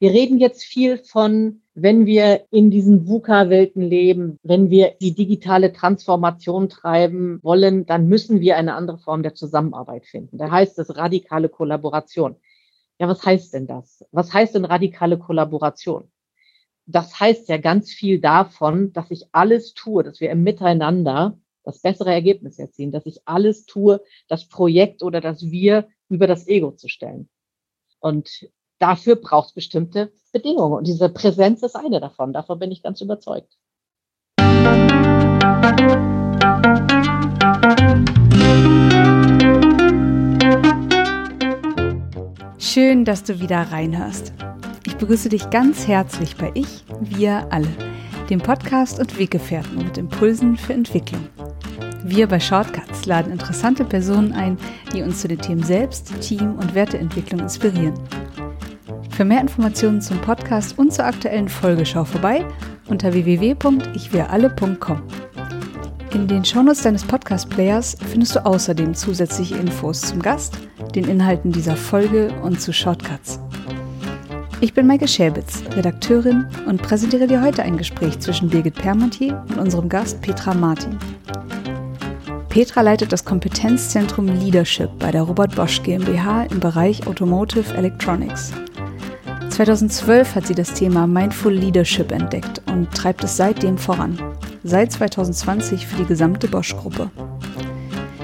Wir 0.00 0.12
reden 0.12 0.38
jetzt 0.38 0.62
viel 0.62 0.98
von, 0.98 1.62
wenn 1.74 2.06
wir 2.06 2.46
in 2.50 2.70
diesen 2.70 3.08
VUCA-Welten 3.08 3.82
leben, 3.82 4.38
wenn 4.44 4.70
wir 4.70 4.94
die 5.00 5.14
digitale 5.14 5.72
Transformation 5.72 6.68
treiben 6.68 7.40
wollen, 7.42 7.84
dann 7.84 8.06
müssen 8.06 8.40
wir 8.40 8.56
eine 8.56 8.74
andere 8.74 8.98
Form 8.98 9.24
der 9.24 9.34
Zusammenarbeit 9.34 10.06
finden. 10.06 10.38
Da 10.38 10.50
heißt 10.52 10.78
es 10.78 10.96
radikale 10.96 11.48
Kollaboration. 11.48 12.36
Ja, 13.00 13.08
was 13.08 13.24
heißt 13.24 13.54
denn 13.54 13.66
das? 13.66 14.04
Was 14.12 14.32
heißt 14.32 14.54
denn 14.54 14.64
radikale 14.64 15.18
Kollaboration? 15.18 16.10
Das 16.86 17.18
heißt 17.18 17.48
ja 17.48 17.58
ganz 17.58 17.90
viel 17.92 18.20
davon, 18.20 18.92
dass 18.92 19.10
ich 19.10 19.26
alles 19.32 19.74
tue, 19.74 20.04
dass 20.04 20.20
wir 20.20 20.30
im 20.30 20.44
Miteinander 20.44 21.38
das 21.64 21.80
bessere 21.80 22.12
Ergebnis 22.12 22.58
erzielen, 22.58 22.92
dass 22.92 23.04
ich 23.04 23.20
alles 23.26 23.66
tue, 23.66 24.00
das 24.28 24.48
Projekt 24.48 25.02
oder 25.02 25.20
das 25.20 25.50
Wir 25.50 25.88
über 26.08 26.26
das 26.26 26.46
Ego 26.46 26.70
zu 26.70 26.88
stellen. 26.88 27.28
Und 28.00 28.48
dafür 28.78 29.16
braucht 29.16 29.48
es 29.48 29.54
bestimmte 29.54 30.12
Bedingungen. 30.32 30.74
Und 30.74 30.86
diese 30.86 31.08
Präsenz 31.08 31.62
ist 31.62 31.76
eine 31.76 32.00
davon. 32.00 32.32
Davon 32.32 32.58
bin 32.58 32.70
ich 32.70 32.82
ganz 32.82 33.00
überzeugt. 33.00 33.56
Schön, 42.58 43.04
dass 43.04 43.24
du 43.24 43.40
wieder 43.40 43.62
reinhörst. 43.72 44.32
Ich 44.86 44.96
begrüße 44.96 45.28
dich 45.28 45.50
ganz 45.50 45.86
herzlich 45.86 46.36
bei 46.36 46.50
Ich, 46.54 46.84
wir 47.00 47.46
alle, 47.50 47.68
dem 48.30 48.40
Podcast 48.40 49.00
und 49.00 49.18
Weggefährten 49.18 49.78
mit 49.78 49.98
Impulsen 49.98 50.56
für 50.56 50.74
Entwicklung. 50.74 51.28
Wir 52.04 52.26
bei 52.26 52.38
Shortcuts 52.38 53.06
laden 53.06 53.32
interessante 53.32 53.84
Personen 53.84 54.32
ein, 54.32 54.56
die 54.92 55.02
uns 55.02 55.20
zu 55.20 55.28
den 55.28 55.40
Themen 55.40 55.62
Selbst, 55.62 56.12
Team 56.20 56.56
und 56.56 56.74
Werteentwicklung 56.74 57.40
inspirieren. 57.40 57.94
Für 59.18 59.24
mehr 59.24 59.40
Informationen 59.40 60.00
zum 60.00 60.20
Podcast 60.20 60.78
und 60.78 60.94
zur 60.94 61.04
aktuellen 61.04 61.48
Folge 61.48 61.84
schau 61.84 62.04
vorbei 62.04 62.46
unter 62.86 63.12
www.ichwiralle.com. 63.12 65.02
In 66.14 66.28
den 66.28 66.44
Shownotes 66.44 66.82
deines 66.82 67.02
Podcast-Players 67.02 67.96
findest 68.12 68.36
du 68.36 68.46
außerdem 68.46 68.94
zusätzliche 68.94 69.56
Infos 69.56 70.02
zum 70.02 70.22
Gast, 70.22 70.56
den 70.94 71.08
Inhalten 71.08 71.50
dieser 71.50 71.74
Folge 71.74 72.32
und 72.44 72.60
zu 72.60 72.72
Shortcuts. 72.72 73.40
Ich 74.60 74.72
bin 74.72 74.86
Maike 74.86 75.08
Schäbitz, 75.08 75.64
Redakteurin 75.74 76.46
und 76.68 76.80
präsentiere 76.80 77.26
dir 77.26 77.42
heute 77.42 77.64
ein 77.64 77.76
Gespräch 77.76 78.20
zwischen 78.20 78.48
Birgit 78.48 78.76
Permatier 78.76 79.44
und 79.48 79.58
unserem 79.58 79.88
Gast 79.88 80.22
Petra 80.22 80.54
Martin. 80.54 80.96
Petra 82.50 82.82
leitet 82.82 83.10
das 83.10 83.24
Kompetenzzentrum 83.24 84.28
Leadership 84.28 84.90
bei 85.00 85.10
der 85.10 85.22
Robert 85.22 85.56
Bosch 85.56 85.82
GmbH 85.82 86.44
im 86.44 86.60
Bereich 86.60 87.04
Automotive 87.08 87.74
Electronics. 87.74 88.52
2012 89.58 90.36
hat 90.36 90.46
sie 90.46 90.54
das 90.54 90.72
Thema 90.72 91.08
Mindful 91.08 91.52
Leadership 91.52 92.12
entdeckt 92.12 92.62
und 92.70 92.92
treibt 92.92 93.24
es 93.24 93.36
seitdem 93.36 93.76
voran. 93.76 94.16
Seit 94.62 94.92
2020 94.92 95.84
für 95.84 95.96
die 95.96 96.04
gesamte 96.04 96.46
Bosch-Gruppe. 96.46 97.10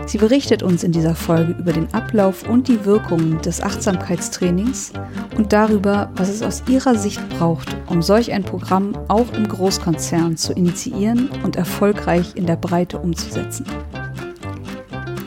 Sie 0.06 0.18
berichtet 0.18 0.62
uns 0.62 0.84
in 0.84 0.92
dieser 0.92 1.16
Folge 1.16 1.56
über 1.58 1.72
den 1.72 1.92
Ablauf 1.92 2.48
und 2.48 2.68
die 2.68 2.84
Wirkungen 2.84 3.42
des 3.42 3.60
Achtsamkeitstrainings 3.60 4.92
und 5.36 5.52
darüber, 5.52 6.08
was 6.14 6.28
es 6.28 6.40
aus 6.40 6.62
ihrer 6.68 6.94
Sicht 6.94 7.28
braucht, 7.30 7.76
um 7.88 8.00
solch 8.00 8.30
ein 8.30 8.44
Programm 8.44 8.96
auch 9.08 9.32
im 9.32 9.48
Großkonzern 9.48 10.36
zu 10.36 10.52
initiieren 10.52 11.30
und 11.42 11.56
erfolgreich 11.56 12.36
in 12.36 12.46
der 12.46 12.54
Breite 12.54 13.00
umzusetzen. 13.00 13.66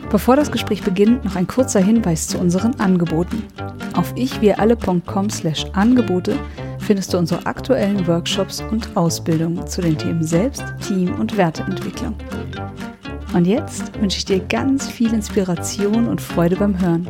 Bevor 0.09 0.35
das 0.35 0.51
Gespräch 0.51 0.83
beginnt, 0.83 1.25
noch 1.25 1.35
ein 1.35 1.47
kurzer 1.47 1.79
Hinweis 1.79 2.27
zu 2.27 2.37
unseren 2.39 2.79
Angeboten. 2.79 3.43
Auf 3.95 4.13
ichwiralle.com 4.15 5.29
slash 5.29 5.65
Angebote 5.73 6.37
findest 6.79 7.13
du 7.13 7.17
unsere 7.17 7.45
aktuellen 7.45 8.07
Workshops 8.07 8.63
und 8.71 8.95
Ausbildungen 8.95 9.67
zu 9.67 9.81
den 9.81 9.97
Themen 9.97 10.23
Selbst-, 10.23 10.63
Team- 10.87 11.15
und 11.15 11.35
Werteentwicklung. 11.35 12.15
Und 13.33 13.45
jetzt 13.45 13.99
wünsche 13.99 14.19
ich 14.19 14.25
dir 14.25 14.39
ganz 14.39 14.87
viel 14.87 15.13
Inspiration 15.13 16.07
und 16.07 16.21
Freude 16.21 16.55
beim 16.55 16.79
Hören. 16.79 17.07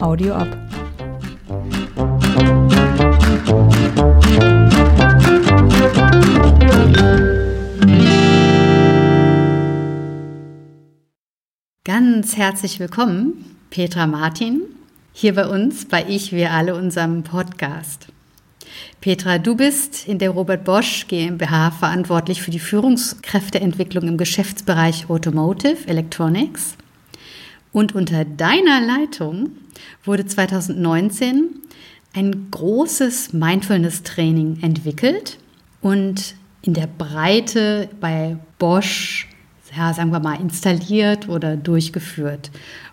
Audio 0.00 0.34
ab. 0.34 0.48
Ganz 11.86 12.36
herzlich 12.36 12.78
willkommen, 12.78 13.56
Petra 13.70 14.06
Martin, 14.06 14.64
hier 15.14 15.34
bei 15.34 15.46
uns, 15.46 15.86
bei 15.86 16.04
Ich, 16.06 16.30
wir 16.30 16.50
alle, 16.50 16.74
unserem 16.74 17.22
Podcast. 17.22 18.08
Petra, 19.00 19.38
du 19.38 19.56
bist 19.56 20.06
in 20.06 20.18
der 20.18 20.28
Robert 20.28 20.62
Bosch 20.64 21.06
GmbH 21.08 21.70
verantwortlich 21.70 22.42
für 22.42 22.50
die 22.50 22.58
Führungskräfteentwicklung 22.58 24.08
im 24.08 24.18
Geschäftsbereich 24.18 25.08
Automotive 25.08 25.88
Electronics. 25.88 26.76
Und 27.72 27.94
unter 27.94 28.26
deiner 28.26 28.82
Leitung 28.82 29.52
wurde 30.04 30.26
2019 30.26 31.62
ein 32.12 32.48
großes 32.50 33.32
Mindfulness-Training 33.32 34.58
entwickelt 34.60 35.38
und 35.80 36.34
in 36.60 36.74
der 36.74 36.88
Breite 36.88 37.88
bei 38.02 38.36
Bosch 38.58 39.29
ja, 39.76 39.94
sagen 39.94 40.10
wir 40.12 40.20
mal, 40.20 40.40
installiert 40.40 41.28
oder 41.28 41.56
durchgeführt. 41.56 42.50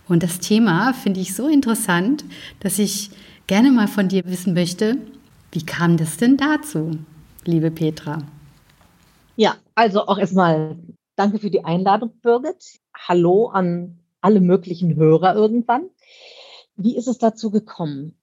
Und 0.08 0.24
das 0.24 0.40
Thema 0.40 0.94
finde 0.94 1.20
ich 1.20 1.36
so 1.36 1.48
interessant, 1.48 2.24
dass 2.60 2.80
ich 2.80 3.10
gerne 3.48 3.72
mal 3.72 3.88
von 3.88 4.08
dir 4.08 4.24
wissen 4.26 4.54
möchte, 4.54 4.98
wie 5.52 5.66
kam 5.66 5.98
das 5.98 6.18
denn 6.18 6.38
dazu, 6.38 6.98
liebe 7.46 7.72
Petra? 7.72 8.20
Ja, 9.36 9.56
also 9.76 10.08
auch 10.08 10.18
erstmal 10.18 10.78
danke 11.16 11.40
für 11.40 11.50
die 11.50 11.64
Einladung, 11.64 12.12
Birgit. 12.22 12.80
Hallo 12.94 13.48
an 13.48 14.00
alle 14.22 14.42
möglichen 14.42 14.96
Hörer 14.96 15.36
irgendwann. 15.36 15.90
Wie 16.76 16.96
ist 16.96 17.08
es 17.08 17.18
dazu 17.18 17.50
gekommen? 17.50 18.16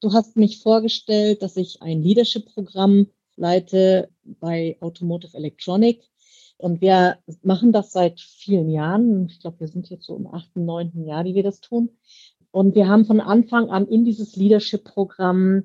Du 0.00 0.12
hast 0.12 0.36
mich 0.36 0.62
vorgestellt, 0.62 1.42
dass 1.42 1.56
ich 1.56 1.82
ein 1.82 2.02
Leadership-Programm 2.02 3.06
leite 3.36 4.10
bei 4.24 4.76
Automotive 4.80 5.36
Electronic 5.36 6.02
und 6.58 6.80
wir 6.80 7.18
machen 7.42 7.72
das 7.72 7.92
seit 7.92 8.20
vielen 8.20 8.70
Jahren. 8.70 9.26
Ich 9.26 9.40
glaube, 9.40 9.60
wir 9.60 9.68
sind 9.68 9.90
jetzt 9.90 10.06
so 10.06 10.16
im 10.16 10.26
achten, 10.26 10.64
neunten 10.64 11.04
Jahr, 11.04 11.24
die 11.24 11.34
wir 11.34 11.42
das 11.42 11.60
tun. 11.60 11.90
Und 12.50 12.74
wir 12.74 12.88
haben 12.88 13.04
von 13.04 13.20
Anfang 13.20 13.68
an 13.68 13.86
in 13.86 14.04
dieses 14.04 14.36
Leadership-Programm 14.36 15.64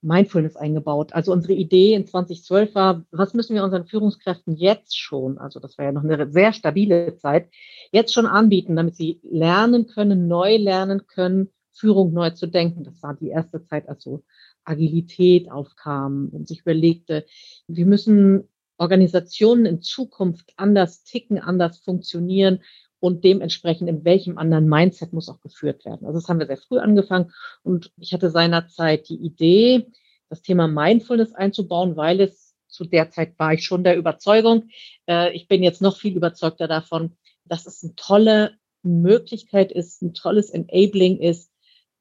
Mindfulness 0.00 0.56
eingebaut. 0.56 1.12
Also 1.12 1.32
unsere 1.32 1.54
Idee 1.54 1.94
in 1.94 2.06
2012 2.06 2.74
war, 2.74 3.04
was 3.10 3.34
müssen 3.34 3.54
wir 3.54 3.64
unseren 3.64 3.86
Führungskräften 3.86 4.54
jetzt 4.54 4.96
schon, 4.96 5.38
also 5.38 5.58
das 5.60 5.76
war 5.76 5.86
ja 5.86 5.92
noch 5.92 6.04
eine 6.04 6.30
sehr 6.30 6.52
stabile 6.52 7.16
Zeit, 7.16 7.50
jetzt 7.90 8.14
schon 8.14 8.26
anbieten, 8.26 8.76
damit 8.76 8.94
sie 8.94 9.20
lernen 9.24 9.86
können, 9.86 10.28
neu 10.28 10.56
lernen 10.56 11.06
können, 11.06 11.50
Führung 11.72 12.12
neu 12.12 12.30
zu 12.30 12.46
denken. 12.46 12.84
Das 12.84 13.02
war 13.02 13.14
die 13.14 13.28
erste 13.28 13.64
Zeit, 13.64 13.88
als 13.88 14.04
so 14.04 14.22
Agilität 14.64 15.50
aufkam 15.50 16.28
und 16.32 16.46
sich 16.46 16.60
überlegte, 16.60 17.24
wir 17.66 17.86
müssen 17.86 18.48
Organisationen 18.78 19.66
in 19.66 19.82
Zukunft 19.82 20.52
anders 20.56 21.02
ticken, 21.02 21.38
anders 21.38 21.78
funktionieren 21.78 22.60
und 23.00 23.24
dementsprechend 23.24 23.88
in 23.88 24.04
welchem 24.04 24.38
anderen 24.38 24.68
Mindset 24.68 25.12
muss 25.12 25.28
auch 25.28 25.40
geführt 25.40 25.84
werden. 25.84 26.06
Also 26.06 26.18
das 26.18 26.28
haben 26.28 26.38
wir 26.38 26.46
sehr 26.46 26.56
früh 26.56 26.78
angefangen 26.78 27.32
und 27.62 27.92
ich 27.98 28.12
hatte 28.12 28.30
seinerzeit 28.30 29.08
die 29.08 29.16
Idee, 29.16 29.86
das 30.28 30.42
Thema 30.42 30.68
Mindfulness 30.68 31.34
einzubauen, 31.34 31.96
weil 31.96 32.20
es 32.20 32.54
zu 32.66 32.84
der 32.84 33.10
Zeit 33.10 33.38
war 33.38 33.54
ich 33.54 33.64
schon 33.64 33.82
der 33.82 33.96
Überzeugung, 33.96 34.68
äh, 35.08 35.34
ich 35.34 35.48
bin 35.48 35.62
jetzt 35.62 35.82
noch 35.82 35.96
viel 35.96 36.16
überzeugter 36.16 36.68
davon, 36.68 37.16
dass 37.44 37.66
es 37.66 37.82
eine 37.82 37.94
tolle 37.94 38.52
Möglichkeit 38.82 39.72
ist, 39.72 40.02
ein 40.02 40.14
tolles 40.14 40.50
Enabling 40.50 41.18
ist, 41.18 41.50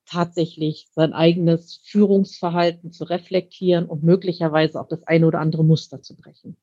tatsächlich 0.10 0.88
sein 0.92 1.14
eigenes 1.14 1.82
Führungsverhalten 1.84 2.92
zu 2.92 3.04
reflektieren 3.04 3.86
und 3.86 4.04
möglicherweise 4.04 4.80
auch 4.80 4.88
das 4.88 5.04
eine 5.04 5.28
oder 5.28 5.40
andere 5.40 5.64
Muster 5.64 6.02
zu 6.02 6.16
brechen. 6.16 6.58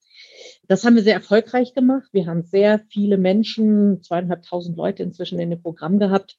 Das 0.66 0.84
haben 0.84 0.96
wir 0.96 1.02
sehr 1.02 1.14
erfolgreich 1.14 1.74
gemacht. 1.74 2.08
Wir 2.12 2.26
haben 2.26 2.42
sehr 2.42 2.80
viele 2.88 3.18
Menschen, 3.18 4.02
zweieinhalbtausend 4.02 4.76
Leute 4.76 5.02
inzwischen 5.02 5.38
in 5.38 5.50
dem 5.50 5.62
Programm 5.62 5.98
gehabt. 5.98 6.38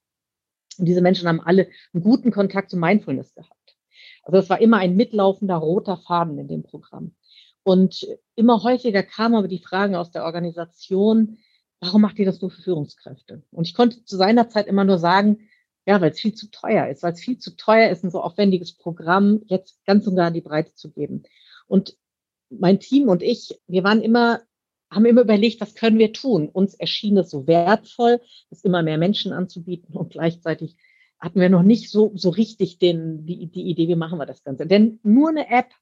Und 0.77 0.85
diese 0.85 1.01
Menschen 1.01 1.27
haben 1.27 1.41
alle 1.41 1.67
einen 1.93 2.03
guten 2.03 2.31
Kontakt 2.31 2.71
zu 2.71 2.77
Mindfulness 2.77 3.33
gehabt. 3.35 3.77
Also 4.23 4.39
es 4.39 4.49
war 4.49 4.59
immer 4.59 4.77
ein 4.77 4.95
mitlaufender 4.95 5.55
roter 5.55 5.97
Faden 5.97 6.39
in 6.39 6.47
dem 6.47 6.63
Programm. 6.63 7.15
Und 7.63 8.07
immer 8.35 8.63
häufiger 8.63 9.03
kamen 9.03 9.35
aber 9.35 9.47
die 9.47 9.59
Fragen 9.59 9.95
aus 9.95 10.11
der 10.11 10.23
Organisation, 10.23 11.37
warum 11.79 12.01
macht 12.01 12.19
ihr 12.19 12.25
das 12.25 12.41
nur 12.41 12.51
für 12.51 12.61
Führungskräfte? 12.61 13.43
Und 13.51 13.67
ich 13.67 13.75
konnte 13.75 14.03
zu 14.05 14.17
seiner 14.17 14.49
Zeit 14.49 14.67
immer 14.67 14.83
nur 14.83 14.97
sagen, 14.97 15.47
ja, 15.85 16.01
weil 16.01 16.11
es 16.11 16.19
viel 16.19 16.33
zu 16.33 16.49
teuer 16.49 16.87
ist, 16.87 17.03
weil 17.03 17.13
es 17.13 17.21
viel 17.21 17.37
zu 17.37 17.55
teuer 17.55 17.89
ist, 17.89 18.03
ein 18.03 18.11
so 18.11 18.21
aufwendiges 18.21 18.73
Programm 18.73 19.41
jetzt 19.45 19.85
ganz 19.85 20.07
und 20.07 20.15
gar 20.15 20.29
in 20.29 20.33
die 20.33 20.41
Breite 20.41 20.73
zu 20.73 20.91
geben. 20.91 21.23
Und 21.67 21.97
mein 22.49 22.79
Team 22.79 23.09
und 23.09 23.21
ich, 23.21 23.59
wir 23.67 23.83
waren 23.83 24.01
immer, 24.01 24.41
haben 24.91 25.05
immer 25.05 25.21
überlegt, 25.21 25.61
was 25.61 25.75
können 25.75 25.99
wir 25.99 26.13
tun? 26.13 26.49
Uns 26.49 26.73
erschien 26.73 27.17
es 27.17 27.29
so 27.29 27.47
wertvoll, 27.47 28.21
es 28.49 28.63
immer 28.63 28.81
mehr 28.81 28.97
Menschen 28.97 29.33
anzubieten 29.33 29.95
und 29.95 30.11
gleichzeitig 30.11 30.75
hatten 31.19 31.39
wir 31.39 31.49
noch 31.49 31.63
nicht 31.63 31.89
so, 31.89 32.11
so 32.15 32.29
richtig 32.29 32.77
den, 32.77 33.25
die, 33.25 33.47
die 33.47 33.63
Idee, 33.63 33.87
wie 33.87 33.95
machen 33.95 34.19
wir 34.19 34.25
das 34.25 34.43
Ganze. 34.43 34.67
Denn 34.67 34.99
nur 35.03 35.29
eine 35.29 35.49
App 35.49 35.73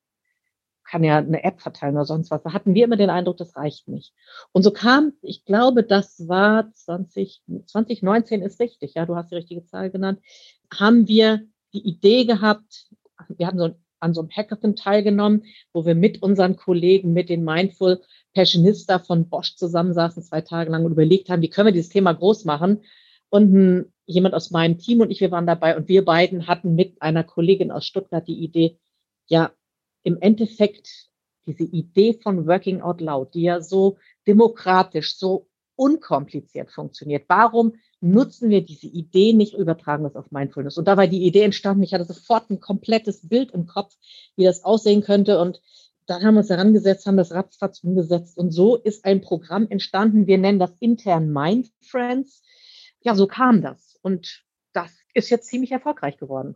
kann 0.94 1.04
ja 1.04 1.18
eine 1.18 1.44
App 1.44 1.60
verteilen 1.60 1.95
oder 1.95 2.06
sonst 2.06 2.30
was. 2.30 2.44
Da 2.44 2.54
hatten 2.54 2.75
wir 2.75 2.86
immer 2.86 2.98
den 2.98 3.10
Eindruck, 3.10 3.38
das 3.38 3.56
reicht 3.56 3.88
nicht. 3.88 4.13
Und 4.51 4.62
so 4.62 4.69
kam, 4.69 5.13
ich 5.24 5.44
glaube, 5.44 5.81
das 5.81 6.28
war 6.28 6.72
20, 6.72 7.42
2019 7.66 8.44
ist 8.44 8.60
richtig, 8.60 8.94
ja, 8.94 9.07
du 9.07 9.16
hast 9.16 9.31
die 9.31 9.36
richtige 9.38 9.66
Zahl 9.66 9.90
genannt, 9.90 10.19
haben 10.72 11.07
wir 11.07 11.48
die 11.74 11.84
Idee 11.84 12.25
gehabt, 12.25 12.92
wir 13.28 13.48
haben 13.48 13.57
so 13.57 13.72
an 14.01 14.13
so 14.13 14.22
einem 14.22 14.30
Hackathon 14.30 14.75
teilgenommen, 14.75 15.45
wo 15.72 15.84
wir 15.84 15.95
mit 15.95 16.22
unseren 16.22 16.57
Kollegen, 16.57 17.12
mit 17.12 17.30
den 17.30 17.44
Mindful 17.44 18.00
Passionista 18.36 19.00
von 19.00 19.30
Bosch 19.30 19.56
zusammensaßen, 19.56 20.22
zwei 20.22 20.42
Tage 20.42 20.69
lang 20.69 20.86
und 20.86 20.92
überlegt 20.92 21.30
haben, 21.30 21.42
wie 21.42 21.50
können 21.50 21.69
wir 21.69 21.74
dieses 21.74 21.89
Thema 21.89 22.13
groß 22.13 22.46
machen. 22.46 22.84
Und 23.30 23.92
jemand 24.06 24.36
aus 24.36 24.51
meinem 24.51 24.78
Team 24.78 25.01
und 25.01 25.10
ich, 25.10 25.22
wir 25.22 25.31
waren 25.31 25.48
dabei 25.48 25.75
und 25.75 25.88
wir 25.88 26.06
beiden 26.06 26.46
hatten 26.46 26.75
mit 26.75 27.01
einer 27.01 27.24
Kollegin 27.24 27.72
aus 27.72 27.88
Stuttgart 27.88 28.28
die 28.28 28.44
Idee, 28.44 28.78
ja, 29.25 29.54
im 30.03 30.17
Endeffekt 30.21 31.09
diese 31.45 31.63
Idee 31.63 32.13
von 32.21 32.47
Working 32.47 32.81
Out 32.81 33.01
Loud, 33.01 33.33
die 33.33 33.44
ja 33.44 33.61
so 33.61 33.97
demokratisch, 34.27 35.17
so 35.17 35.47
unkompliziert 35.75 36.71
funktioniert. 36.71 37.25
Warum 37.27 37.73
nutzen 38.00 38.50
wir 38.50 38.61
diese 38.63 38.88
Idee 38.88 39.33
nicht, 39.33 39.53
übertragen 39.55 40.03
das 40.03 40.15
auf 40.15 40.31
Mindfulness? 40.31 40.77
Und 40.77 40.88
da 40.88 40.97
war 40.97 41.07
die 41.07 41.25
Idee 41.25 41.41
entstanden. 41.41 41.83
Ich 41.83 41.94
hatte 41.94 42.05
sofort 42.05 42.50
ein 42.50 42.59
komplettes 42.59 43.27
Bild 43.27 43.51
im 43.51 43.65
Kopf, 43.65 43.95
wie 44.35 44.44
das 44.44 44.63
aussehen 44.63 45.01
könnte. 45.01 45.39
Und 45.39 45.61
dann 46.05 46.23
haben 46.23 46.35
wir 46.35 46.39
uns 46.39 46.50
herangesetzt, 46.50 47.05
haben 47.05 47.17
das 47.17 47.31
ratzfatz 47.31 47.83
umgesetzt. 47.83 48.38
Und 48.38 48.51
so 48.51 48.75
ist 48.75 49.05
ein 49.05 49.21
Programm 49.21 49.67
entstanden. 49.69 50.27
Wir 50.27 50.38
nennen 50.38 50.59
das 50.59 50.75
intern 50.79 51.31
Mind 51.31 51.71
Friends. 51.81 52.44
Ja, 53.01 53.15
so 53.15 53.27
kam 53.27 53.61
das. 53.61 53.97
Und 54.01 54.44
das 54.73 54.91
ist 55.13 55.29
jetzt 55.29 55.47
ziemlich 55.47 55.71
erfolgreich 55.71 56.17
geworden. 56.17 56.55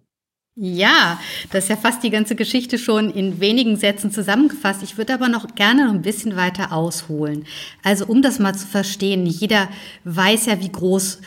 Ja, 0.60 1.20
das 1.52 1.66
ist 1.66 1.70
ja 1.70 1.76
fast 1.76 2.02
die 2.02 2.10
ganze 2.10 2.36
Geschichte 2.36 2.80
schon 2.80 3.12
in 3.12 3.40
wenigen 3.40 3.78
Sätzen 3.78 4.10
zusammengefasst. 4.10 4.82
Ich 4.82 4.98
würde 4.98 5.14
aber 5.14 5.30
noch 5.30 5.54
gerne 5.54 5.86
noch 5.86 5.94
ein 5.94 6.02
bisschen 6.02 6.36
weiter 6.36 6.74
ausholen. 6.74 7.46
Also 7.84 8.08
um 8.08 8.24
das 8.24 8.40
mal 8.40 8.56
zu 8.56 8.66
verstehen, 8.66 9.28
jeder 9.28 9.70
weiß 10.04 10.48
ja, 10.48 10.60
wie 10.60 10.72
groß 10.72 11.22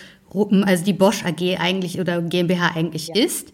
also 0.65 0.85
die 0.85 0.93
Bosch 0.93 1.25
AG 1.25 1.61
eigentlich 1.61 2.01
oder 2.01 2.21
GmbH 2.23 2.73
eigentlich 2.75 3.09
ja. 3.09 3.25
ist. 3.25 3.53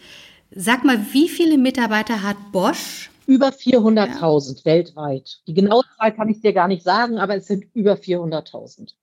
Sag 0.50 0.82
mal, 0.84 0.98
wie 1.12 1.28
viele 1.28 1.58
Mitarbeiter 1.58 2.22
hat 2.22 2.36
Bosch? 2.52 3.10
Über 3.26 3.48
400.000 3.48 4.58
ja. 4.58 4.64
weltweit. 4.64 5.40
Die 5.46 5.52
genaue 5.52 5.82
Zahl 5.98 6.14
kann 6.14 6.30
ich 6.30 6.40
dir 6.40 6.54
gar 6.54 6.68
nicht 6.68 6.84
sagen, 6.84 7.18
aber 7.18 7.36
es 7.36 7.48
sind 7.48 7.66
über 7.74 7.94
400.000. 7.94 8.94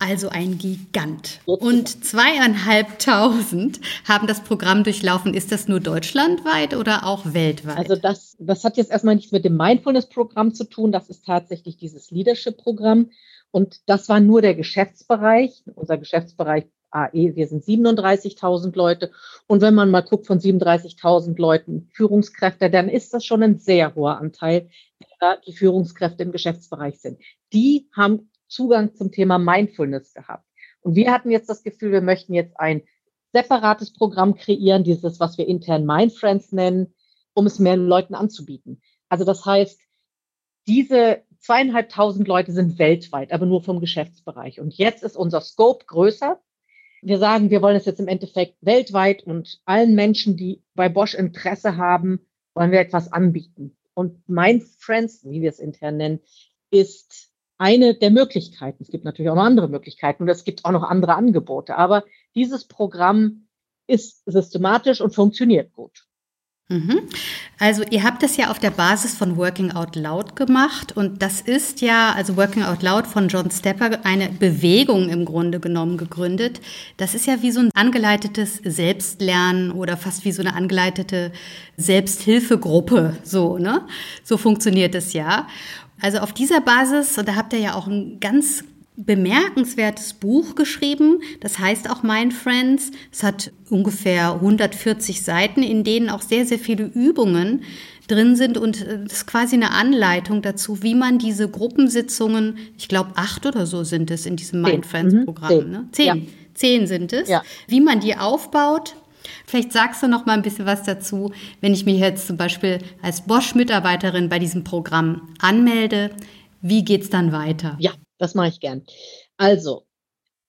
Also 0.00 0.28
ein 0.28 0.58
Gigant. 0.58 1.40
Und 1.44 2.04
zweieinhalbtausend 2.04 3.80
haben 4.06 4.28
das 4.28 4.44
Programm 4.44 4.84
durchlaufen. 4.84 5.34
Ist 5.34 5.50
das 5.50 5.66
nur 5.66 5.80
deutschlandweit 5.80 6.76
oder 6.76 7.04
auch 7.04 7.34
weltweit? 7.34 7.78
Also 7.78 7.96
das, 7.96 8.36
das 8.38 8.62
hat 8.62 8.76
jetzt 8.76 8.92
erstmal 8.92 9.16
nichts 9.16 9.32
mit 9.32 9.44
dem 9.44 9.56
Mindfulness-Programm 9.56 10.54
zu 10.54 10.64
tun. 10.64 10.92
Das 10.92 11.10
ist 11.10 11.26
tatsächlich 11.26 11.78
dieses 11.78 12.12
Leadership-Programm. 12.12 13.10
Und 13.50 13.80
das 13.86 14.08
war 14.08 14.20
nur 14.20 14.40
der 14.40 14.54
Geschäftsbereich. 14.54 15.64
Unser 15.74 15.98
Geschäftsbereich 15.98 16.66
AE, 16.90 17.34
wir 17.34 17.48
sind 17.48 17.64
37.000 17.64 18.76
Leute. 18.76 19.10
Und 19.48 19.62
wenn 19.62 19.74
man 19.74 19.90
mal 19.90 20.02
guckt 20.02 20.28
von 20.28 20.38
37.000 20.38 21.38
Leuten 21.40 21.88
Führungskräfte, 21.92 22.70
dann 22.70 22.88
ist 22.88 23.12
das 23.14 23.24
schon 23.24 23.42
ein 23.42 23.58
sehr 23.58 23.96
hoher 23.96 24.18
Anteil, 24.18 24.70
die 25.46 25.52
Führungskräfte 25.52 26.22
im 26.22 26.30
Geschäftsbereich 26.30 27.00
sind. 27.00 27.18
Die 27.52 27.88
haben 27.92 28.30
Zugang 28.48 28.94
zum 28.94 29.12
Thema 29.12 29.38
Mindfulness 29.38 30.14
gehabt. 30.14 30.44
Und 30.80 30.94
wir 30.94 31.12
hatten 31.12 31.30
jetzt 31.30 31.48
das 31.48 31.62
Gefühl, 31.62 31.92
wir 31.92 32.00
möchten 32.00 32.34
jetzt 32.34 32.58
ein 32.58 32.82
separates 33.32 33.92
Programm 33.92 34.34
kreieren, 34.34 34.84
dieses, 34.84 35.20
was 35.20 35.38
wir 35.38 35.46
intern 35.46 35.84
Mindfriends 35.84 36.52
nennen, 36.52 36.94
um 37.34 37.46
es 37.46 37.58
mehr 37.58 37.76
Leuten 37.76 38.14
anzubieten. 38.14 38.80
Also 39.08 39.24
das 39.24 39.44
heißt, 39.44 39.80
diese 40.66 41.22
zweieinhalbtausend 41.38 42.26
Leute 42.26 42.52
sind 42.52 42.78
weltweit, 42.78 43.32
aber 43.32 43.46
nur 43.46 43.62
vom 43.62 43.80
Geschäftsbereich. 43.80 44.60
Und 44.60 44.74
jetzt 44.74 45.02
ist 45.02 45.16
unser 45.16 45.40
Scope 45.40 45.86
größer. 45.86 46.40
Wir 47.00 47.18
sagen, 47.18 47.50
wir 47.50 47.62
wollen 47.62 47.76
es 47.76 47.84
jetzt 47.84 48.00
im 48.00 48.08
Endeffekt 48.08 48.56
weltweit 48.60 49.22
und 49.22 49.60
allen 49.64 49.94
Menschen, 49.94 50.36
die 50.36 50.62
bei 50.74 50.88
Bosch 50.88 51.14
Interesse 51.14 51.76
haben, 51.76 52.26
wollen 52.54 52.72
wir 52.72 52.80
etwas 52.80 53.12
anbieten. 53.12 53.76
Und 53.94 54.28
Mindfriends, 54.28 55.24
wie 55.24 55.42
wir 55.42 55.50
es 55.50 55.60
intern 55.60 55.96
nennen, 55.96 56.20
ist 56.70 57.27
eine 57.58 57.94
der 57.94 58.10
Möglichkeiten. 58.10 58.82
Es 58.82 58.90
gibt 58.90 59.04
natürlich 59.04 59.30
auch 59.30 59.36
noch 59.36 59.44
andere 59.44 59.68
Möglichkeiten 59.68 60.22
und 60.22 60.28
es 60.28 60.44
gibt 60.44 60.64
auch 60.64 60.70
noch 60.70 60.84
andere 60.84 61.14
Angebote. 61.14 61.76
Aber 61.76 62.04
dieses 62.34 62.66
Programm 62.66 63.48
ist 63.86 64.22
systematisch 64.26 65.00
und 65.00 65.14
funktioniert 65.14 65.72
gut. 65.72 66.04
Mhm. 66.70 67.00
Also 67.58 67.82
ihr 67.90 68.04
habt 68.04 68.22
das 68.22 68.36
ja 68.36 68.50
auf 68.50 68.58
der 68.58 68.70
Basis 68.70 69.16
von 69.16 69.38
Working 69.38 69.72
Out 69.72 69.96
Loud 69.96 70.36
gemacht 70.36 70.94
und 70.94 71.22
das 71.22 71.40
ist 71.40 71.80
ja, 71.80 72.12
also 72.12 72.36
Working 72.36 72.62
Out 72.62 72.82
Loud 72.82 73.06
von 73.06 73.28
John 73.28 73.50
Stepper, 73.50 74.04
eine 74.04 74.28
Bewegung 74.28 75.08
im 75.08 75.24
Grunde 75.24 75.60
genommen 75.60 75.96
gegründet. 75.96 76.60
Das 76.98 77.14
ist 77.14 77.26
ja 77.26 77.40
wie 77.40 77.52
so 77.52 77.60
ein 77.60 77.70
angeleitetes 77.74 78.60
Selbstlernen 78.62 79.72
oder 79.72 79.96
fast 79.96 80.26
wie 80.26 80.32
so 80.32 80.42
eine 80.42 80.54
angeleitete 80.54 81.32
Selbsthilfegruppe, 81.78 83.16
so, 83.22 83.56
ne? 83.56 83.86
So 84.22 84.36
funktioniert 84.36 84.94
es 84.94 85.14
ja. 85.14 85.48
Also 86.00 86.18
auf 86.18 86.32
dieser 86.32 86.60
Basis, 86.60 87.18
und 87.18 87.28
da 87.28 87.34
habt 87.34 87.52
ihr 87.52 87.58
ja 87.58 87.74
auch 87.74 87.86
ein 87.86 88.20
ganz 88.20 88.64
bemerkenswertes 88.96 90.14
Buch 90.14 90.56
geschrieben, 90.56 91.20
das 91.40 91.58
heißt 91.58 91.88
auch 91.88 92.02
Mind 92.02 92.34
Friends. 92.34 92.90
Es 93.12 93.22
hat 93.22 93.52
ungefähr 93.70 94.34
140 94.34 95.22
Seiten, 95.22 95.62
in 95.62 95.84
denen 95.84 96.10
auch 96.10 96.22
sehr, 96.22 96.44
sehr 96.44 96.58
viele 96.58 96.84
Übungen 96.84 97.62
drin 98.08 98.34
sind 98.34 98.58
und 98.58 98.80
es 98.80 99.12
ist 99.12 99.26
quasi 99.26 99.54
eine 99.54 99.70
Anleitung 99.70 100.42
dazu, 100.42 100.82
wie 100.82 100.94
man 100.94 101.18
diese 101.18 101.48
Gruppensitzungen, 101.48 102.58
ich 102.76 102.88
glaube 102.88 103.12
acht 103.14 103.46
oder 103.46 103.66
so 103.66 103.84
sind 103.84 104.10
es 104.10 104.26
in 104.26 104.36
diesem 104.36 104.62
Mind 104.62 104.86
Friends 104.86 105.14
mhm. 105.14 105.24
Programm, 105.26 105.50
zehn. 105.50 105.70
Ne? 105.70 105.88
Zehn. 105.92 106.06
Ja. 106.06 106.16
Zehn 106.54 106.86
sind 106.88 107.12
es, 107.12 107.28
ja. 107.28 107.42
wie 107.68 107.80
man 107.80 108.00
die 108.00 108.16
aufbaut 108.16 108.96
Vielleicht 109.46 109.72
sagst 109.72 110.02
du 110.02 110.08
noch 110.08 110.26
mal 110.26 110.34
ein 110.34 110.42
bisschen 110.42 110.66
was 110.66 110.82
dazu, 110.82 111.32
wenn 111.60 111.72
ich 111.72 111.84
mich 111.84 111.98
jetzt 111.98 112.26
zum 112.26 112.36
Beispiel 112.36 112.78
als 113.02 113.26
Bosch-Mitarbeiterin 113.26 114.28
bei 114.28 114.38
diesem 114.38 114.64
Programm 114.64 115.34
anmelde. 115.40 116.10
Wie 116.60 116.84
geht 116.84 117.02
es 117.02 117.10
dann 117.10 117.32
weiter? 117.32 117.76
Ja, 117.78 117.92
das 118.18 118.34
mache 118.34 118.48
ich 118.48 118.60
gern. 118.60 118.84
Also, 119.36 119.86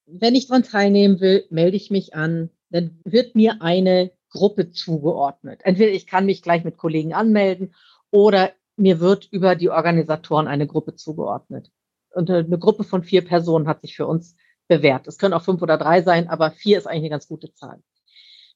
wenn 0.06 0.36
ich 0.36 0.48
daran 0.48 0.64
teilnehmen 0.64 1.20
will, 1.20 1.46
melde 1.50 1.78
ich 1.78 1.92
mich 1.92 2.16
an. 2.16 2.50
Dann 2.70 3.00
wird 3.04 3.36
mir 3.36 3.62
eine 3.62 4.12
Gruppe 4.32 4.72
zugeordnet. 4.72 5.62
Entweder 5.64 5.92
ich 5.92 6.08
kann 6.08 6.26
mich 6.26 6.42
gleich 6.42 6.64
mit 6.64 6.78
Kollegen 6.78 7.14
anmelden 7.14 7.74
oder 8.12 8.52
mir 8.76 9.00
wird 9.00 9.28
über 9.32 9.56
die 9.56 9.70
Organisatoren 9.70 10.48
eine 10.48 10.68
Gruppe 10.68 10.96
zugeordnet. 10.96 11.72
Und 12.14 12.30
eine 12.30 12.58
Gruppe 12.58 12.84
von 12.84 13.04
vier 13.04 13.24
Personen 13.24 13.68
hat 13.68 13.82
sich 13.82 13.96
für 13.96 14.08
uns 14.08 14.36
bewährt. 14.68 15.08
Es 15.08 15.18
können 15.18 15.34
auch 15.34 15.44
fünf 15.44 15.62
oder 15.62 15.78
drei 15.78 16.02
sein, 16.02 16.28
aber 16.30 16.52
vier 16.52 16.78
ist 16.78 16.88
eigentlich 16.88 17.02
eine 17.02 17.10
ganz 17.10 17.28
gute 17.28 17.54
Zahl. 17.54 17.82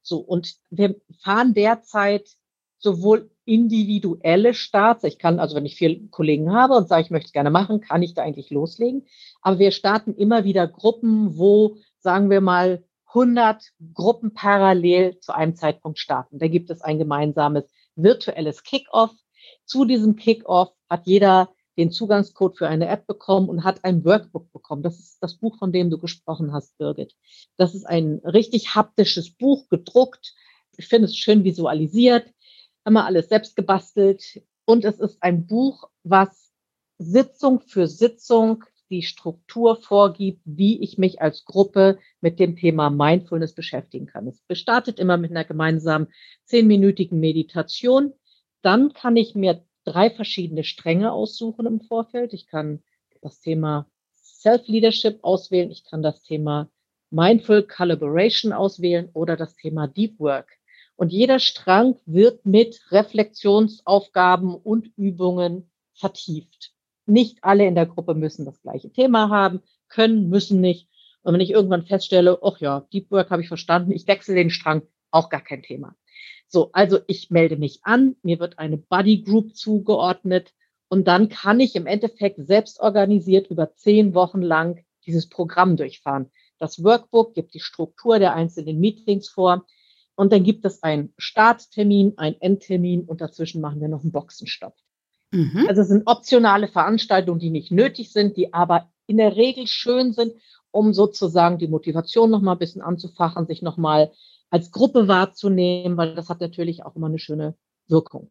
So, 0.03 0.19
und 0.19 0.55
wir 0.69 0.95
fahren 1.21 1.53
derzeit 1.53 2.29
sowohl 2.77 3.31
individuelle 3.45 4.53
Starts. 4.53 5.03
Ich 5.03 5.17
kann, 5.17 5.39
also 5.39 5.55
wenn 5.55 5.65
ich 5.65 5.75
vier 5.75 6.09
Kollegen 6.09 6.53
habe 6.53 6.75
und 6.75 6.87
sage, 6.87 7.03
ich 7.03 7.09
möchte 7.09 7.27
es 7.27 7.33
gerne 7.33 7.49
machen, 7.49 7.81
kann 7.81 8.03
ich 8.03 8.13
da 8.13 8.21
eigentlich 8.21 8.49
loslegen. 8.51 9.07
Aber 9.41 9.59
wir 9.59 9.71
starten 9.71 10.13
immer 10.13 10.43
wieder 10.43 10.67
Gruppen, 10.67 11.37
wo, 11.37 11.77
sagen 11.99 12.29
wir 12.29 12.41
mal, 12.41 12.83
100 13.07 13.63
Gruppen 13.93 14.33
parallel 14.33 15.19
zu 15.19 15.33
einem 15.33 15.55
Zeitpunkt 15.55 15.99
starten. 15.99 16.39
Da 16.39 16.47
gibt 16.47 16.69
es 16.69 16.81
ein 16.81 16.97
gemeinsames 16.97 17.65
virtuelles 17.95 18.63
Kickoff. 18.63 19.11
Zu 19.65 19.85
diesem 19.85 20.15
Kickoff 20.15 20.73
hat 20.89 21.05
jeder 21.05 21.49
den 21.77 21.91
Zugangscode 21.91 22.57
für 22.57 22.67
eine 22.67 22.87
App 22.87 23.07
bekommen 23.07 23.49
und 23.49 23.63
hat 23.63 23.83
ein 23.83 24.05
Workbook 24.05 24.51
bekommen. 24.51 24.83
Das 24.83 24.99
ist 24.99 25.17
das 25.21 25.35
Buch, 25.35 25.57
von 25.57 25.71
dem 25.71 25.89
du 25.89 25.97
gesprochen 25.97 26.53
hast, 26.53 26.77
Birgit. 26.77 27.15
Das 27.57 27.73
ist 27.73 27.85
ein 27.85 28.21
richtig 28.23 28.75
haptisches 28.75 29.31
Buch, 29.31 29.67
gedruckt. 29.69 30.33
Ich 30.77 30.87
finde 30.87 31.05
es 31.05 31.15
schön 31.15 31.43
visualisiert, 31.43 32.31
haben 32.85 32.93
wir 32.93 33.05
alles 33.05 33.29
selbst 33.29 33.55
gebastelt. 33.55 34.43
Und 34.65 34.85
es 34.85 34.99
ist 34.99 35.17
ein 35.21 35.47
Buch, 35.47 35.89
was 36.03 36.51
Sitzung 36.97 37.59
für 37.59 37.87
Sitzung 37.87 38.63
die 38.89 39.01
Struktur 39.01 39.75
vorgibt, 39.75 40.41
wie 40.45 40.81
ich 40.81 40.97
mich 40.97 41.21
als 41.21 41.45
Gruppe 41.45 41.97
mit 42.21 42.39
dem 42.39 42.55
Thema 42.55 42.91
Mindfulness 42.91 43.55
beschäftigen 43.55 44.05
kann. 44.05 44.27
Es 44.27 44.59
startet 44.59 44.99
immer 44.99 45.17
mit 45.17 45.31
einer 45.31 45.45
gemeinsamen 45.45 46.07
zehnminütigen 46.45 47.19
Meditation. 47.19 48.13
Dann 48.61 48.93
kann 48.93 49.15
ich 49.15 49.33
mir 49.33 49.65
drei 49.83 50.09
verschiedene 50.09 50.63
Stränge 50.63 51.11
aussuchen 51.11 51.65
im 51.65 51.81
Vorfeld. 51.81 52.33
Ich 52.33 52.47
kann 52.47 52.83
das 53.21 53.39
Thema 53.39 53.87
Self-Leadership 54.13 55.19
auswählen, 55.23 55.71
ich 55.71 55.83
kann 55.85 56.03
das 56.03 56.21
Thema 56.21 56.69
Mindful 57.09 57.63
Collaboration 57.63 58.53
auswählen 58.53 59.09
oder 59.13 59.37
das 59.37 59.55
Thema 59.55 59.87
Deep 59.87 60.19
Work. 60.19 60.49
Und 60.95 61.11
jeder 61.11 61.39
Strang 61.39 61.95
wird 62.05 62.45
mit 62.45 62.81
Reflexionsaufgaben 62.91 64.53
und 64.53 64.91
Übungen 64.97 65.69
vertieft. 65.93 66.73
Nicht 67.05 67.43
alle 67.43 67.65
in 67.65 67.75
der 67.75 67.85
Gruppe 67.85 68.15
müssen 68.15 68.45
das 68.45 68.61
gleiche 68.61 68.91
Thema 68.91 69.29
haben, 69.29 69.61
können, 69.89 70.29
müssen 70.29 70.61
nicht. 70.61 70.89
Und 71.21 71.33
wenn 71.33 71.41
ich 71.41 71.51
irgendwann 71.51 71.85
feststelle, 71.85 72.39
ach 72.41 72.59
ja, 72.59 72.81
Deep 72.91 73.11
Work 73.11 73.31
habe 73.31 73.41
ich 73.41 73.47
verstanden, 73.47 73.91
ich 73.91 74.07
wechsle 74.07 74.35
den 74.35 74.49
Strang, 74.49 74.83
auch 75.11 75.29
gar 75.29 75.41
kein 75.41 75.63
Thema. 75.63 75.95
So, 76.53 76.69
also 76.71 76.99
ich 77.07 77.31
melde 77.31 77.57
mich 77.57 77.79
an, 77.81 78.15
mir 78.21 78.39
wird 78.39 78.59
eine 78.59 78.77
Buddy 78.77 79.23
Group 79.23 79.55
zugeordnet 79.55 80.53
und 80.87 81.07
dann 81.07 81.27
kann 81.27 81.59
ich 81.59 81.75
im 81.75 81.87
Endeffekt 81.87 82.45
selbst 82.45 82.79
organisiert 82.79 83.49
über 83.49 83.73
zehn 83.73 84.13
Wochen 84.13 84.43
lang 84.43 84.85
dieses 85.07 85.27
Programm 85.27 85.77
durchfahren. 85.77 86.29
Das 86.59 86.83
Workbook 86.83 87.33
gibt 87.33 87.55
die 87.55 87.59
Struktur 87.59 88.19
der 88.19 88.35
einzelnen 88.35 88.79
Meetings 88.79 89.29
vor 89.29 89.65
und 90.13 90.31
dann 90.31 90.43
gibt 90.43 90.63
es 90.63 90.83
einen 90.83 91.11
Starttermin, 91.17 92.19
einen 92.19 92.39
Endtermin 92.39 93.05
und 93.05 93.19
dazwischen 93.19 93.59
machen 93.59 93.81
wir 93.81 93.87
noch 93.87 94.03
einen 94.03 94.11
Boxenstopp. 94.11 94.75
Mhm. 95.31 95.65
Also 95.67 95.81
es 95.81 95.87
sind 95.87 96.05
optionale 96.05 96.67
Veranstaltungen, 96.67 97.39
die 97.39 97.49
nicht 97.49 97.71
nötig 97.71 98.13
sind, 98.13 98.37
die 98.37 98.53
aber 98.53 98.91
in 99.07 99.17
der 99.17 99.35
Regel 99.35 99.65
schön 99.65 100.13
sind, 100.13 100.33
um 100.69 100.93
sozusagen 100.93 101.57
die 101.57 101.67
Motivation 101.67 102.29
noch 102.29 102.41
mal 102.41 102.51
ein 102.51 102.59
bisschen 102.59 102.83
anzufachen, 102.83 103.47
sich 103.47 103.63
noch 103.63 103.77
mal 103.77 104.11
als 104.53 104.69
Gruppe 104.69 105.07
wahrzunehmen, 105.07 105.97
weil 105.97 106.13
das 106.13 106.29
hat 106.29 106.39
natürlich 106.39 106.85
auch 106.85 106.95
immer 106.95 107.07
eine 107.07 107.17
schöne 107.17 107.55
Wirkung. 107.87 108.29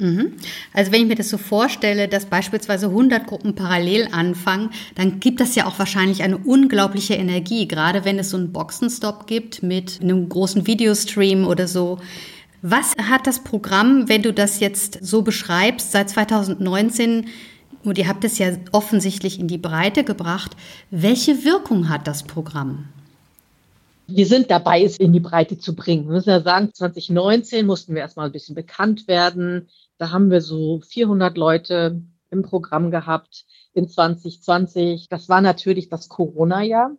Mhm. 0.00 0.32
Also 0.74 0.90
wenn 0.90 1.02
ich 1.02 1.06
mir 1.06 1.14
das 1.14 1.30
so 1.30 1.38
vorstelle, 1.38 2.08
dass 2.08 2.26
beispielsweise 2.26 2.86
100 2.86 3.24
Gruppen 3.24 3.54
parallel 3.54 4.08
anfangen, 4.10 4.70
dann 4.96 5.20
gibt 5.20 5.40
das 5.40 5.54
ja 5.54 5.66
auch 5.66 5.78
wahrscheinlich 5.78 6.24
eine 6.24 6.38
unglaubliche 6.38 7.14
Energie, 7.14 7.68
gerade 7.68 8.04
wenn 8.04 8.18
es 8.18 8.30
so 8.30 8.36
einen 8.36 8.52
Boxenstopp 8.52 9.28
gibt 9.28 9.62
mit 9.62 10.00
einem 10.02 10.28
großen 10.28 10.66
Videostream 10.66 11.46
oder 11.46 11.68
so. 11.68 11.98
Was 12.62 12.96
hat 12.96 13.28
das 13.28 13.44
Programm, 13.44 14.08
wenn 14.08 14.22
du 14.22 14.32
das 14.32 14.58
jetzt 14.58 14.98
so 15.02 15.22
beschreibst, 15.22 15.92
seit 15.92 16.10
2019, 16.10 17.26
und 17.84 17.96
ihr 17.96 18.08
habt 18.08 18.24
es 18.24 18.38
ja 18.38 18.48
offensichtlich 18.72 19.38
in 19.38 19.46
die 19.46 19.56
Breite 19.56 20.02
gebracht, 20.02 20.56
welche 20.90 21.44
Wirkung 21.44 21.88
hat 21.88 22.08
das 22.08 22.24
Programm? 22.24 22.88
Wir 24.08 24.26
sind 24.26 24.50
dabei, 24.50 24.84
es 24.84 24.98
in 24.98 25.12
die 25.12 25.20
Breite 25.20 25.58
zu 25.58 25.74
bringen. 25.74 26.06
Wir 26.06 26.12
müssen 26.14 26.30
ja 26.30 26.40
sagen, 26.40 26.72
2019 26.72 27.66
mussten 27.66 27.94
wir 27.94 28.02
erstmal 28.02 28.26
ein 28.26 28.32
bisschen 28.32 28.54
bekannt 28.54 29.08
werden. 29.08 29.68
Da 29.98 30.10
haben 30.10 30.30
wir 30.30 30.40
so 30.40 30.80
400 30.80 31.36
Leute 31.36 32.02
im 32.30 32.42
Programm 32.42 32.90
gehabt 32.90 33.46
in 33.72 33.88
2020. 33.88 35.08
Das 35.08 35.28
war 35.28 35.40
natürlich 35.40 35.88
das 35.88 36.08
Corona-Jahr 36.08 36.92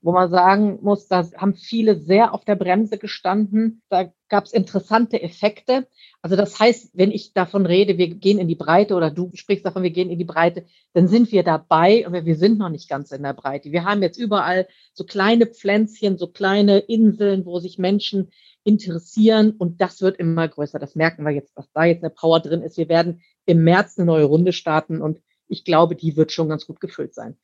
wo 0.00 0.12
man 0.12 0.30
sagen 0.30 0.78
muss, 0.82 1.08
da 1.08 1.28
haben 1.36 1.54
viele 1.54 1.98
sehr 1.98 2.32
auf 2.32 2.44
der 2.44 2.54
Bremse 2.54 2.98
gestanden. 2.98 3.82
Da 3.88 4.12
gab 4.28 4.44
es 4.44 4.52
interessante 4.52 5.20
Effekte. 5.20 5.88
Also 6.22 6.36
das 6.36 6.58
heißt, 6.58 6.90
wenn 6.94 7.10
ich 7.10 7.32
davon 7.32 7.66
rede, 7.66 7.98
wir 7.98 8.14
gehen 8.14 8.38
in 8.38 8.46
die 8.46 8.54
Breite 8.54 8.94
oder 8.94 9.10
du 9.10 9.30
sprichst 9.34 9.66
davon, 9.66 9.82
wir 9.82 9.90
gehen 9.90 10.10
in 10.10 10.18
die 10.18 10.24
Breite, 10.24 10.66
dann 10.92 11.08
sind 11.08 11.32
wir 11.32 11.42
dabei, 11.42 12.06
aber 12.06 12.24
wir 12.24 12.36
sind 12.36 12.58
noch 12.58 12.68
nicht 12.68 12.88
ganz 12.88 13.10
in 13.10 13.24
der 13.24 13.34
Breite. 13.34 13.72
Wir 13.72 13.84
haben 13.84 14.02
jetzt 14.02 14.18
überall 14.18 14.68
so 14.92 15.04
kleine 15.04 15.46
Pflänzchen, 15.46 16.16
so 16.16 16.28
kleine 16.28 16.78
Inseln, 16.78 17.44
wo 17.44 17.58
sich 17.58 17.78
Menschen 17.78 18.30
interessieren 18.62 19.52
und 19.52 19.80
das 19.80 20.00
wird 20.00 20.18
immer 20.18 20.46
größer. 20.46 20.78
Das 20.78 20.94
merken 20.94 21.24
wir 21.24 21.32
jetzt, 21.32 21.56
dass 21.56 21.72
da 21.72 21.84
jetzt 21.84 22.04
eine 22.04 22.10
Power 22.10 22.38
drin 22.40 22.62
ist. 22.62 22.76
Wir 22.76 22.88
werden 22.88 23.22
im 23.46 23.64
März 23.64 23.98
eine 23.98 24.06
neue 24.06 24.24
Runde 24.24 24.52
starten 24.52 25.00
und 25.00 25.20
ich 25.48 25.64
glaube, 25.64 25.96
die 25.96 26.16
wird 26.16 26.30
schon 26.30 26.48
ganz 26.48 26.66
gut 26.66 26.80
gefüllt 26.80 27.14
sein. 27.14 27.36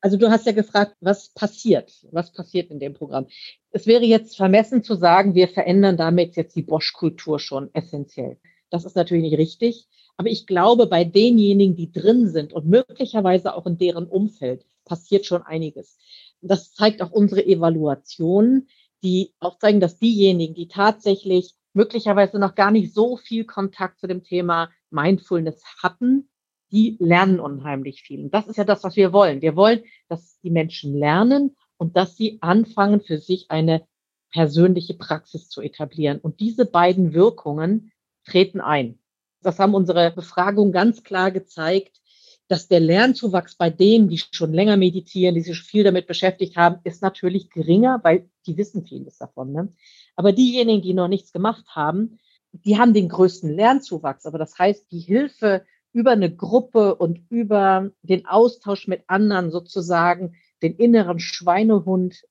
Also 0.00 0.16
du 0.16 0.30
hast 0.30 0.46
ja 0.46 0.52
gefragt, 0.52 0.96
was 1.00 1.30
passiert? 1.30 2.06
Was 2.12 2.32
passiert 2.32 2.70
in 2.70 2.78
dem 2.78 2.94
Programm? 2.94 3.26
Es 3.70 3.86
wäre 3.86 4.04
jetzt 4.04 4.36
vermessen 4.36 4.82
zu 4.82 4.94
sagen, 4.94 5.34
wir 5.34 5.48
verändern 5.48 5.96
damit 5.96 6.36
jetzt 6.36 6.54
die 6.54 6.62
Bosch-Kultur 6.62 7.38
schon 7.38 7.70
essentiell. 7.74 8.38
Das 8.70 8.84
ist 8.84 8.96
natürlich 8.96 9.24
nicht 9.24 9.38
richtig. 9.38 9.88
Aber 10.16 10.28
ich 10.28 10.46
glaube, 10.46 10.86
bei 10.86 11.04
denjenigen, 11.04 11.76
die 11.76 11.92
drin 11.92 12.28
sind 12.28 12.52
und 12.52 12.66
möglicherweise 12.66 13.54
auch 13.54 13.66
in 13.66 13.78
deren 13.78 14.06
Umfeld, 14.06 14.64
passiert 14.84 15.26
schon 15.26 15.42
einiges. 15.42 15.98
Das 16.40 16.72
zeigt 16.72 17.02
auch 17.02 17.10
unsere 17.10 17.44
Evaluation, 17.44 18.68
die 19.02 19.34
auch 19.40 19.58
zeigen, 19.58 19.80
dass 19.80 19.98
diejenigen, 19.98 20.54
die 20.54 20.68
tatsächlich 20.68 21.54
möglicherweise 21.74 22.38
noch 22.38 22.54
gar 22.54 22.70
nicht 22.70 22.94
so 22.94 23.16
viel 23.16 23.44
Kontakt 23.44 24.00
zu 24.00 24.06
dem 24.06 24.22
Thema 24.22 24.70
Mindfulness 24.90 25.62
hatten, 25.82 26.28
die 26.72 26.96
lernen 26.98 27.40
unheimlich 27.40 28.02
viel. 28.02 28.24
Und 28.24 28.34
das 28.34 28.46
ist 28.46 28.56
ja 28.56 28.64
das, 28.64 28.82
was 28.84 28.96
wir 28.96 29.12
wollen. 29.12 29.42
Wir 29.42 29.56
wollen, 29.56 29.84
dass 30.08 30.40
die 30.40 30.50
Menschen 30.50 30.94
lernen 30.98 31.56
und 31.76 31.96
dass 31.96 32.16
sie 32.16 32.38
anfangen, 32.40 33.00
für 33.00 33.18
sich 33.18 33.50
eine 33.50 33.86
persönliche 34.32 34.94
Praxis 34.94 35.48
zu 35.48 35.60
etablieren. 35.60 36.18
Und 36.18 36.40
diese 36.40 36.66
beiden 36.66 37.14
Wirkungen 37.14 37.92
treten 38.24 38.60
ein. 38.60 38.98
Das 39.42 39.58
haben 39.58 39.74
unsere 39.74 40.10
Befragungen 40.10 40.72
ganz 40.72 41.04
klar 41.04 41.30
gezeigt, 41.30 42.00
dass 42.48 42.68
der 42.68 42.80
Lernzuwachs 42.80 43.56
bei 43.56 43.70
denen, 43.70 44.08
die 44.08 44.18
schon 44.18 44.52
länger 44.52 44.76
meditieren, 44.76 45.34
die 45.34 45.40
sich 45.40 45.60
viel 45.60 45.84
damit 45.84 46.06
beschäftigt 46.06 46.56
haben, 46.56 46.80
ist 46.84 47.02
natürlich 47.02 47.50
geringer, 47.50 48.00
weil 48.02 48.28
die 48.46 48.56
wissen 48.56 48.84
vieles 48.84 49.18
davon. 49.18 49.52
Ne? 49.52 49.72
Aber 50.14 50.32
diejenigen, 50.32 50.82
die 50.82 50.94
noch 50.94 51.08
nichts 51.08 51.32
gemacht 51.32 51.64
haben, 51.68 52.18
die 52.52 52.78
haben 52.78 52.94
den 52.94 53.08
größten 53.08 53.50
Lernzuwachs. 53.50 54.26
Aber 54.26 54.38
das 54.38 54.58
heißt, 54.58 54.90
die 54.90 55.00
Hilfe 55.00 55.64
über 55.96 56.10
eine 56.10 56.30
Gruppe 56.30 56.94
und 56.94 57.22
über 57.30 57.90
den 58.02 58.26
Austausch 58.26 58.86
mit 58.86 59.04
anderen 59.06 59.50
sozusagen 59.50 60.36
den 60.62 60.76
inneren 60.76 61.18
Schweinehund 61.18 62.22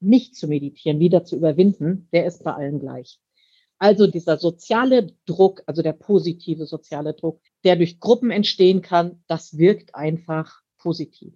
nicht 0.00 0.34
zu 0.34 0.48
meditieren, 0.48 0.98
wieder 0.98 1.22
zu 1.22 1.36
überwinden, 1.36 2.08
der 2.12 2.26
ist 2.26 2.42
bei 2.42 2.52
allen 2.52 2.80
gleich. 2.80 3.20
Also 3.78 4.08
dieser 4.08 4.36
soziale 4.36 5.14
Druck, 5.26 5.62
also 5.66 5.80
der 5.80 5.92
positive 5.92 6.66
soziale 6.66 7.14
Druck, 7.14 7.40
der 7.62 7.76
durch 7.76 8.00
Gruppen 8.00 8.32
entstehen 8.32 8.82
kann, 8.82 9.22
das 9.28 9.58
wirkt 9.58 9.94
einfach 9.94 10.62
positiv. 10.78 11.34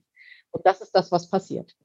Und 0.50 0.66
das 0.66 0.80
ist 0.80 0.97
das, 0.97 1.12
was 1.12 1.30
passiert. 1.30 1.76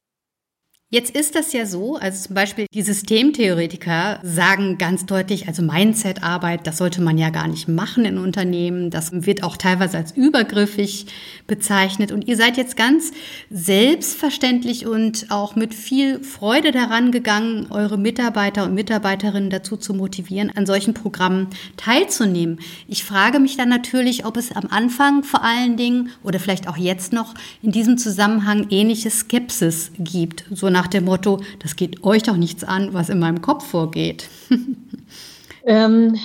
Jetzt 0.93 1.17
ist 1.17 1.33
das 1.33 1.53
ja 1.53 1.65
so, 1.65 1.95
also 1.95 2.27
zum 2.27 2.35
Beispiel 2.35 2.67
die 2.71 2.83
Systemtheoretiker 2.83 4.19
sagen 4.21 4.77
ganz 4.77 5.07
deutlich, 5.07 5.47
also 5.47 5.63
Mindset-Arbeit, 5.63 6.67
das 6.67 6.77
sollte 6.77 7.01
man 7.01 7.17
ja 7.17 7.31
gar 7.31 7.47
nicht 7.47 7.67
machen 7.67 8.05
in 8.05 8.19
Unternehmen. 8.19 8.91
Das 8.91 9.09
wird 9.11 9.41
auch 9.41 9.57
teilweise 9.57 9.97
als 9.97 10.11
übergriffig 10.11 11.07
bezeichnet. 11.47 12.11
Und 12.11 12.27
ihr 12.27 12.37
seid 12.37 12.57
jetzt 12.57 12.77
ganz 12.77 13.11
selbstverständlich 13.49 14.85
und 14.85 15.31
auch 15.31 15.55
mit 15.55 15.73
viel 15.73 16.23
Freude 16.23 16.71
daran 16.71 17.11
gegangen, 17.11 17.71
eure 17.71 17.97
Mitarbeiter 17.97 18.63
und 18.63 18.75
Mitarbeiterinnen 18.75 19.49
dazu 19.49 19.77
zu 19.77 19.95
motivieren, 19.95 20.51
an 20.55 20.67
solchen 20.67 20.93
Programmen 20.93 21.47
teilzunehmen. 21.75 22.59
Ich 22.87 23.03
frage 23.03 23.39
mich 23.39 23.57
dann 23.57 23.69
natürlich, 23.69 24.27
ob 24.27 24.37
es 24.37 24.51
am 24.51 24.67
Anfang 24.69 25.23
vor 25.23 25.43
allen 25.43 25.75
Dingen 25.75 26.11
oder 26.21 26.39
vielleicht 26.39 26.67
auch 26.67 26.77
jetzt 26.77 27.13
noch 27.13 27.33
in 27.63 27.71
diesem 27.71 27.97
Zusammenhang 27.97 28.67
ähnliche 28.69 29.09
Skepsis 29.09 29.89
gibt. 29.97 30.45
So 30.51 30.69
nach 30.69 30.82
nach 30.83 30.89
dem 30.89 31.05
Motto, 31.05 31.41
das 31.59 31.77
geht 31.77 32.03
euch 32.03 32.23
doch 32.23 32.35
nichts 32.35 32.65
an, 32.65 32.93
was 32.93 33.07
in 33.07 33.17
meinem 33.17 33.41
Kopf 33.41 33.65
vorgeht? 33.65 34.27
ähm, 35.65 36.19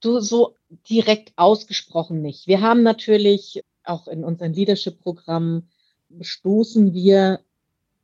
du 0.00 0.20
so 0.20 0.54
direkt 0.88 1.32
ausgesprochen 1.36 2.22
nicht. 2.22 2.46
Wir 2.46 2.62
haben 2.62 2.82
natürlich 2.82 3.62
auch 3.84 4.08
in 4.08 4.24
unseren 4.24 4.54
Leadership-Programmen 4.54 5.68
stoßen 6.22 6.94
wir 6.94 7.40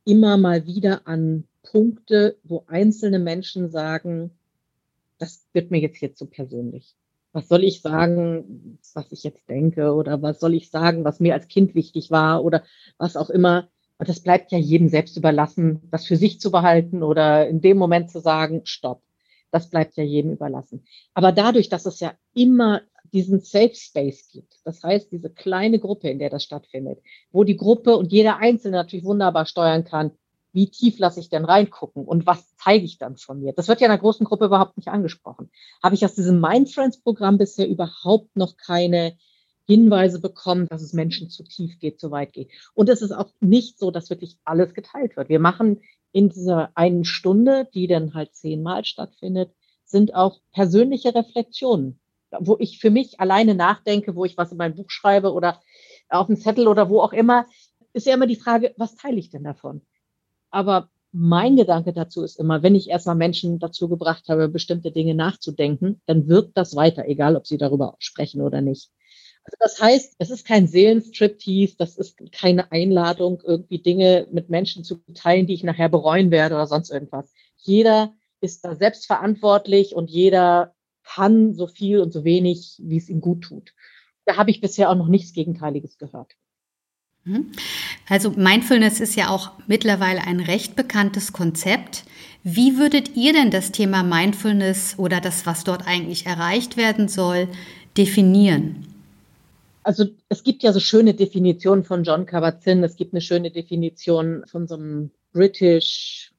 immer 0.03 0.37
mal 0.37 0.67
wieder 0.67 1.07
an 1.07 1.45
Punkte, 1.63 2.37
wo 2.43 2.63
einzelne 2.67 3.17
Menschen 3.17 3.71
sagen, 3.71 4.29
das 5.17 5.47
wird 5.53 5.71
mir 5.71 5.79
jetzt 5.79 5.97
hier 5.97 6.13
zu 6.13 6.27
persönlich. 6.27 6.93
Was 7.31 7.47
soll 7.47 7.63
ich 7.63 7.81
sagen, 7.81 8.77
was 8.93 9.11
ich 9.11 9.23
jetzt 9.23 9.49
denke 9.49 9.91
oder 9.95 10.21
was 10.21 10.39
soll 10.39 10.53
ich 10.53 10.69
sagen, 10.69 11.03
was 11.03 11.19
mir 11.19 11.33
als 11.33 11.47
Kind 11.47 11.73
wichtig 11.73 12.11
war 12.11 12.43
oder 12.43 12.63
was 12.99 13.17
auch 13.17 13.31
immer. 13.31 13.69
Und 13.97 14.09
das 14.09 14.19
bleibt 14.19 14.51
ja 14.51 14.57
jedem 14.57 14.89
selbst 14.89 15.15
überlassen, 15.17 15.81
das 15.91 16.05
für 16.05 16.17
sich 16.17 16.39
zu 16.39 16.51
behalten 16.51 17.01
oder 17.03 17.47
in 17.47 17.61
dem 17.61 17.77
Moment 17.77 18.11
zu 18.11 18.19
sagen, 18.19 18.61
stopp. 18.65 19.01
Das 19.51 19.69
bleibt 19.69 19.95
ja 19.95 20.03
jedem 20.03 20.33
überlassen. 20.33 20.85
Aber 21.13 21.31
dadurch, 21.31 21.69
dass 21.69 21.85
es 21.85 22.01
ja 22.01 22.13
immer 22.33 22.81
diesen 23.13 23.39
Safe 23.39 23.73
Space 23.73 24.29
gibt, 24.31 24.55
das 24.65 24.83
heißt 24.83 25.11
diese 25.11 25.29
kleine 25.29 25.79
Gruppe, 25.79 26.09
in 26.09 26.19
der 26.19 26.29
das 26.29 26.43
stattfindet, 26.43 26.99
wo 27.31 27.45
die 27.45 27.55
Gruppe 27.55 27.95
und 27.95 28.11
jeder 28.11 28.37
Einzelne 28.37 28.75
natürlich 28.75 29.05
wunderbar 29.05 29.45
steuern 29.45 29.85
kann, 29.85 30.11
wie 30.51 30.69
tief 30.69 30.99
lasse 30.99 31.19
ich 31.19 31.29
denn 31.29 31.45
reingucken 31.45 32.05
und 32.05 32.25
was 32.25 32.55
zeige 32.55 32.85
ich 32.85 32.97
dann 32.97 33.17
von 33.17 33.39
mir? 33.39 33.53
Das 33.53 33.67
wird 33.67 33.81
ja 33.81 33.87
in 33.87 33.91
einer 33.91 34.01
großen 34.01 34.25
Gruppe 34.25 34.45
überhaupt 34.45 34.77
nicht 34.77 34.87
angesprochen. 34.87 35.49
Habe 35.83 35.95
ich 35.95 36.05
aus 36.05 36.15
diesem 36.15 36.39
Mindfriends-Programm 36.39 37.37
bisher 37.37 37.67
überhaupt 37.67 38.35
noch 38.35 38.55
keine 38.57 39.17
Hinweise 39.65 40.19
bekommen, 40.19 40.67
dass 40.67 40.81
es 40.81 40.93
Menschen 40.93 41.29
zu 41.29 41.43
tief 41.43 41.79
geht, 41.79 41.99
zu 41.99 42.11
weit 42.11 42.33
geht. 42.33 42.51
Und 42.73 42.89
es 42.89 43.01
ist 43.01 43.11
auch 43.11 43.31
nicht 43.39 43.79
so, 43.79 43.91
dass 43.91 44.09
wirklich 44.09 44.37
alles 44.45 44.73
geteilt 44.73 45.17
wird. 45.17 45.29
Wir 45.29 45.39
machen 45.39 45.81
in 46.11 46.29
dieser 46.29 46.71
einen 46.75 47.03
Stunde, 47.03 47.67
die 47.73 47.87
dann 47.87 48.13
halt 48.13 48.35
zehnmal 48.35 48.85
stattfindet, 48.85 49.51
sind 49.83 50.15
auch 50.15 50.39
persönliche 50.53 51.13
Reflexionen, 51.13 51.99
wo 52.39 52.57
ich 52.59 52.79
für 52.79 52.89
mich 52.89 53.19
alleine 53.19 53.55
nachdenke, 53.55 54.15
wo 54.15 54.25
ich 54.25 54.37
was 54.37 54.51
in 54.51 54.57
mein 54.57 54.75
Buch 54.75 54.89
schreibe 54.89 55.33
oder 55.33 55.61
auf 56.09 56.27
einen 56.29 56.37
Zettel 56.37 56.67
oder 56.67 56.89
wo 56.89 57.01
auch 57.01 57.13
immer, 57.13 57.45
ist 57.93 58.07
ja 58.07 58.13
immer 58.13 58.27
die 58.27 58.35
Frage, 58.35 58.73
was 58.77 58.95
teile 58.95 59.17
ich 59.17 59.29
denn 59.29 59.43
davon? 59.43 59.81
Aber 60.51 60.89
mein 61.11 61.55
Gedanke 61.55 61.93
dazu 61.93 62.23
ist 62.23 62.39
immer, 62.39 62.61
wenn 62.61 62.75
ich 62.75 62.89
erstmal 62.89 63.15
Menschen 63.15 63.57
dazu 63.59 63.87
gebracht 63.87 64.27
habe, 64.27 64.49
bestimmte 64.49 64.91
Dinge 64.91 65.15
nachzudenken, 65.15 66.01
dann 66.05 66.27
wirkt 66.27 66.57
das 66.57 66.75
weiter, 66.75 67.05
egal 67.07 67.37
ob 67.37 67.47
sie 67.47 67.57
darüber 67.57 67.95
sprechen 67.99 68.41
oder 68.41 68.59
nicht. 68.61 68.91
Also 69.45 69.57
das 69.59 69.79
heißt, 69.79 70.15
es 70.17 70.31
ist 70.31 70.47
kein 70.47 70.67
Seelenstriptease, 70.67 71.75
das 71.77 71.97
ist 71.97 72.17
keine 72.31 72.71
Einladung, 72.71 73.41
irgendwie 73.45 73.77
Dinge 73.77 74.27
mit 74.31 74.49
Menschen 74.49 74.83
zu 74.83 74.95
teilen, 75.13 75.45
die 75.45 75.53
ich 75.53 75.63
nachher 75.63 75.89
bereuen 75.89 76.31
werde 76.31 76.55
oder 76.55 76.65
sonst 76.65 76.89
irgendwas. 76.89 77.31
Jeder 77.57 78.13
ist 78.41 78.65
da 78.65 78.75
selbstverantwortlich 78.75 79.95
und 79.95 80.09
jeder 80.09 80.73
kann 81.03 81.53
so 81.53 81.67
viel 81.67 81.99
und 81.99 82.11
so 82.11 82.23
wenig, 82.23 82.79
wie 82.81 82.97
es 82.97 83.07
ihm 83.07 83.21
gut 83.21 83.43
tut. 83.43 83.73
Da 84.25 84.37
habe 84.37 84.49
ich 84.49 84.61
bisher 84.61 84.89
auch 84.89 84.95
noch 84.95 85.07
nichts 85.07 85.33
Gegenteiliges 85.33 85.99
gehört. 85.99 86.35
Mhm. 87.23 87.51
Also 88.09 88.31
Mindfulness 88.31 88.99
ist 88.99 89.15
ja 89.15 89.29
auch 89.29 89.51
mittlerweile 89.67 90.25
ein 90.25 90.39
recht 90.39 90.75
bekanntes 90.75 91.33
Konzept. 91.33 92.05
Wie 92.43 92.77
würdet 92.77 93.15
ihr 93.15 93.33
denn 93.33 93.51
das 93.51 93.71
Thema 93.71 94.01
Mindfulness 94.01 94.97
oder 94.97 95.21
das, 95.21 95.45
was 95.45 95.63
dort 95.63 95.87
eigentlich 95.87 96.25
erreicht 96.25 96.77
werden 96.77 97.07
soll, 97.07 97.47
definieren? 97.95 98.94
Also 99.85 100.05
es 100.29 100.41
gibt 100.41 100.63
ja 100.63 100.73
so 100.73 100.79
schöne 100.79 101.13
Definitionen 101.13 101.83
von 101.83 102.03
John 102.03 102.25
Kabat-Zinn. 102.25 102.83
Es 102.83 102.95
gibt 102.95 103.13
eine 103.13 103.21
schöne 103.21 103.51
Definition 103.51 104.43
von 104.47 104.67
so 104.67 104.73
einem 104.73 105.11
British, 105.31 106.33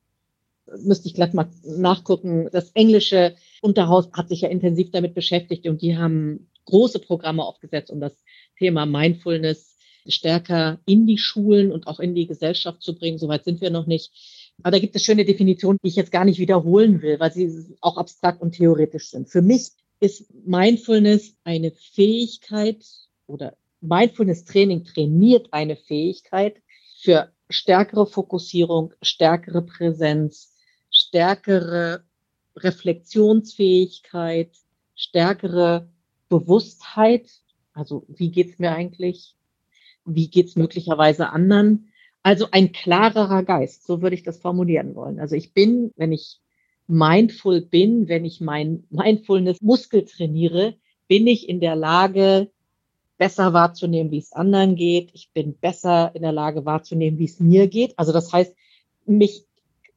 müsste 0.83 1.07
ich 1.07 1.15
gleich 1.15 1.33
mal 1.33 1.49
nachgucken. 1.65 2.49
Das 2.51 2.73
englische 2.73 3.37
Unterhaus 3.63 4.11
hat 4.13 4.31
sich 4.31 4.41
ja 4.41 4.49
intensiv 4.49 4.91
damit 4.91 5.15
beschäftigt 5.15 5.69
und 5.69 5.81
die 5.81 5.97
haben 5.97 6.51
große 6.65 6.99
Programme 6.99 7.45
aufgesetzt, 7.45 7.93
um 7.93 8.01
das 8.01 8.21
Thema 8.59 8.85
Mindfulness 8.85 9.77
stärker 10.09 10.81
in 10.85 11.07
die 11.07 11.19
Schulen 11.19 11.71
und 11.71 11.87
auch 11.87 12.01
in 12.01 12.17
die 12.17 12.27
Gesellschaft 12.27 12.83
zu 12.83 12.99
bringen. 12.99 13.19
Soweit 13.19 13.45
sind 13.45 13.61
wir 13.61 13.71
noch 13.71 13.87
nicht. 13.87 14.11
Aber 14.65 14.73
da 14.73 14.81
gibt 14.81 14.97
es 14.97 15.05
schöne 15.05 15.25
Definitionen, 15.25 15.79
die 15.85 15.89
ich 15.89 15.97
jetzt 15.97 16.11
gar 16.11 16.25
nicht 16.25 16.41
wiederholen 16.41 17.01
will, 17.01 17.21
weil 17.21 17.33
sie 17.33 17.77
auch 17.81 17.97
abstrakt 17.97 18.43
und 18.43 18.57
theoretisch 18.57 19.11
sind. 19.11 19.29
Für 19.29 19.43
mich 19.43 19.69
ist 20.01 20.35
Mindfulness 20.45 21.37
eine 21.45 21.71
Fähigkeit 21.71 23.06
oder 23.27 23.57
Mindfulness 23.81 24.45
Training 24.45 24.85
trainiert 24.85 25.49
eine 25.53 25.77
Fähigkeit 25.77 26.63
für 26.99 27.31
stärkere 27.49 28.07
Fokussierung, 28.07 28.93
stärkere 29.03 29.63
Präsenz, 29.63 30.55
stärkere 30.91 32.05
Reflexionsfähigkeit, 32.57 34.51
stärkere 34.95 35.89
Bewusstheit. 36.29 37.31
Also 37.73 38.05
wie 38.09 38.31
geht's 38.31 38.59
mir 38.59 38.73
eigentlich? 38.73 39.35
Wie 40.05 40.29
geht's 40.29 40.57
möglicherweise 40.57 41.29
anderen? 41.31 41.93
Also 42.23 42.49
ein 42.51 42.73
klarerer 42.73 43.45
Geist, 43.45 43.87
so 43.87 44.03
würde 44.03 44.17
ich 44.17 44.25
das 44.25 44.39
formulieren 44.39 44.95
wollen. 44.95 45.21
Also 45.21 45.37
ich 45.37 45.53
bin, 45.53 45.93
wenn 45.97 46.13
ich 46.13 46.41
mindful 46.89 47.61
bin, 47.61 48.09
wenn 48.09 48.25
ich 48.25 48.41
mein 48.41 48.85
Mindfulness 48.91 49.61
Muskel 49.61 50.05
trainiere, 50.05 50.77
bin 51.09 51.27
ich 51.27 51.49
in 51.49 51.61
der 51.61 51.77
Lage, 51.77 52.51
besser 53.19 53.53
wahrzunehmen, 53.53 54.11
wie 54.11 54.19
es 54.19 54.33
anderen 54.33 54.77
geht. 54.77 55.11
Ich 55.15 55.31
bin 55.33 55.59
besser 55.59 56.11
in 56.15 56.23
der 56.23 56.33
Lage 56.33 56.65
wahrzunehmen, 56.65 57.19
wie 57.19 57.25
es 57.25 57.41
mir 57.41 57.67
geht. 57.69 57.99
Also 57.99 58.13
das 58.13 58.33
heißt, 58.33 58.55
mich 59.07 59.47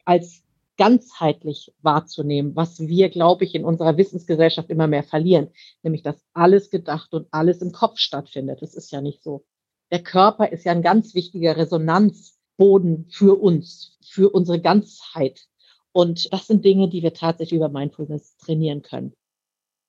als 0.05 0.43
ganzheitlich 0.77 1.73
wahrzunehmen, 1.81 2.55
was 2.55 2.79
wir, 2.79 3.09
glaube 3.09 3.43
ich, 3.43 3.53
in 3.53 3.65
unserer 3.65 3.97
Wissensgesellschaft 3.97 4.69
immer 4.69 4.87
mehr 4.87 5.03
verlieren, 5.03 5.49
nämlich 5.83 6.03
dass 6.03 6.23
alles 6.33 6.69
gedacht 6.69 7.13
und 7.13 7.27
alles 7.31 7.61
im 7.61 7.73
Kopf 7.73 7.97
stattfindet. 7.97 8.61
Das 8.61 8.75
ist 8.75 8.89
ja 8.91 9.01
nicht 9.01 9.21
so. 9.21 9.43
Der 9.91 10.01
Körper 10.01 10.49
ist 10.51 10.63
ja 10.63 10.71
ein 10.71 10.81
ganz 10.81 11.13
wichtiger 11.15 11.57
Resonanzboden 11.57 13.07
für 13.09 13.37
uns, 13.41 13.97
für 14.07 14.29
unsere 14.29 14.61
Ganzheit. 14.61 15.47
Und 15.91 16.31
das 16.31 16.47
sind 16.47 16.63
Dinge, 16.63 16.87
die 16.87 17.03
wir 17.03 17.13
tatsächlich 17.13 17.57
über 17.57 17.67
Mindfulness 17.67 18.37
trainieren 18.37 18.81
können. 18.81 19.13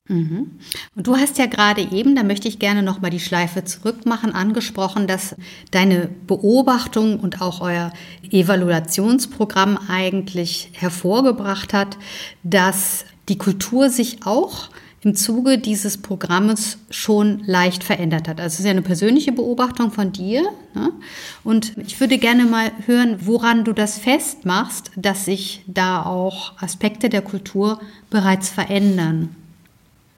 Mhm. 0.09 0.59
Und 0.97 1.07
du 1.07 1.16
hast 1.16 1.38
ja 1.38 1.47
gerade 1.47 1.83
eben, 1.92 2.16
da 2.16 2.23
möchte 2.23 2.49
ich 2.49 2.59
gerne 2.59 2.83
noch 2.83 3.00
mal 3.00 3.11
die 3.11 3.21
Schleife 3.21 3.64
zurückmachen, 3.64 4.35
angesprochen, 4.35 5.07
dass 5.07 5.37
deine 5.71 6.09
Beobachtung 6.26 7.21
und 7.21 7.40
auch 7.40 7.61
euer 7.61 7.92
Evaluationsprogramm 8.30 9.78
eigentlich 9.88 10.71
hervorgebracht 10.73 11.73
hat, 11.73 11.97
dass 12.42 13.04
die 13.28 13.38
Kultur 13.38 13.88
sich 13.88 14.26
auch 14.26 14.71
im 15.02 15.14
Zuge 15.14 15.59
dieses 15.59 15.97
Programmes 15.99 16.78
schon 16.90 17.42
leicht 17.47 17.85
verändert 17.85 18.28
hat. 18.28 18.38
Also 18.38 18.54
es 18.54 18.61
ist 18.61 18.64
ja 18.66 18.73
eine 18.73 18.83
persönliche 18.83 19.33
Beobachtung 19.33 19.92
von 19.92 20.12
dir. 20.12 20.42
Ne? 20.75 20.92
Und 21.43 21.73
ich 21.78 22.00
würde 22.00 22.19
gerne 22.19 22.45
mal 22.45 22.71
hören, 22.86 23.19
woran 23.25 23.65
du 23.65 23.73
das 23.73 23.97
festmachst, 23.99 24.91
dass 24.97 25.25
sich 25.25 25.63
da 25.67 26.04
auch 26.04 26.60
Aspekte 26.60 27.08
der 27.08 27.23
Kultur 27.23 27.80
bereits 28.10 28.50
verändern. 28.50 29.34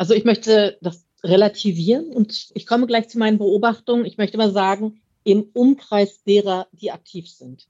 Also 0.03 0.15
ich 0.15 0.25
möchte 0.25 0.79
das 0.81 1.05
relativieren 1.23 2.09
und 2.09 2.51
ich 2.55 2.67
komme 2.67 2.89
gleich 2.89 3.09
zu 3.09 3.21
meinen 3.21 3.39
Beobachtungen. 3.39 4.05
Ich 4.05 4.19
möchte 4.19 4.37
mal 4.37 4.51
sagen, 4.51 5.01
im 5.23 5.45
Umkreis 5.53 6.25
derer, 6.25 6.67
die 6.73 6.91
aktiv 6.91 7.31
sind. 7.31 7.69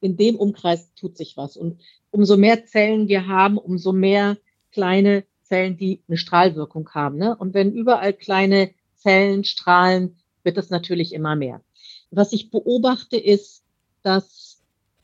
In 0.00 0.16
dem 0.16 0.36
Umkreis 0.36 0.94
tut 0.94 1.16
sich 1.16 1.36
was. 1.36 1.56
Und 1.56 1.80
umso 2.12 2.36
mehr 2.36 2.66
Zellen 2.66 3.08
wir 3.08 3.26
haben, 3.26 3.58
umso 3.58 3.90
mehr 3.90 4.38
kleine 4.70 5.24
Zellen, 5.42 5.76
die 5.76 6.00
eine 6.06 6.18
Strahlwirkung 6.18 6.88
haben. 6.90 7.18
Ne? 7.18 7.34
Und 7.36 7.52
wenn 7.52 7.72
überall 7.72 8.12
kleine 8.12 8.70
Zellen 8.94 9.42
strahlen, 9.42 10.14
wird 10.44 10.58
es 10.58 10.70
natürlich 10.70 11.12
immer 11.12 11.34
mehr. 11.34 11.62
Was 12.12 12.32
ich 12.32 12.52
beobachte, 12.52 13.16
ist, 13.16 13.64
dass, 14.04 14.60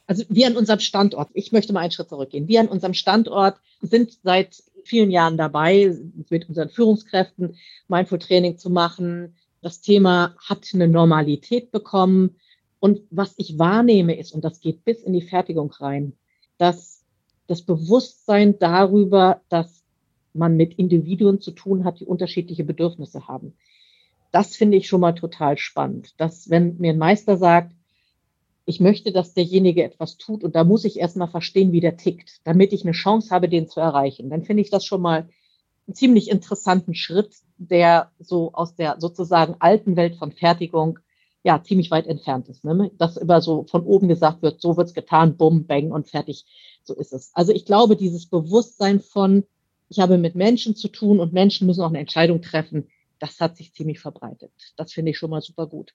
also 0.06 0.22
wir 0.28 0.46
an 0.46 0.56
unserem 0.56 0.78
Standort, 0.78 1.30
ich 1.34 1.50
möchte 1.50 1.72
mal 1.72 1.80
einen 1.80 1.90
Schritt 1.90 2.10
zurückgehen, 2.10 2.46
wir 2.46 2.60
an 2.60 2.68
unserem 2.68 2.94
Standort 2.94 3.56
sind 3.82 4.16
seit 4.22 4.62
vielen 4.84 5.10
Jahren 5.10 5.36
dabei, 5.36 5.96
mit 6.30 6.48
unseren 6.48 6.68
Führungskräften 6.68 7.56
Mindful 7.88 8.18
Training 8.18 8.58
zu 8.58 8.70
machen. 8.70 9.36
Das 9.60 9.80
Thema 9.80 10.34
hat 10.38 10.68
eine 10.72 10.88
Normalität 10.88 11.70
bekommen. 11.70 12.36
Und 12.80 13.00
was 13.10 13.34
ich 13.38 13.58
wahrnehme 13.58 14.16
ist, 14.18 14.32
und 14.32 14.44
das 14.44 14.60
geht 14.60 14.84
bis 14.84 15.02
in 15.02 15.12
die 15.12 15.22
Fertigung 15.22 15.70
rein, 15.72 16.12
dass 16.58 17.04
das 17.46 17.62
Bewusstsein 17.62 18.58
darüber, 18.58 19.40
dass 19.48 19.82
man 20.34 20.56
mit 20.56 20.74
Individuen 20.78 21.40
zu 21.40 21.50
tun 21.50 21.84
hat, 21.84 22.00
die 22.00 22.06
unterschiedliche 22.06 22.64
Bedürfnisse 22.64 23.26
haben. 23.26 23.54
Das 24.30 24.54
finde 24.54 24.76
ich 24.76 24.86
schon 24.86 25.00
mal 25.00 25.14
total 25.14 25.58
spannend. 25.58 26.14
Dass, 26.18 26.50
wenn 26.50 26.76
mir 26.78 26.92
ein 26.92 26.98
Meister 26.98 27.36
sagt, 27.36 27.72
ich 28.68 28.80
möchte, 28.80 29.12
dass 29.12 29.32
derjenige 29.32 29.82
etwas 29.82 30.18
tut 30.18 30.44
und 30.44 30.54
da 30.54 30.62
muss 30.62 30.84
ich 30.84 30.98
erstmal 30.98 31.28
verstehen, 31.28 31.72
wie 31.72 31.80
der 31.80 31.96
tickt, 31.96 32.40
damit 32.44 32.74
ich 32.74 32.82
eine 32.84 32.92
Chance 32.92 33.30
habe, 33.30 33.48
den 33.48 33.66
zu 33.66 33.80
erreichen, 33.80 34.28
dann 34.28 34.44
finde 34.44 34.62
ich 34.62 34.68
das 34.68 34.84
schon 34.84 35.00
mal 35.00 35.26
einen 35.86 35.94
ziemlich 35.94 36.30
interessanten 36.30 36.94
Schritt, 36.94 37.34
der 37.56 38.12
so 38.18 38.52
aus 38.52 38.74
der 38.74 38.96
sozusagen 39.00 39.56
alten 39.58 39.96
Welt 39.96 40.16
von 40.16 40.32
Fertigung 40.32 40.98
ja 41.44 41.62
ziemlich 41.62 41.90
weit 41.90 42.06
entfernt 42.06 42.50
ist. 42.50 42.62
Ne? 42.62 42.90
Dass 42.98 43.16
über 43.16 43.40
so 43.40 43.64
von 43.64 43.84
oben 43.84 44.06
gesagt 44.06 44.42
wird, 44.42 44.60
so 44.60 44.76
wird's 44.76 44.92
getan, 44.92 45.38
bumm, 45.38 45.66
bang 45.66 45.90
und 45.90 46.10
fertig. 46.10 46.44
So 46.84 46.94
ist 46.94 47.14
es. 47.14 47.30
Also 47.32 47.52
ich 47.52 47.64
glaube, 47.64 47.96
dieses 47.96 48.26
Bewusstsein 48.26 49.00
von, 49.00 49.44
ich 49.88 49.98
habe 49.98 50.18
mit 50.18 50.34
Menschen 50.34 50.76
zu 50.76 50.88
tun 50.88 51.20
und 51.20 51.32
Menschen 51.32 51.66
müssen 51.66 51.80
auch 51.80 51.88
eine 51.88 52.00
Entscheidung 52.00 52.42
treffen. 52.42 52.88
Das 53.18 53.40
hat 53.40 53.56
sich 53.56 53.72
ziemlich 53.72 53.98
verbreitet. 53.98 54.52
Das 54.76 54.92
finde 54.92 55.12
ich 55.12 55.18
schon 55.18 55.30
mal 55.30 55.40
super 55.40 55.66
gut. 55.66 55.94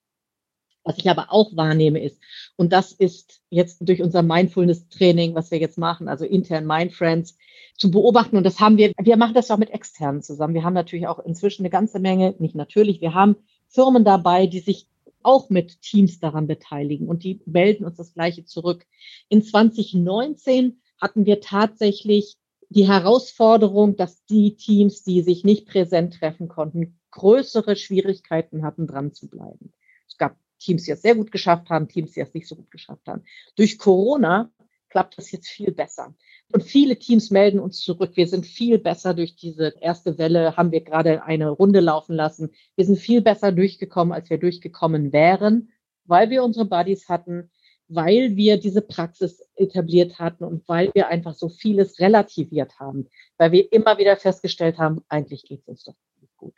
Was 0.83 0.97
ich 0.97 1.09
aber 1.09 1.31
auch 1.31 1.55
wahrnehme 1.55 2.03
ist, 2.03 2.19
und 2.55 2.73
das 2.73 2.91
ist 2.91 3.41
jetzt 3.49 3.77
durch 3.81 4.01
unser 4.01 4.21
Mindfulness-Training, 4.21 5.33
was 5.33 5.49
wir 5.51 5.59
jetzt 5.59 5.77
machen, 5.77 6.07
also 6.07 6.25
intern 6.25 6.65
Mindfriends, 6.65 7.37
zu 7.77 7.89
beobachten. 7.89 8.37
Und 8.37 8.43
das 8.43 8.59
haben 8.59 8.77
wir, 8.77 8.91
wir 9.01 9.17
machen 9.17 9.33
das 9.33 9.49
auch 9.49 9.57
mit 9.57 9.71
externen 9.71 10.21
zusammen. 10.21 10.53
Wir 10.53 10.63
haben 10.63 10.73
natürlich 10.73 11.07
auch 11.07 11.19
inzwischen 11.19 11.63
eine 11.63 11.69
ganze 11.69 11.99
Menge, 11.99 12.35
nicht 12.39 12.55
natürlich, 12.55 13.01
wir 13.01 13.13
haben 13.13 13.35
Firmen 13.67 14.03
dabei, 14.03 14.45
die 14.45 14.59
sich 14.59 14.87
auch 15.23 15.49
mit 15.49 15.81
Teams 15.81 16.19
daran 16.19 16.47
beteiligen 16.47 17.07
und 17.07 17.23
die 17.23 17.41
melden 17.45 17.85
uns 17.85 17.95
das 17.95 18.13
Gleiche 18.13 18.45
zurück. 18.45 18.85
In 19.29 19.41
2019 19.41 20.81
hatten 20.99 21.25
wir 21.25 21.41
tatsächlich 21.41 22.37
die 22.69 22.87
Herausforderung, 22.87 23.95
dass 23.95 24.25
die 24.25 24.55
Teams, 24.55 25.03
die 25.03 25.21
sich 25.21 25.43
nicht 25.43 25.67
präsent 25.67 26.15
treffen 26.15 26.47
konnten, 26.47 26.99
größere 27.11 27.75
Schwierigkeiten 27.75 28.63
hatten, 28.63 28.87
dran 28.87 29.13
zu 29.13 29.29
bleiben. 29.29 29.71
Es 30.07 30.17
gab 30.17 30.35
Teams, 30.63 30.83
die 30.83 30.91
es 30.91 31.01
sehr 31.01 31.15
gut 31.15 31.31
geschafft 31.31 31.69
haben, 31.69 31.87
Teams, 31.87 32.13
die 32.13 32.21
es 32.21 32.33
nicht 32.33 32.47
so 32.47 32.55
gut 32.55 32.71
geschafft 32.71 33.07
haben. 33.07 33.23
Durch 33.55 33.77
Corona 33.77 34.51
klappt 34.89 35.17
das 35.17 35.31
jetzt 35.31 35.47
viel 35.47 35.71
besser. 35.71 36.13
Und 36.51 36.63
viele 36.63 36.97
Teams 36.99 37.31
melden 37.31 37.59
uns 37.59 37.79
zurück. 37.79 38.11
Wir 38.15 38.27
sind 38.27 38.45
viel 38.45 38.77
besser 38.77 39.15
durch 39.15 39.35
diese 39.35 39.73
erste 39.81 40.19
Welle, 40.19 40.55
haben 40.55 40.71
wir 40.71 40.81
gerade 40.81 41.23
eine 41.23 41.49
Runde 41.49 41.79
laufen 41.79 42.15
lassen. 42.15 42.51
Wir 42.75 42.85
sind 42.85 42.99
viel 42.99 43.21
besser 43.21 43.51
durchgekommen, 43.51 44.13
als 44.13 44.29
wir 44.29 44.37
durchgekommen 44.37 45.11
wären, 45.11 45.71
weil 46.05 46.29
wir 46.29 46.43
unsere 46.43 46.65
Buddies 46.65 47.09
hatten, 47.09 47.49
weil 47.87 48.35
wir 48.35 48.57
diese 48.57 48.81
Praxis 48.81 49.41
etabliert 49.55 50.19
hatten 50.19 50.43
und 50.43 50.67
weil 50.67 50.91
wir 50.93 51.07
einfach 51.07 51.33
so 51.33 51.49
vieles 51.49 51.99
relativiert 51.99 52.79
haben, 52.79 53.07
weil 53.37 53.51
wir 53.51 53.71
immer 53.73 53.97
wieder 53.97 54.15
festgestellt 54.17 54.77
haben, 54.77 55.01
eigentlich 55.09 55.43
geht 55.43 55.61
es 55.61 55.67
uns 55.67 55.83
doch 55.85 55.95
nicht 56.21 56.37
gut. 56.37 56.53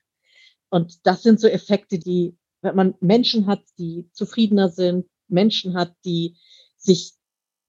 Und 0.70 1.06
das 1.08 1.24
sind 1.24 1.40
so 1.40 1.48
Effekte, 1.48 2.00
die, 2.00 2.36
wenn 2.66 2.76
man 2.76 2.96
Menschen 3.00 3.48
hat, 3.48 3.64
die 3.78 4.10
zufriedener 4.12 4.70
sind, 4.70 5.06
Menschen 5.28 5.76
hat, 5.76 5.96
die 6.04 6.36
sich 6.78 7.14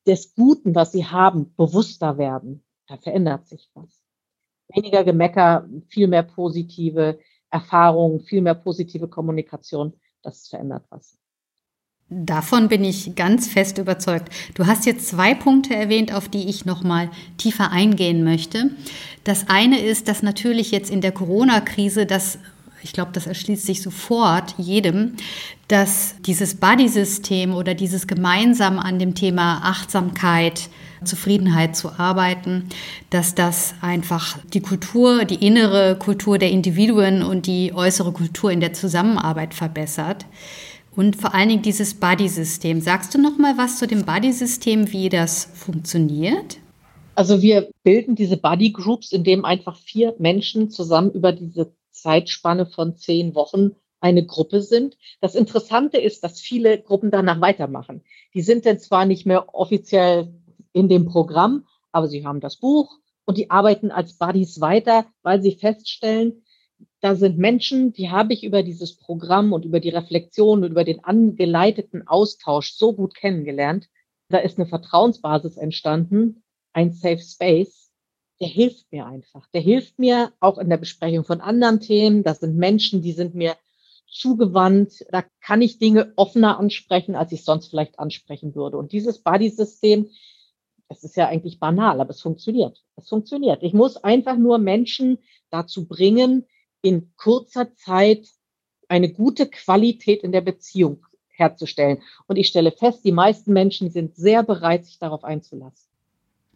des 0.07 0.35
Guten, 0.35 0.75
was 0.75 0.93
sie 0.93 1.07
haben, 1.07 1.55
bewusster 1.57 2.19
werden, 2.19 2.65
da 2.87 2.97
verändert 2.97 3.47
sich 3.47 3.69
was. 3.75 4.03
Weniger 4.75 5.05
Gemecker, 5.05 5.69
viel 5.89 6.09
mehr 6.09 6.23
positive 6.23 7.19
Erfahrungen, 7.51 8.21
viel 8.21 8.41
mehr 8.43 8.55
positive 8.55 9.09
Kommunikation, 9.09 9.95
das 10.23 10.49
verändert 10.49 10.87
was. 10.91 11.19
Davon 12.09 12.69
bin 12.69 12.85
ich 12.85 13.17
ganz 13.17 13.49
fest 13.49 13.79
überzeugt. 13.79 14.33
Du 14.55 14.67
hast 14.67 14.87
jetzt 14.87 15.09
zwei 15.09 15.35
Punkte 15.35 15.75
erwähnt, 15.75 16.15
auf 16.15 16.29
die 16.29 16.49
ich 16.49 16.65
noch 16.65 16.85
mal 16.85 17.11
tiefer 17.37 17.73
eingehen 17.73 18.23
möchte. 18.23 18.71
Das 19.25 19.49
eine 19.49 19.81
ist, 19.81 20.07
dass 20.07 20.23
natürlich 20.23 20.71
jetzt 20.71 20.89
in 20.89 21.01
der 21.01 21.11
Corona-Krise 21.11 22.07
das 22.07 22.39
ich 22.87 22.93
glaube, 22.93 23.11
das 23.13 23.27
erschließt 23.27 23.67
sich 23.67 23.83
sofort 23.83 24.55
jedem, 24.59 25.15
dass 25.67 26.15
dieses 26.25 26.55
Buddy-System 26.55 27.53
oder 27.53 27.75
dieses 27.75 28.07
gemeinsam 28.07 28.79
an 28.79 29.01
dem 29.01 29.17
Thema 29.17 29.61
Achtsamkeit, 29.65 30.69
Zufriedenheit 31.05 31.75
zu 31.75 31.99
arbeiten, 31.99 32.69
dass 33.11 33.35
das 33.35 33.75
einfach 33.81 34.39
die 34.55 34.61
Kultur, 34.61 35.25
die 35.25 35.45
innere 35.45 35.99
Kultur 35.99 36.39
der 36.39 36.53
Individuen 36.53 37.25
und 37.25 37.47
die 37.47 37.73
äußere 37.75 38.13
Kultur 38.13 38.53
in 38.53 38.61
der 38.61 38.73
Zusammenarbeit 38.73 39.53
verbessert. 39.53 40.25
Und 40.95 41.17
vor 41.17 41.35
allen 41.35 41.49
Dingen 41.49 41.63
dieses 41.63 41.95
Buddy-System. 41.95 42.81
Sagst 42.81 43.15
du 43.15 43.19
noch 43.21 43.37
mal 43.37 43.59
was 43.59 43.81
zu 43.81 43.89
dem 43.89 44.05
Buddy-System, 44.05 44.93
wie 44.93 45.09
das 45.09 45.51
funktioniert? 45.55 46.59
Also 47.17 47.43
wir 47.43 47.69
bilden 47.83 48.15
diese 48.15 48.37
Buddy 48.37 48.71
Groups, 48.71 49.11
in 49.11 49.25
dem 49.25 49.45
einfach 49.45 49.77
vier 49.77 50.15
Menschen 50.19 50.71
zusammen 50.71 51.11
über 51.11 51.33
diese 51.33 51.73
Zeitspanne 51.97 52.67
von 52.67 52.97
zehn 52.97 53.35
Wochen 53.35 53.73
eine 54.01 54.25
Gruppe 54.25 54.63
sind. 54.63 54.97
Das 55.21 55.35
Interessante 55.35 55.99
ist, 55.99 56.23
dass 56.23 56.41
viele 56.41 56.81
Gruppen 56.81 57.11
danach 57.11 57.41
weitermachen. 57.41 58.05
Die 58.35 58.43
sind 58.43 58.67
dann 58.67 58.79
zwar 58.79 59.07
nicht 59.07 59.27
mehr 59.27 59.55
offiziell 59.55 60.33
in 60.73 60.89
dem 60.89 61.07
Programm, 61.07 61.67
aber 61.93 62.09
sie 62.09 62.27
haben 62.27 62.41
das 62.41 62.57
Buch 62.57 62.99
und 63.25 63.39
die 63.39 63.51
arbeiten 63.51 63.91
als 63.91 64.19
Buddies 64.19 64.61
weiter, 64.61 65.07
weil 65.23 65.43
sie 65.43 65.53
feststellen, 65.53 66.43
da 67.01 67.15
sind 67.15 67.39
Menschen, 67.39 67.93
die 67.93 68.11
habe 68.11 68.35
ich 68.35 68.45
über 68.45 68.63
dieses 68.63 68.97
Programm 68.97 69.53
und 69.53 69.65
über 69.65 69.81
die 69.81 69.89
Reflexion 69.89 70.65
und 70.65 70.73
über 70.73 70.85
den 70.85 71.03
angeleiteten 71.05 72.07
Austausch 72.07 72.73
so 72.75 72.93
gut 72.93 73.15
kennengelernt. 73.15 73.89
Da 74.29 74.39
ist 74.39 74.59
eine 74.59 74.67
Vertrauensbasis 74.67 75.57
entstanden, 75.57 76.43
ein 76.73 76.93
Safe 76.93 77.21
Space, 77.21 77.86
der 78.41 78.49
hilft 78.49 78.91
mir 78.93 79.07
einfach. 79.07 79.47
Der 79.49 79.61
hilft 79.61 79.99
mir 79.99 80.33
auch 80.41 80.59
in 80.59 80.69
der 80.69 80.77
Besprechung 80.77 81.25
von 81.25 81.41
anderen 81.41 81.81
Themen. 81.81 82.23
Das 82.23 82.41
sind 82.41 82.57
Menschen, 82.57 83.03
die 83.03 83.13
sind 83.13 83.35
mir 83.35 83.57
zugewandt. 84.09 85.05
Da 85.11 85.25
kann 85.41 85.63
ich 85.63 85.79
Dinge 85.79 86.13
offener 86.17 86.59
ansprechen, 86.59 87.15
als 87.15 87.33
ich 87.33 87.45
sonst 87.45 87.69
vielleicht 87.69 87.99
ansprechen 87.99 88.55
würde. 88.55 88.77
Und 88.77 88.93
dieses 88.93 89.23
Buddy-System, 89.23 90.11
es 90.89 91.03
ist 91.03 91.17
ja 91.17 91.29
eigentlich 91.29 91.59
banal, 91.59 92.01
aber 92.01 92.11
es 92.11 92.21
funktioniert. 92.21 92.85
Es 92.97 93.09
funktioniert. 93.09 93.63
Ich 93.63 93.73
muss 93.73 93.97
einfach 93.97 94.37
nur 94.37 94.59
Menschen 94.59 95.19
dazu 95.51 95.87
bringen, 95.87 96.47
in 96.83 97.13
kurzer 97.17 97.75
Zeit 97.75 98.29
eine 98.89 99.13
gute 99.13 99.49
Qualität 99.49 100.23
in 100.23 100.33
der 100.33 100.43
Beziehung 100.43 101.05
herzustellen. 101.29 102.03
Und 102.27 102.37
ich 102.37 102.49
stelle 102.49 102.71
fest, 102.71 103.05
die 103.05 103.13
meisten 103.13 103.53
Menschen 103.53 103.91
sind 103.91 104.15
sehr 104.15 104.43
bereit, 104.43 104.85
sich 104.85 104.99
darauf 104.99 105.25
einzulassen. 105.25 105.91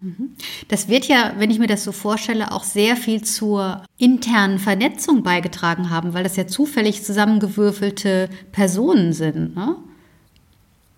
Mhm. 0.00 0.34
Das 0.68 0.88
wird 0.88 1.06
ja, 1.06 1.34
wenn 1.36 1.50
ich 1.50 1.58
mir 1.58 1.66
das 1.66 1.84
so 1.84 1.92
vorstelle, 1.92 2.52
auch 2.52 2.64
sehr 2.64 2.96
viel 2.96 3.22
zur 3.22 3.84
internen 3.98 4.58
Vernetzung 4.58 5.22
beigetragen 5.22 5.90
haben, 5.90 6.14
weil 6.14 6.24
das 6.24 6.36
ja 6.36 6.46
zufällig 6.46 7.04
zusammengewürfelte 7.04 8.30
Personen 8.50 9.12
sind. 9.12 9.54
Ne? 9.54 9.76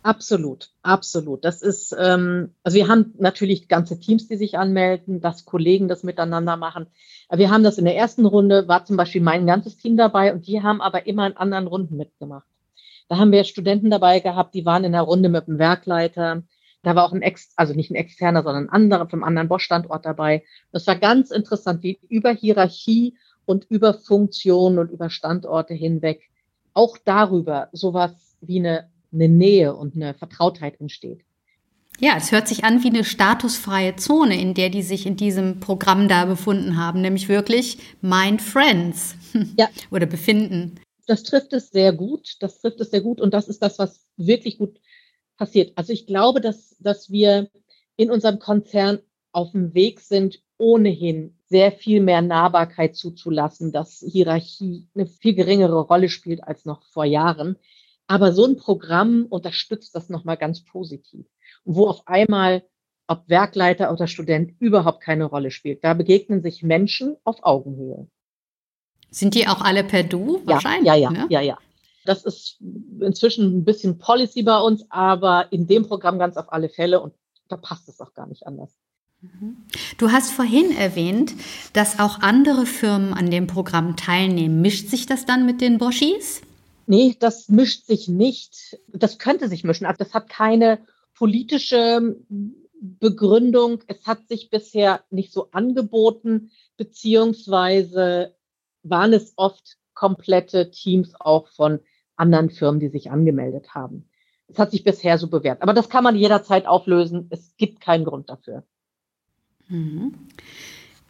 Absolut, 0.04 0.70
absolut. 0.82 1.44
Das 1.44 1.62
ist, 1.62 1.94
ähm, 1.98 2.54
also 2.62 2.76
wir 2.76 2.88
haben 2.88 3.14
natürlich 3.18 3.68
ganze 3.68 3.98
Teams, 3.98 4.28
die 4.28 4.36
sich 4.36 4.58
anmelden, 4.58 5.20
dass 5.20 5.44
Kollegen 5.44 5.88
das 5.88 6.02
miteinander 6.02 6.56
machen. 6.56 6.86
Wir 7.30 7.50
haben 7.50 7.64
das 7.64 7.78
in 7.78 7.84
der 7.84 7.96
ersten 7.96 8.26
Runde, 8.26 8.68
war 8.68 8.84
zum 8.84 8.96
Beispiel 8.96 9.20
mein 9.20 9.46
ganzes 9.46 9.76
Team 9.76 9.96
dabei 9.96 10.32
und 10.32 10.46
die 10.46 10.62
haben 10.62 10.80
aber 10.80 11.06
immer 11.06 11.26
in 11.26 11.36
anderen 11.36 11.66
Runden 11.66 11.96
mitgemacht. 11.96 12.46
Da 13.08 13.16
haben 13.16 13.32
wir 13.32 13.44
Studenten 13.44 13.90
dabei 13.90 14.20
gehabt, 14.20 14.54
die 14.54 14.64
waren 14.64 14.84
in 14.84 14.92
der 14.92 15.02
Runde 15.02 15.28
mit 15.28 15.46
dem 15.46 15.58
Werkleiter, 15.58 16.42
da 16.82 16.96
war 16.96 17.04
auch 17.04 17.12
ein 17.12 17.22
Ex, 17.22 17.52
also 17.56 17.74
nicht 17.74 17.90
ein 17.90 17.96
externer, 17.96 18.42
sondern 18.42 18.64
ein 18.64 18.70
anderer 18.70 19.08
vom 19.08 19.22
anderen 19.22 19.48
Bosch-Standort 19.48 20.04
dabei. 20.04 20.44
Das 20.72 20.86
war 20.86 20.96
ganz 20.96 21.30
interessant, 21.30 21.82
wie 21.82 21.98
über 22.08 22.32
Hierarchie 22.32 23.16
und 23.44 23.66
über 23.68 23.94
Funktionen 23.94 24.78
und 24.78 24.90
über 24.90 25.10
Standorte 25.10 25.74
hinweg 25.74 26.28
auch 26.74 26.98
darüber 27.04 27.68
sowas 27.72 28.36
wie 28.40 28.58
eine, 28.58 28.88
eine 29.12 29.28
Nähe 29.28 29.74
und 29.74 29.94
eine 29.94 30.14
Vertrautheit 30.14 30.80
entsteht. 30.80 31.20
Ja, 32.00 32.14
es 32.16 32.32
hört 32.32 32.48
sich 32.48 32.64
an 32.64 32.82
wie 32.82 32.88
eine 32.88 33.04
statusfreie 33.04 33.96
Zone, 33.96 34.40
in 34.40 34.54
der 34.54 34.70
die 34.70 34.82
sich 34.82 35.06
in 35.06 35.16
diesem 35.16 35.60
Programm 35.60 36.08
da 36.08 36.24
befunden 36.24 36.76
haben, 36.76 37.00
nämlich 37.00 37.28
wirklich 37.28 37.78
Mind 38.00 38.40
Friends 38.40 39.14
ja. 39.58 39.68
oder 39.90 40.06
befinden. 40.06 40.80
Das 41.06 41.22
trifft 41.22 41.52
es 41.52 41.70
sehr 41.70 41.92
gut. 41.92 42.36
Das 42.40 42.60
trifft 42.60 42.80
es 42.80 42.90
sehr 42.90 43.02
gut. 43.02 43.20
Und 43.20 43.34
das 43.34 43.48
ist 43.48 43.62
das, 43.62 43.78
was 43.78 44.06
wirklich 44.16 44.58
gut 44.58 44.78
passiert. 45.42 45.72
Also 45.74 45.92
ich 45.92 46.06
glaube, 46.06 46.40
dass, 46.40 46.76
dass 46.78 47.10
wir 47.10 47.48
in 47.96 48.12
unserem 48.12 48.38
Konzern 48.38 49.00
auf 49.32 49.50
dem 49.50 49.74
Weg 49.74 49.98
sind, 49.98 50.40
ohnehin 50.56 51.36
sehr 51.46 51.72
viel 51.72 52.00
mehr 52.00 52.22
Nahbarkeit 52.22 52.94
zuzulassen, 52.94 53.72
dass 53.72 54.04
Hierarchie 54.06 54.86
eine 54.94 55.06
viel 55.06 55.34
geringere 55.34 55.80
Rolle 55.80 56.08
spielt 56.08 56.44
als 56.44 56.64
noch 56.64 56.84
vor 56.84 57.04
Jahren. 57.04 57.56
Aber 58.06 58.32
so 58.32 58.46
ein 58.46 58.56
Programm 58.56 59.26
unterstützt 59.28 59.96
das 59.96 60.08
nochmal 60.08 60.36
ganz 60.36 60.64
positiv. 60.64 61.26
Wo 61.64 61.88
auf 61.88 62.06
einmal, 62.06 62.62
ob 63.08 63.28
Werkleiter 63.28 63.92
oder 63.92 64.06
Student, 64.06 64.52
überhaupt 64.60 65.00
keine 65.02 65.24
Rolle 65.24 65.50
spielt. 65.50 65.82
Da 65.82 65.94
begegnen 65.94 66.40
sich 66.40 66.62
Menschen 66.62 67.16
auf 67.24 67.42
Augenhöhe. 67.42 68.06
Sind 69.10 69.34
die 69.34 69.48
auch 69.48 69.60
alle 69.60 69.82
per 69.82 70.04
Du 70.04 70.40
wahrscheinlich? 70.44 70.86
Ja, 70.86 70.94
ja, 70.94 71.10
ja, 71.10 71.10
ne? 71.10 71.26
ja, 71.30 71.40
ja. 71.40 71.58
Das 72.04 72.24
ist 72.24 72.58
inzwischen 73.00 73.58
ein 73.58 73.64
bisschen 73.64 73.98
Policy 73.98 74.42
bei 74.42 74.58
uns, 74.58 74.84
aber 74.90 75.52
in 75.52 75.66
dem 75.66 75.86
Programm 75.86 76.18
ganz 76.18 76.36
auf 76.36 76.52
alle 76.52 76.68
Fälle 76.68 77.00
und 77.00 77.14
da 77.48 77.56
passt 77.56 77.88
es 77.88 78.00
auch 78.00 78.14
gar 78.14 78.26
nicht 78.26 78.46
anders. 78.46 78.74
Mhm. 79.20 79.58
Du 79.98 80.10
hast 80.10 80.32
vorhin 80.32 80.76
erwähnt, 80.76 81.34
dass 81.72 82.00
auch 82.00 82.20
andere 82.20 82.66
Firmen 82.66 83.14
an 83.14 83.30
dem 83.30 83.46
Programm 83.46 83.96
teilnehmen. 83.96 84.60
Mischt 84.60 84.88
sich 84.88 85.06
das 85.06 85.26
dann 85.26 85.46
mit 85.46 85.60
den 85.60 85.78
Boschis? 85.78 86.42
Nee, 86.86 87.16
das 87.18 87.48
mischt 87.48 87.86
sich 87.86 88.08
nicht. 88.08 88.78
Das 88.88 89.18
könnte 89.18 89.48
sich 89.48 89.62
mischen. 89.62 89.86
Also 89.86 89.98
das 89.98 90.14
hat 90.14 90.28
keine 90.28 90.80
politische 91.14 92.16
Begründung. 92.80 93.84
Es 93.86 94.06
hat 94.06 94.26
sich 94.26 94.50
bisher 94.50 95.04
nicht 95.10 95.32
so 95.32 95.50
angeboten, 95.52 96.50
beziehungsweise 96.76 98.34
waren 98.82 99.12
es 99.12 99.34
oft 99.36 99.76
komplette 99.94 100.72
Teams 100.72 101.14
auch 101.20 101.46
von 101.48 101.78
anderen 102.22 102.50
Firmen, 102.50 102.80
die 102.80 102.88
sich 102.88 103.10
angemeldet 103.10 103.74
haben. 103.74 104.08
Es 104.48 104.58
hat 104.58 104.70
sich 104.70 104.84
bisher 104.84 105.18
so 105.18 105.28
bewährt. 105.28 105.60
Aber 105.60 105.74
das 105.74 105.88
kann 105.88 106.04
man 106.04 106.14
jederzeit 106.14 106.66
auflösen. 106.66 107.26
Es 107.30 107.56
gibt 107.56 107.80
keinen 107.80 108.04
Grund 108.04 108.28
dafür. 108.30 108.62
Mhm. 109.68 110.14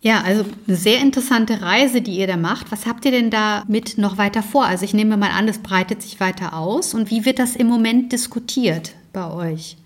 Ja, 0.00 0.22
also 0.24 0.44
eine 0.66 0.76
sehr 0.76 1.00
interessante 1.00 1.60
Reise, 1.62 2.00
die 2.00 2.18
ihr 2.18 2.26
da 2.26 2.36
macht. 2.36 2.72
Was 2.72 2.86
habt 2.86 3.04
ihr 3.04 3.12
denn 3.12 3.30
da 3.30 3.64
mit 3.68 3.98
noch 3.98 4.18
weiter 4.18 4.42
vor? 4.42 4.64
Also 4.64 4.84
ich 4.84 4.94
nehme 4.94 5.16
mal 5.16 5.30
an, 5.30 5.46
es 5.46 5.62
breitet 5.62 6.02
sich 6.02 6.18
weiter 6.18 6.56
aus. 6.56 6.94
Und 6.94 7.10
wie 7.10 7.24
wird 7.24 7.38
das 7.38 7.54
im 7.54 7.68
Moment 7.68 8.10
diskutiert 8.10 8.94
bei 9.12 9.30
euch? 9.32 9.76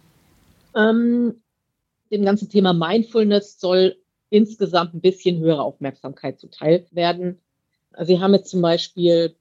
Ähm, 0.75 1.35
dem 2.11 2.25
ganzen 2.25 2.49
Thema 2.49 2.73
Mindfulness 2.73 3.59
soll 3.59 3.97
insgesamt 4.31 4.95
ein 4.95 5.01
bisschen 5.01 5.39
höhere 5.39 5.63
Aufmerksamkeit 5.63 6.39
zuteil 6.39 6.87
werden. 6.93 7.41
Also 7.93 8.13
wir 8.13 8.21
haben 8.21 8.35
jetzt 8.35 8.51
zum 8.51 8.63
Beispiel 8.63 9.35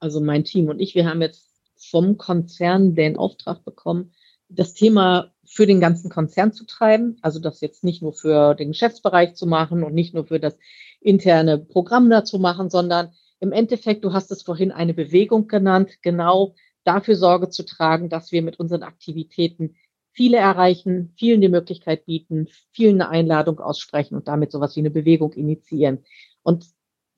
also 0.00 0.20
mein 0.20 0.44
Team 0.44 0.68
und 0.68 0.80
ich, 0.80 0.94
wir 0.94 1.06
haben 1.08 1.22
jetzt 1.22 1.48
vom 1.76 2.18
Konzern 2.18 2.94
den 2.94 3.16
Auftrag 3.16 3.64
bekommen, 3.64 4.12
das 4.48 4.74
Thema 4.74 5.32
für 5.44 5.66
den 5.66 5.80
ganzen 5.80 6.10
Konzern 6.10 6.52
zu 6.52 6.64
treiben. 6.66 7.16
Also 7.22 7.40
das 7.40 7.60
jetzt 7.60 7.84
nicht 7.84 8.02
nur 8.02 8.12
für 8.12 8.54
den 8.54 8.68
Geschäftsbereich 8.68 9.34
zu 9.34 9.46
machen 9.46 9.82
und 9.84 9.94
nicht 9.94 10.14
nur 10.14 10.26
für 10.26 10.40
das 10.40 10.58
interne 11.00 11.58
Programm 11.58 12.10
da 12.10 12.24
zu 12.24 12.38
machen, 12.38 12.68
sondern 12.70 13.12
im 13.38 13.52
Endeffekt, 13.52 14.04
du 14.04 14.12
hast 14.12 14.30
es 14.30 14.42
vorhin 14.42 14.70
eine 14.70 14.92
Bewegung 14.92 15.46
genannt, 15.46 16.02
genau 16.02 16.54
dafür 16.84 17.16
Sorge 17.16 17.48
zu 17.48 17.64
tragen, 17.64 18.08
dass 18.08 18.32
wir 18.32 18.42
mit 18.42 18.58
unseren 18.60 18.82
Aktivitäten 18.82 19.76
viele 20.12 20.36
erreichen, 20.36 21.14
vielen 21.16 21.40
die 21.40 21.48
Möglichkeit 21.48 22.04
bieten, 22.04 22.48
vielen 22.72 23.00
eine 23.00 23.08
Einladung 23.10 23.60
aussprechen 23.60 24.16
und 24.16 24.28
damit 24.28 24.52
sowas 24.52 24.76
wie 24.76 24.80
eine 24.80 24.90
Bewegung 24.90 25.32
initiieren. 25.32 26.04
Und 26.42 26.66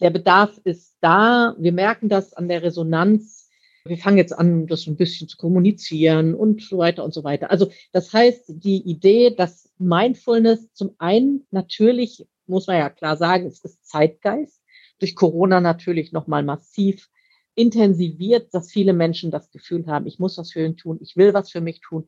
der 0.02 0.10
Bedarf 0.10 0.58
ist 0.64 0.96
da. 1.00 1.54
Wir 1.58 1.72
merken 1.72 2.08
das 2.08 2.34
an 2.34 2.48
der 2.48 2.62
Resonanz. 2.62 3.48
Wir 3.84 3.96
fangen 3.96 4.18
jetzt 4.18 4.32
an, 4.32 4.66
das 4.66 4.86
ein 4.86 4.96
bisschen 4.96 5.28
zu 5.28 5.36
kommunizieren 5.36 6.34
und 6.34 6.62
so 6.62 6.78
weiter 6.78 7.04
und 7.04 7.14
so 7.14 7.24
weiter. 7.24 7.50
Also 7.50 7.70
das 7.92 8.12
heißt, 8.12 8.44
die 8.48 8.82
Idee, 8.82 9.30
dass 9.30 9.70
Mindfulness 9.78 10.72
zum 10.72 10.94
einen 10.98 11.46
natürlich, 11.50 12.26
muss 12.46 12.66
man 12.66 12.78
ja 12.78 12.90
klar 12.90 13.16
sagen, 13.16 13.46
es 13.46 13.64
ist 13.64 13.86
Zeitgeist. 13.86 14.60
Durch 14.98 15.14
Corona 15.14 15.60
natürlich 15.60 16.12
nochmal 16.12 16.42
massiv 16.42 17.08
intensiviert, 17.54 18.52
dass 18.54 18.70
viele 18.70 18.92
Menschen 18.92 19.30
das 19.30 19.50
Gefühl 19.50 19.86
haben, 19.86 20.06
ich 20.06 20.18
muss 20.18 20.38
was 20.38 20.52
für 20.52 20.64
ihn 20.64 20.76
tun, 20.76 20.98
ich 21.00 21.16
will 21.16 21.34
was 21.34 21.50
für 21.50 21.60
mich 21.60 21.80
tun, 21.80 22.06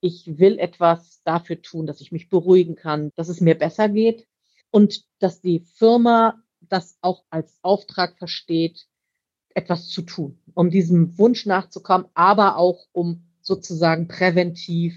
ich 0.00 0.38
will 0.38 0.58
etwas 0.58 1.20
dafür 1.24 1.60
tun, 1.60 1.86
dass 1.86 2.00
ich 2.00 2.10
mich 2.12 2.28
beruhigen 2.28 2.74
kann, 2.74 3.12
dass 3.16 3.28
es 3.28 3.40
mir 3.40 3.56
besser 3.56 3.88
geht 3.88 4.26
und 4.70 5.04
dass 5.18 5.40
die 5.40 5.60
Firma 5.60 6.40
das 6.68 6.98
auch 7.00 7.24
als 7.30 7.58
Auftrag 7.62 8.16
versteht, 8.18 8.86
etwas 9.54 9.88
zu 9.88 10.02
tun, 10.02 10.38
um 10.54 10.70
diesem 10.70 11.18
Wunsch 11.18 11.46
nachzukommen, 11.46 12.06
aber 12.14 12.56
auch 12.56 12.86
um 12.92 13.24
sozusagen 13.40 14.08
präventiv 14.08 14.96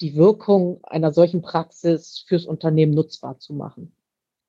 die 0.00 0.16
Wirkung 0.16 0.82
einer 0.84 1.12
solchen 1.12 1.42
Praxis 1.42 2.24
fürs 2.26 2.46
Unternehmen 2.46 2.94
nutzbar 2.94 3.38
zu 3.38 3.52
machen. 3.52 3.94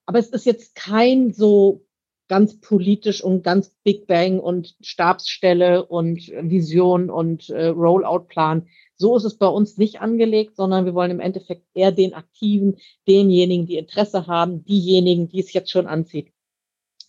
Aber 0.05 0.19
es 0.19 0.29
ist 0.29 0.45
jetzt 0.45 0.75
kein 0.75 1.33
so 1.33 1.85
ganz 2.27 2.59
politisch 2.59 3.23
und 3.23 3.43
ganz 3.43 3.75
Big 3.83 4.07
Bang 4.07 4.39
und 4.39 4.75
Stabsstelle 4.81 5.85
und 5.85 6.27
Vision 6.27 7.09
und 7.09 7.49
äh, 7.49 7.67
Rollout-Plan. 7.67 8.67
So 8.95 9.15
ist 9.15 9.25
es 9.25 9.37
bei 9.37 9.47
uns 9.47 9.77
nicht 9.77 10.01
angelegt, 10.01 10.55
sondern 10.55 10.85
wir 10.85 10.95
wollen 10.95 11.11
im 11.11 11.19
Endeffekt 11.19 11.67
eher 11.73 11.91
den 11.91 12.13
Aktiven, 12.13 12.77
denjenigen, 13.07 13.67
die 13.67 13.77
Interesse 13.77 14.25
haben, 14.27 14.63
diejenigen, 14.65 15.27
die 15.27 15.39
es 15.39 15.53
jetzt 15.53 15.69
schon 15.69 15.85
anzieht, 15.85 16.31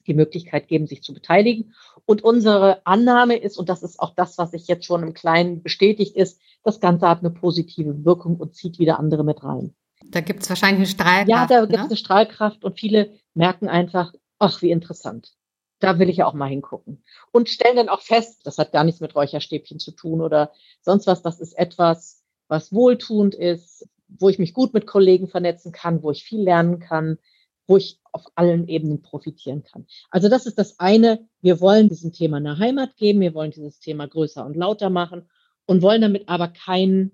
die 0.07 0.15
Möglichkeit 0.15 0.69
geben, 0.69 0.87
sich 0.87 1.03
zu 1.03 1.13
beteiligen. 1.13 1.75
Und 2.05 2.23
unsere 2.23 2.87
Annahme 2.87 3.37
ist, 3.37 3.59
und 3.59 3.69
das 3.69 3.83
ist 3.83 4.01
auch 4.01 4.15
das, 4.15 4.39
was 4.39 4.53
sich 4.53 4.67
jetzt 4.69 4.85
schon 4.85 5.03
im 5.03 5.15
Kleinen 5.15 5.63
bestätigt 5.63 6.17
ist, 6.17 6.41
das 6.63 6.81
Ganze 6.81 7.09
hat 7.09 7.21
eine 7.21 7.31
positive 7.31 8.05
Wirkung 8.05 8.37
und 8.37 8.55
zieht 8.55 8.79
wieder 8.79 8.99
andere 8.99 9.25
mit 9.25 9.43
rein. 9.43 9.75
Da 10.05 10.21
gibt 10.21 10.43
es 10.43 10.49
wahrscheinlich 10.49 10.79
eine 10.79 10.87
Strahlkraft. 10.87 11.29
Ja, 11.29 11.47
da 11.47 11.61
gibt 11.61 11.73
es 11.75 11.79
ne? 11.79 11.87
eine 11.87 11.97
Strahlkraft 11.97 12.65
und 12.65 12.79
viele 12.79 13.11
merken 13.35 13.69
einfach, 13.69 14.13
ach, 14.39 14.63
wie 14.63 14.71
interessant. 14.71 15.33
Da 15.79 15.99
will 15.99 16.09
ich 16.09 16.19
ja 16.19 16.27
auch 16.27 16.35
mal 16.35 16.49
hingucken. 16.49 17.03
Und 17.33 17.49
stellen 17.49 17.77
dann 17.77 17.89
auch 17.89 18.01
fest, 18.01 18.41
das 18.45 18.59
hat 18.59 18.73
gar 18.73 18.85
nichts 18.85 19.01
mit 19.01 19.15
Räucherstäbchen 19.15 19.79
zu 19.79 19.93
tun 19.93 20.23
oder 20.23 20.53
sonst 20.81 21.07
was. 21.07 21.23
Das 21.23 21.41
ist 21.41 21.53
etwas, 21.59 22.23
was 22.49 22.73
wohltuend 22.73 23.35
ist, 23.35 23.89
wo 24.09 24.29
ich 24.29 24.39
mich 24.39 24.55
gut 24.55 24.73
mit 24.73 24.87
Kollegen 24.87 25.29
vernetzen 25.29 25.73
kann, 25.73 26.03
wo 26.03 26.11
ich 26.11 26.23
viel 26.23 26.41
lernen 26.41 26.79
kann, 26.79 27.19
wo 27.67 27.77
ich 27.77 28.01
auf 28.13 28.25
allen 28.35 28.69
Ebenen 28.69 29.03
profitieren 29.03 29.63
kann. 29.65 29.87
Also 30.11 30.29
das 30.29 30.47
ist 30.47 30.59
das 30.59 30.79
eine. 30.79 31.29
Wir 31.41 31.61
wollen 31.61 31.89
diesem 31.89 32.13
Thema 32.13 32.39
eine 32.39 32.59
Heimat 32.59 32.97
geben. 32.97 33.21
Wir 33.21 33.35
wollen 33.35 33.51
dieses 33.51 33.81
Thema 33.81 34.07
größer 34.07 34.45
und 34.45 34.57
lauter 34.57 34.91
machen 34.91 35.29
und 35.67 35.83
wollen 35.83 36.03
damit 36.03 36.29
aber 36.29 36.49
kein 36.49 37.13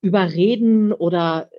überreden 0.00 0.92
oder 0.92 1.50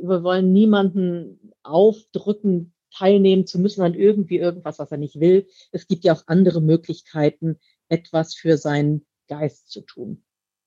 wir 0.00 0.22
wollen 0.22 0.52
niemanden 0.52 1.52
aufdrücken, 1.62 2.74
teilnehmen 2.94 3.46
zu 3.46 3.58
müssen 3.58 3.82
an 3.82 3.94
irgendwie 3.94 4.38
irgendwas, 4.38 4.78
was 4.78 4.90
er 4.90 4.98
nicht 4.98 5.20
will. 5.20 5.46
Es 5.72 5.86
gibt 5.86 6.04
ja 6.04 6.14
auch 6.14 6.24
andere 6.26 6.60
Möglichkeiten, 6.60 7.58
etwas 7.88 8.34
für 8.34 8.56
seinen 8.56 9.06
Geist 9.28 9.70
zu 9.70 9.80
tun. 9.82 10.24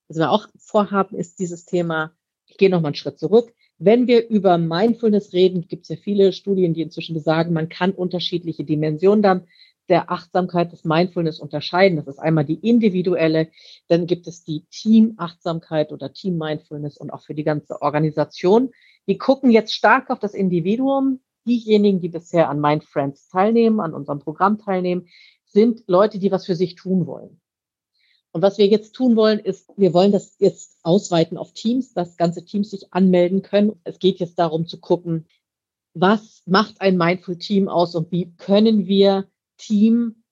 Was 0.08 0.18
wir 0.18 0.32
auch 0.32 0.48
vorhaben, 0.58 1.16
ist 1.16 1.40
dieses 1.40 1.66
Thema, 1.66 2.16
ich 2.48 2.58
gehe 2.58 2.70
noch 2.70 2.82
mal 2.82 2.90
einen 2.90 2.96
Schritt 2.96 3.20
zurück. 3.20 3.54
Wenn 3.82 4.08
wir 4.08 4.28
über 4.28 4.58
Mindfulness 4.58 5.32
reden, 5.32 5.66
gibt 5.68 5.84
es 5.84 5.90
ja 5.90 5.96
viele 5.96 6.34
Studien, 6.34 6.74
die 6.74 6.82
inzwischen 6.82 7.14
besagen, 7.14 7.54
man 7.54 7.70
kann 7.70 7.92
unterschiedliche 7.92 8.66
Dimensionen 8.66 9.24
dann 9.24 9.48
der 9.88 10.12
Achtsamkeit 10.12 10.74
des 10.74 10.84
Mindfulness 10.84 11.40
unterscheiden. 11.40 11.96
Das 11.96 12.08
ist 12.08 12.20
einmal 12.20 12.44
die 12.44 12.60
individuelle, 12.60 13.48
dann 13.88 14.06
gibt 14.06 14.28
es 14.28 14.44
die 14.44 14.66
Team-Achtsamkeit 14.70 15.94
oder 15.94 16.12
Team-Mindfulness 16.12 16.98
und 16.98 17.10
auch 17.12 17.22
für 17.22 17.34
die 17.34 17.46
ganze 17.46 17.82
Organisation. 17.82 18.72
Wir 19.06 19.18
gucken 19.18 19.50
jetzt 19.50 19.74
stark 19.74 20.10
auf 20.10 20.20
das 20.20 20.34
Individuum. 20.34 21.22
Diejenigen, 21.48 22.02
die 22.02 22.10
bisher 22.10 22.50
an 22.50 22.60
Mind 22.60 22.84
Friends 22.84 23.30
teilnehmen, 23.30 23.80
an 23.80 23.94
unserem 23.94 24.20
Programm 24.20 24.60
teilnehmen, 24.60 25.08
sind 25.46 25.84
Leute, 25.88 26.20
die 26.20 26.32
was 26.32 26.46
für 26.46 26.56
sich 26.56 26.76
tun 26.76 27.08
wollen. 27.08 27.40
Und 28.32 28.42
was 28.42 28.58
wir 28.58 28.68
jetzt 28.68 28.94
tun 28.94 29.16
wollen, 29.16 29.40
ist, 29.40 29.70
wir 29.76 29.94
wollen 29.94 30.12
das 30.12 30.36
jetzt 30.40 30.78
ausweiten 30.84 31.38
auf 31.38 31.54
Teams, 31.54 31.94
dass 31.94 32.18
ganze 32.18 32.46
Teams 32.46 32.70
sich 32.70 32.94
anmelden 32.94 33.42
können. 33.42 33.80
Es 33.84 34.00
geht 34.00 34.20
jetzt 34.20 34.38
darum 34.38 34.68
zu 34.68 34.80
gucken, 34.80 35.28
was 35.94 36.44
macht 36.46 36.82
ein 36.82 36.98
Mindful 36.98 37.38
Team 37.38 37.68
aus 37.68 37.96
und 37.96 38.12
wie 38.12 38.32
können 38.36 38.88
wir 38.88 39.28
Team 39.58 40.24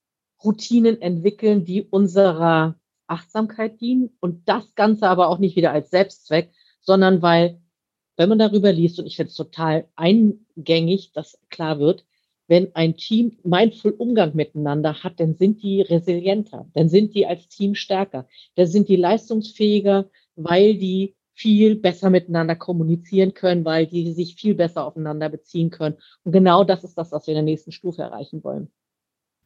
Routinen 0.44 1.02
entwickeln, 1.02 1.66
die 1.66 1.84
unserer 1.84 2.76
Achtsamkeit 3.08 3.82
dienen 3.82 4.16
und 4.20 4.48
das 4.48 4.76
Ganze 4.76 5.08
aber 5.08 5.30
auch 5.30 5.40
nicht 5.40 5.56
wieder 5.56 5.72
als 5.72 5.90
Selbstzweck, 5.90 6.52
sondern 6.82 7.22
weil, 7.22 7.60
wenn 8.16 8.30
man 8.30 8.40
darüber 8.40 8.72
liest, 8.72 9.00
und 9.00 9.08
ich 9.08 9.16
finde 9.16 9.32
es 9.32 9.36
total 9.36 9.88
eingängig, 9.96 11.12
dass 11.14 11.40
klar 11.50 11.80
wird, 11.80 12.06
wenn 12.48 12.74
ein 12.76 12.96
Team 12.96 13.38
mindful 13.44 13.92
Umgang 13.92 14.36
miteinander 14.36 15.04
hat, 15.04 15.20
dann 15.20 15.36
sind 15.36 15.62
die 15.62 15.82
resilienter, 15.82 16.68
dann 16.74 16.90
sind 16.90 17.14
die 17.14 17.28
als 17.28 17.48
Team 17.48 17.76
stärker, 17.76 18.28
dann 18.56 18.68
sind 18.68 18.90
die 18.90 18.96
leistungsfähiger, 18.96 20.10
weil 20.36 20.76
die 20.78 21.16
viel 21.34 21.76
besser 21.76 22.10
miteinander 22.10 22.56
kommunizieren 22.56 23.34
können, 23.34 23.64
weil 23.64 23.86
die 23.86 24.12
sich 24.14 24.36
viel 24.36 24.56
besser 24.56 24.86
aufeinander 24.86 25.30
beziehen 25.30 25.70
können. 25.70 25.98
Und 26.24 26.32
genau 26.32 26.64
das 26.64 26.84
ist 26.84 26.98
das, 26.98 27.12
was 27.12 27.28
wir 27.28 27.34
in 27.34 27.38
der 27.38 27.44
nächsten 27.44 27.72
Stufe 27.72 28.02
erreichen 28.02 28.44
wollen. 28.44 28.70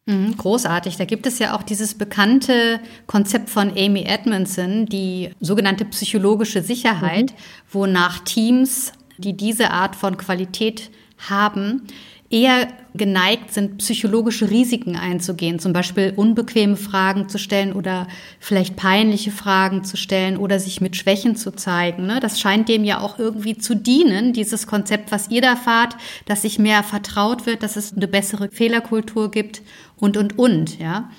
Mhm, 0.06 0.38
großartig. 0.38 0.98
Da 0.98 1.06
gibt 1.06 1.28
es 1.28 1.38
ja 1.40 1.56
auch 1.56 1.64
dieses 1.64 1.96
bekannte 1.96 2.80
Konzept 3.08 3.50
von 3.50 3.72
Amy 3.78 4.04
Edmondson, 4.04 4.86
die 4.86 5.32
sogenannte 5.42 5.86
psychologische 5.86 6.62
Sicherheit, 6.62 7.32
mhm. 7.32 7.36
wonach 7.70 8.20
Teams, 8.20 8.94
die 9.18 9.34
diese 9.34 9.72
Art 9.72 9.96
von 9.96 10.18
Qualität 10.18 10.90
haben, 11.30 11.84
eher 12.32 12.68
geneigt 12.94 13.54
sind, 13.54 13.78
psychologische 13.78 14.50
Risiken 14.50 14.98
einzugehen, 14.98 15.60
zum 15.60 15.72
Beispiel 15.72 16.14
unbequeme 16.16 16.76
Fragen 16.76 17.30
zu 17.30 17.38
stellen 17.38 17.74
oder 17.74 18.08
vielleicht 18.40 18.76
peinliche 18.76 19.32
Fragen 19.32 19.84
zu 19.84 19.96
stellen 19.96 20.38
oder 20.38 20.60
sich 20.60 20.82
mit 20.82 20.98
Schwächen 20.98 21.36
zu 21.36 21.52
zeigen. 21.52 22.06
Ne? 22.06 22.20
Das 22.20 22.40
scheint 22.40 22.68
dem 22.68 22.84
ja 22.84 23.00
auch 23.00 23.18
irgendwie 23.18 23.58
zu 23.58 23.76
dienen, 23.76 24.34
dieses 24.34 24.68
Konzept, 24.68 25.12
was 25.12 25.30
ihr 25.30 25.42
da 25.42 25.56
fahrt, 25.56 25.96
dass 26.26 26.42
sich 26.42 26.60
mehr 26.60 26.84
vertraut 26.84 27.46
wird, 27.46 27.64
dass 27.64 27.78
es 27.78 27.94
eine 27.94 28.08
bessere 28.08 28.50
Fehlerkultur 28.50 29.32
gibt 29.32 29.62
und, 29.98 30.18
und, 30.18 30.38
und, 30.38 30.80
ja. 30.80 31.10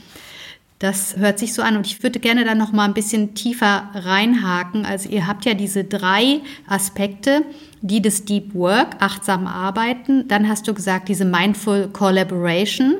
Das 0.82 1.16
hört 1.16 1.38
sich 1.38 1.54
so 1.54 1.62
an 1.62 1.76
und 1.76 1.86
ich 1.86 2.02
würde 2.02 2.18
gerne 2.18 2.44
da 2.44 2.56
noch 2.56 2.72
mal 2.72 2.86
ein 2.86 2.92
bisschen 2.92 3.34
tiefer 3.34 3.88
reinhaken. 3.94 4.84
Also 4.84 5.08
ihr 5.08 5.28
habt 5.28 5.44
ja 5.44 5.54
diese 5.54 5.84
drei 5.84 6.40
Aspekte, 6.66 7.44
die 7.82 8.02
des 8.02 8.24
Deep 8.24 8.52
Work, 8.52 8.96
achtsam 8.98 9.46
arbeiten. 9.46 10.26
Dann 10.26 10.48
hast 10.48 10.66
du 10.66 10.74
gesagt, 10.74 11.08
diese 11.08 11.24
Mindful 11.24 11.86
Collaboration, 11.92 12.96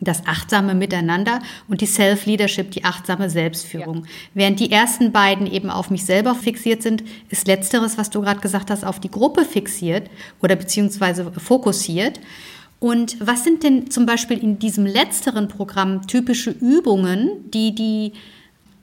das 0.00 0.26
achtsame 0.26 0.74
Miteinander 0.74 1.38
und 1.68 1.82
die 1.82 1.86
Self-Leadership, 1.86 2.72
die 2.72 2.82
achtsame 2.82 3.30
Selbstführung. 3.30 3.98
Ja. 3.98 4.10
Während 4.34 4.58
die 4.58 4.72
ersten 4.72 5.12
beiden 5.12 5.46
eben 5.46 5.70
auf 5.70 5.88
mich 5.88 6.04
selber 6.04 6.34
fixiert 6.34 6.82
sind, 6.82 7.04
ist 7.28 7.46
letzteres, 7.46 7.96
was 7.96 8.10
du 8.10 8.22
gerade 8.22 8.40
gesagt 8.40 8.72
hast, 8.72 8.84
auf 8.84 8.98
die 8.98 9.10
Gruppe 9.10 9.44
fixiert 9.44 10.10
oder 10.42 10.56
beziehungsweise 10.56 11.30
fokussiert. 11.30 12.18
Und 12.82 13.16
was 13.24 13.44
sind 13.44 13.62
denn 13.62 13.92
zum 13.92 14.06
Beispiel 14.06 14.42
in 14.42 14.58
diesem 14.58 14.86
letzteren 14.86 15.46
Programm 15.46 16.04
typische 16.08 16.50
Übungen, 16.50 17.48
die 17.52 17.76
die 17.76 18.12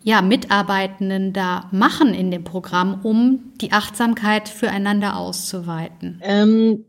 ja, 0.06 0.22
Mitarbeitenden 0.22 1.34
da 1.34 1.68
machen 1.74 2.14
in 2.14 2.32
dem 2.32 2.46
Programm, 2.46 3.02
um 3.04 3.52
die 3.60 3.74
Achtsamkeit 3.74 4.48
füreinander 4.48 5.18
auszuweiten? 5.18 6.22
Ähm, 6.24 6.86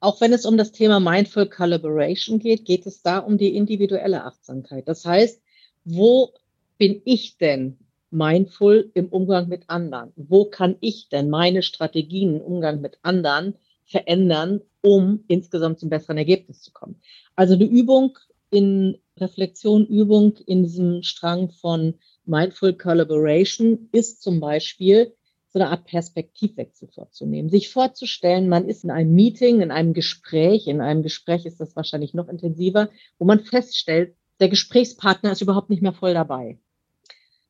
auch 0.00 0.22
wenn 0.22 0.32
es 0.32 0.46
um 0.46 0.56
das 0.56 0.72
Thema 0.72 1.00
Mindful 1.00 1.50
Collaboration 1.50 2.38
geht, 2.38 2.64
geht 2.64 2.86
es 2.86 3.02
da 3.02 3.18
um 3.18 3.36
die 3.36 3.54
individuelle 3.54 4.24
Achtsamkeit. 4.24 4.88
Das 4.88 5.04
heißt, 5.04 5.38
wo 5.84 6.30
bin 6.78 7.02
ich 7.04 7.36
denn 7.36 7.76
mindful 8.10 8.90
im 8.94 9.08
Umgang 9.08 9.48
mit 9.48 9.68
anderen? 9.68 10.12
Wo 10.16 10.46
kann 10.46 10.76
ich 10.80 11.10
denn 11.10 11.28
meine 11.28 11.60
Strategien 11.60 12.36
im 12.36 12.40
Umgang 12.40 12.80
mit 12.80 12.98
anderen 13.02 13.54
verändern, 13.84 14.60
um 14.80 15.24
insgesamt 15.28 15.78
zum 15.78 15.90
besseren 15.90 16.18
Ergebnis 16.18 16.62
zu 16.62 16.72
kommen? 16.72 17.00
Also 17.36 17.54
eine 17.54 17.64
Übung 17.64 18.18
in 18.50 18.98
Reflexion, 19.18 19.86
Übung 19.86 20.36
in 20.46 20.64
diesem 20.64 21.02
Strang 21.02 21.50
von 21.50 21.94
Mindful 22.24 22.74
Collaboration 22.74 23.88
ist 23.92 24.22
zum 24.22 24.40
Beispiel 24.40 25.14
so 25.48 25.58
eine 25.58 25.68
Art 25.68 25.84
Perspektivwechsel 25.84 26.88
vorzunehmen, 26.88 27.50
sich 27.50 27.70
vorzustellen, 27.70 28.48
man 28.48 28.68
ist 28.68 28.84
in 28.84 28.90
einem 28.90 29.14
Meeting, 29.14 29.60
in 29.60 29.70
einem 29.70 29.92
Gespräch, 29.92 30.66
in 30.66 30.80
einem 30.80 31.02
Gespräch 31.02 31.44
ist 31.44 31.60
das 31.60 31.76
wahrscheinlich 31.76 32.14
noch 32.14 32.28
intensiver, 32.28 32.88
wo 33.18 33.26
man 33.26 33.40
feststellt, 33.40 34.14
der 34.40 34.48
Gesprächspartner 34.48 35.32
ist 35.32 35.42
überhaupt 35.42 35.68
nicht 35.68 35.82
mehr 35.82 35.92
voll 35.92 36.14
dabei. 36.14 36.58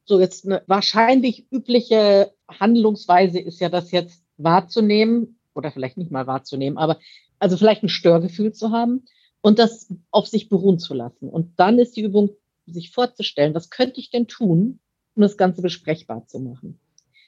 So, 0.04 0.18
jetzt 0.18 0.44
eine 0.44 0.62
wahrscheinlich 0.66 1.46
übliche 1.52 2.32
Handlungsweise 2.48 3.38
ist 3.38 3.60
ja, 3.60 3.68
das 3.68 3.92
jetzt 3.92 4.24
wahrzunehmen 4.36 5.38
oder 5.54 5.70
vielleicht 5.70 5.96
nicht 5.96 6.10
mal 6.10 6.26
wahrzunehmen, 6.26 6.78
aber 6.78 6.98
also 7.38 7.56
vielleicht 7.56 7.82
ein 7.82 7.88
Störgefühl 7.88 8.52
zu 8.52 8.70
haben 8.70 9.04
und 9.40 9.58
das 9.58 9.92
auf 10.10 10.26
sich 10.26 10.48
beruhen 10.48 10.78
zu 10.78 10.94
lassen. 10.94 11.28
Und 11.28 11.58
dann 11.58 11.78
ist 11.78 11.96
die 11.96 12.02
Übung 12.02 12.30
sich 12.66 12.90
vorzustellen, 12.90 13.54
was 13.54 13.70
könnte 13.70 14.00
ich 14.00 14.10
denn 14.10 14.28
tun, 14.28 14.80
um 15.14 15.22
das 15.22 15.36
Ganze 15.36 15.62
besprechbar 15.62 16.26
zu 16.26 16.38
machen. 16.38 16.78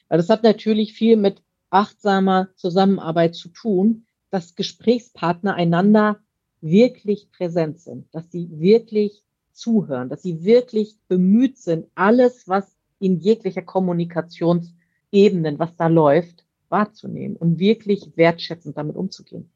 Weil 0.08 0.18
das 0.18 0.28
hat 0.28 0.42
natürlich 0.42 0.92
viel 0.92 1.16
mit 1.16 1.42
achtsamer 1.70 2.48
Zusammenarbeit 2.54 3.34
zu 3.34 3.48
tun, 3.48 4.06
dass 4.30 4.54
Gesprächspartner 4.54 5.54
einander 5.54 6.20
wirklich 6.60 7.30
präsent 7.30 7.78
sind, 7.80 8.06
dass 8.14 8.30
sie 8.30 8.48
wirklich 8.58 9.22
zuhören, 9.52 10.08
dass 10.08 10.22
sie 10.22 10.44
wirklich 10.44 10.96
bemüht 11.08 11.58
sind, 11.58 11.86
alles, 11.94 12.48
was 12.48 12.76
in 12.98 13.18
jeglicher 13.18 13.62
Kommunikationsebenen, 13.62 15.58
was 15.58 15.76
da 15.76 15.88
läuft, 15.88 16.43
wahrzunehmen 16.74 17.36
und 17.36 17.58
wirklich 17.58 18.10
wertschätzend 18.16 18.76
damit 18.76 18.96
umzugehen. 18.96 19.50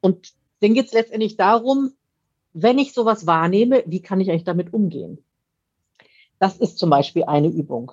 Und 0.00 0.32
dann 0.60 0.74
geht 0.74 0.86
es 0.86 0.92
letztendlich 0.92 1.36
darum, 1.36 1.92
wenn 2.52 2.78
ich 2.78 2.92
sowas 2.92 3.26
wahrnehme, 3.26 3.84
wie 3.86 4.00
kann 4.00 4.20
ich 4.20 4.30
eigentlich 4.30 4.44
damit 4.44 4.72
umgehen? 4.72 5.18
Das 6.38 6.56
ist 6.56 6.78
zum 6.78 6.90
Beispiel 6.90 7.24
eine 7.24 7.48
Übung. 7.48 7.92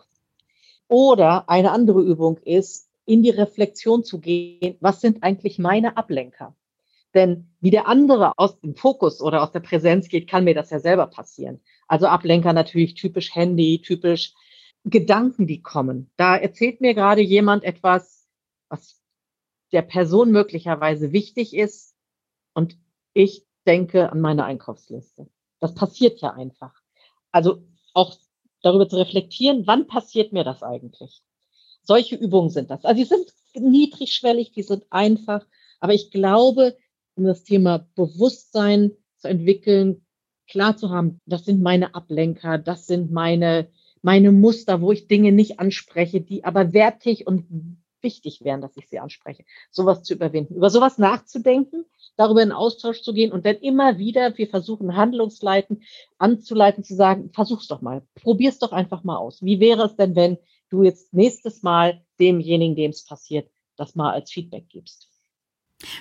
Oder 0.87 1.49
eine 1.49 1.71
andere 1.71 2.01
Übung 2.01 2.37
ist, 2.37 2.89
in 3.05 3.23
die 3.23 3.29
Reflexion 3.29 4.03
zu 4.03 4.19
gehen, 4.19 4.77
was 4.79 5.01
sind 5.01 5.23
eigentlich 5.23 5.59
meine 5.59 5.97
Ablenker? 5.97 6.55
Denn 7.13 7.49
wie 7.59 7.71
der 7.71 7.87
andere 7.87 8.33
aus 8.37 8.59
dem 8.61 8.75
Fokus 8.75 9.21
oder 9.21 9.43
aus 9.43 9.51
der 9.51 9.59
Präsenz 9.59 10.07
geht, 10.07 10.29
kann 10.29 10.45
mir 10.45 10.53
das 10.53 10.69
ja 10.69 10.79
selber 10.79 11.07
passieren. 11.07 11.59
Also 11.87 12.07
Ablenker 12.07 12.53
natürlich 12.53 12.93
typisch 12.93 13.35
Handy, 13.35 13.81
typisch 13.81 14.33
Gedanken, 14.85 15.45
die 15.45 15.61
kommen. 15.61 16.09
Da 16.17 16.37
erzählt 16.37 16.81
mir 16.81 16.93
gerade 16.93 17.21
jemand 17.21 17.63
etwas, 17.63 18.20
was 18.71 18.99
der 19.71 19.81
Person 19.81 20.31
möglicherweise 20.31 21.11
wichtig 21.11 21.53
ist 21.53 21.95
und 22.53 22.77
ich 23.13 23.45
denke 23.67 24.11
an 24.11 24.21
meine 24.21 24.45
Einkaufsliste. 24.45 25.29
Das 25.59 25.75
passiert 25.75 26.19
ja 26.21 26.31
einfach. 26.31 26.73
Also 27.31 27.63
auch 27.93 28.15
darüber 28.61 28.87
zu 28.89 28.97
reflektieren, 28.97 29.67
wann 29.67 29.87
passiert 29.87 30.33
mir 30.33 30.43
das 30.43 30.63
eigentlich? 30.63 31.21
Solche 31.83 32.15
Übungen 32.15 32.49
sind 32.49 32.69
das. 32.69 32.85
Also 32.85 33.01
die 33.01 33.07
sind 33.07 33.31
niedrigschwellig, 33.53 34.51
die 34.51 34.63
sind 34.63 34.85
einfach, 34.89 35.45
aber 35.79 35.93
ich 35.93 36.11
glaube, 36.11 36.77
um 37.15 37.25
das 37.25 37.43
Thema 37.43 37.87
Bewusstsein 37.95 38.91
zu 39.17 39.27
entwickeln, 39.27 40.05
klar 40.47 40.77
zu 40.77 40.89
haben, 40.89 41.19
das 41.25 41.45
sind 41.45 41.61
meine 41.61 41.95
Ablenker, 41.95 42.57
das 42.57 42.87
sind 42.87 43.11
meine, 43.11 43.69
meine 44.01 44.31
Muster, 44.31 44.81
wo 44.81 44.91
ich 44.91 45.07
Dinge 45.07 45.31
nicht 45.31 45.59
anspreche, 45.59 46.21
die 46.21 46.43
aber 46.43 46.73
wertig 46.73 47.27
und 47.27 47.80
wichtig 48.03 48.43
wären, 48.43 48.61
dass 48.61 48.77
ich 48.77 48.89
sie 48.89 48.99
anspreche. 48.99 49.43
Sowas 49.69 50.03
zu 50.03 50.13
überwinden, 50.13 50.55
über 50.55 50.69
sowas 50.69 50.97
nachzudenken, 50.97 51.85
darüber 52.17 52.41
in 52.41 52.51
Austausch 52.51 53.01
zu 53.01 53.13
gehen 53.13 53.31
und 53.31 53.45
dann 53.45 53.57
immer 53.57 53.97
wieder, 53.97 54.37
wir 54.37 54.47
versuchen 54.47 54.95
Handlungsleiten 54.95 55.83
anzuleiten, 56.17 56.83
zu 56.83 56.95
sagen, 56.95 57.31
versuch's 57.33 57.67
doch 57.67 57.81
mal, 57.81 58.01
probier's 58.15 58.59
doch 58.59 58.71
einfach 58.71 59.03
mal 59.03 59.17
aus. 59.17 59.43
Wie 59.43 59.59
wäre 59.59 59.85
es 59.85 59.95
denn, 59.95 60.15
wenn 60.15 60.37
du 60.69 60.83
jetzt 60.83 61.13
nächstes 61.13 61.63
Mal 61.63 62.03
demjenigen, 62.19 62.75
dem 62.75 62.91
es 62.91 63.05
passiert, 63.05 63.49
das 63.75 63.95
mal 63.95 64.11
als 64.11 64.31
Feedback 64.31 64.69
gibst? 64.69 65.10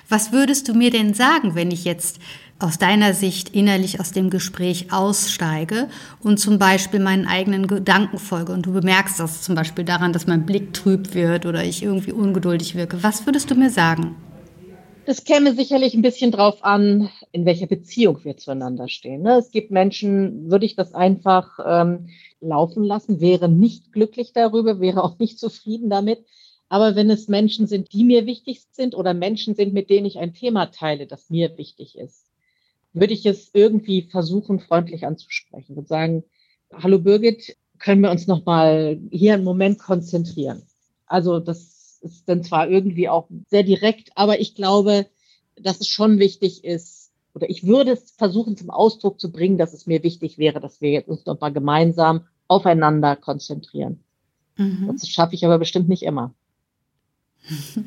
Was 0.08 0.32
würdest 0.32 0.68
du 0.68 0.74
mir 0.74 0.90
denn 0.90 1.14
sagen, 1.14 1.54
wenn 1.54 1.70
ich 1.70 1.84
jetzt 1.84 2.18
aus 2.60 2.78
deiner 2.78 3.14
Sicht 3.14 3.54
innerlich 3.54 4.00
aus 4.00 4.12
dem 4.12 4.28
Gespräch 4.28 4.92
aussteige 4.92 5.88
und 6.22 6.38
zum 6.38 6.58
Beispiel 6.58 7.00
meinen 7.00 7.26
eigenen 7.26 7.66
Gedanken 7.66 8.18
folge 8.18 8.52
und 8.52 8.66
du 8.66 8.72
bemerkst 8.72 9.18
das 9.18 9.42
zum 9.42 9.54
Beispiel 9.54 9.84
daran, 9.84 10.12
dass 10.12 10.26
mein 10.26 10.44
Blick 10.44 10.74
trüb 10.74 11.14
wird 11.14 11.46
oder 11.46 11.64
ich 11.64 11.82
irgendwie 11.82 12.12
ungeduldig 12.12 12.74
wirke? 12.74 13.02
Was 13.02 13.26
würdest 13.26 13.50
du 13.50 13.54
mir 13.54 13.70
sagen? 13.70 14.14
Es 15.06 15.24
käme 15.24 15.54
sicherlich 15.54 15.94
ein 15.94 16.02
bisschen 16.02 16.30
drauf 16.30 16.62
an, 16.62 17.08
in 17.32 17.46
welcher 17.46 17.66
Beziehung 17.66 18.22
wir 18.22 18.36
zueinander 18.36 18.86
stehen. 18.88 19.22
Ne? 19.22 19.38
Es 19.38 19.50
gibt 19.50 19.70
Menschen, 19.70 20.50
würde 20.50 20.66
ich 20.66 20.76
das 20.76 20.94
einfach 20.94 21.58
ähm, 21.64 22.10
laufen 22.40 22.84
lassen, 22.84 23.20
wäre 23.20 23.48
nicht 23.48 23.92
glücklich 23.92 24.32
darüber, 24.34 24.80
wäre 24.80 25.02
auch 25.02 25.18
nicht 25.18 25.38
zufrieden 25.38 25.88
damit. 25.90 26.24
Aber 26.70 26.94
wenn 26.94 27.10
es 27.10 27.26
Menschen 27.26 27.66
sind, 27.66 27.92
die 27.92 28.04
mir 28.04 28.26
wichtig 28.26 28.62
sind 28.70 28.94
oder 28.94 29.12
Menschen 29.12 29.56
sind, 29.56 29.74
mit 29.74 29.90
denen 29.90 30.06
ich 30.06 30.18
ein 30.18 30.34
Thema 30.34 30.66
teile, 30.66 31.08
das 31.08 31.28
mir 31.28 31.58
wichtig 31.58 31.98
ist, 31.98 32.26
würde 32.92 33.12
ich 33.12 33.26
es 33.26 33.50
irgendwie 33.52 34.02
versuchen, 34.02 34.60
freundlich 34.60 35.04
anzusprechen 35.04 35.76
und 35.76 35.88
sagen, 35.88 36.22
hallo 36.72 37.00
Birgit, 37.00 37.56
können 37.80 38.02
wir 38.02 38.10
uns 38.12 38.28
noch 38.28 38.46
mal 38.46 39.00
hier 39.10 39.34
einen 39.34 39.42
Moment 39.42 39.80
konzentrieren? 39.80 40.62
Also 41.06 41.40
das 41.40 41.98
ist 42.02 42.28
dann 42.28 42.44
zwar 42.44 42.68
irgendwie 42.68 43.08
auch 43.08 43.26
sehr 43.48 43.64
direkt, 43.64 44.10
aber 44.14 44.40
ich 44.40 44.54
glaube, 44.54 45.06
dass 45.56 45.80
es 45.80 45.88
schon 45.88 46.20
wichtig 46.20 46.62
ist, 46.64 47.10
oder 47.34 47.50
ich 47.50 47.66
würde 47.66 47.92
es 47.92 48.12
versuchen 48.12 48.56
zum 48.56 48.70
Ausdruck 48.70 49.18
zu 49.20 49.32
bringen, 49.32 49.58
dass 49.58 49.72
es 49.72 49.86
mir 49.86 50.04
wichtig 50.04 50.38
wäre, 50.38 50.60
dass 50.60 50.80
wir 50.80 50.90
jetzt 50.90 51.08
uns 51.08 51.26
noch 51.26 51.40
mal 51.40 51.52
gemeinsam 51.52 52.26
aufeinander 52.46 53.16
konzentrieren. 53.16 54.04
Mhm. 54.56 54.86
Das 54.86 55.08
schaffe 55.08 55.34
ich 55.34 55.44
aber 55.44 55.58
bestimmt 55.58 55.88
nicht 55.88 56.04
immer. 56.04 56.32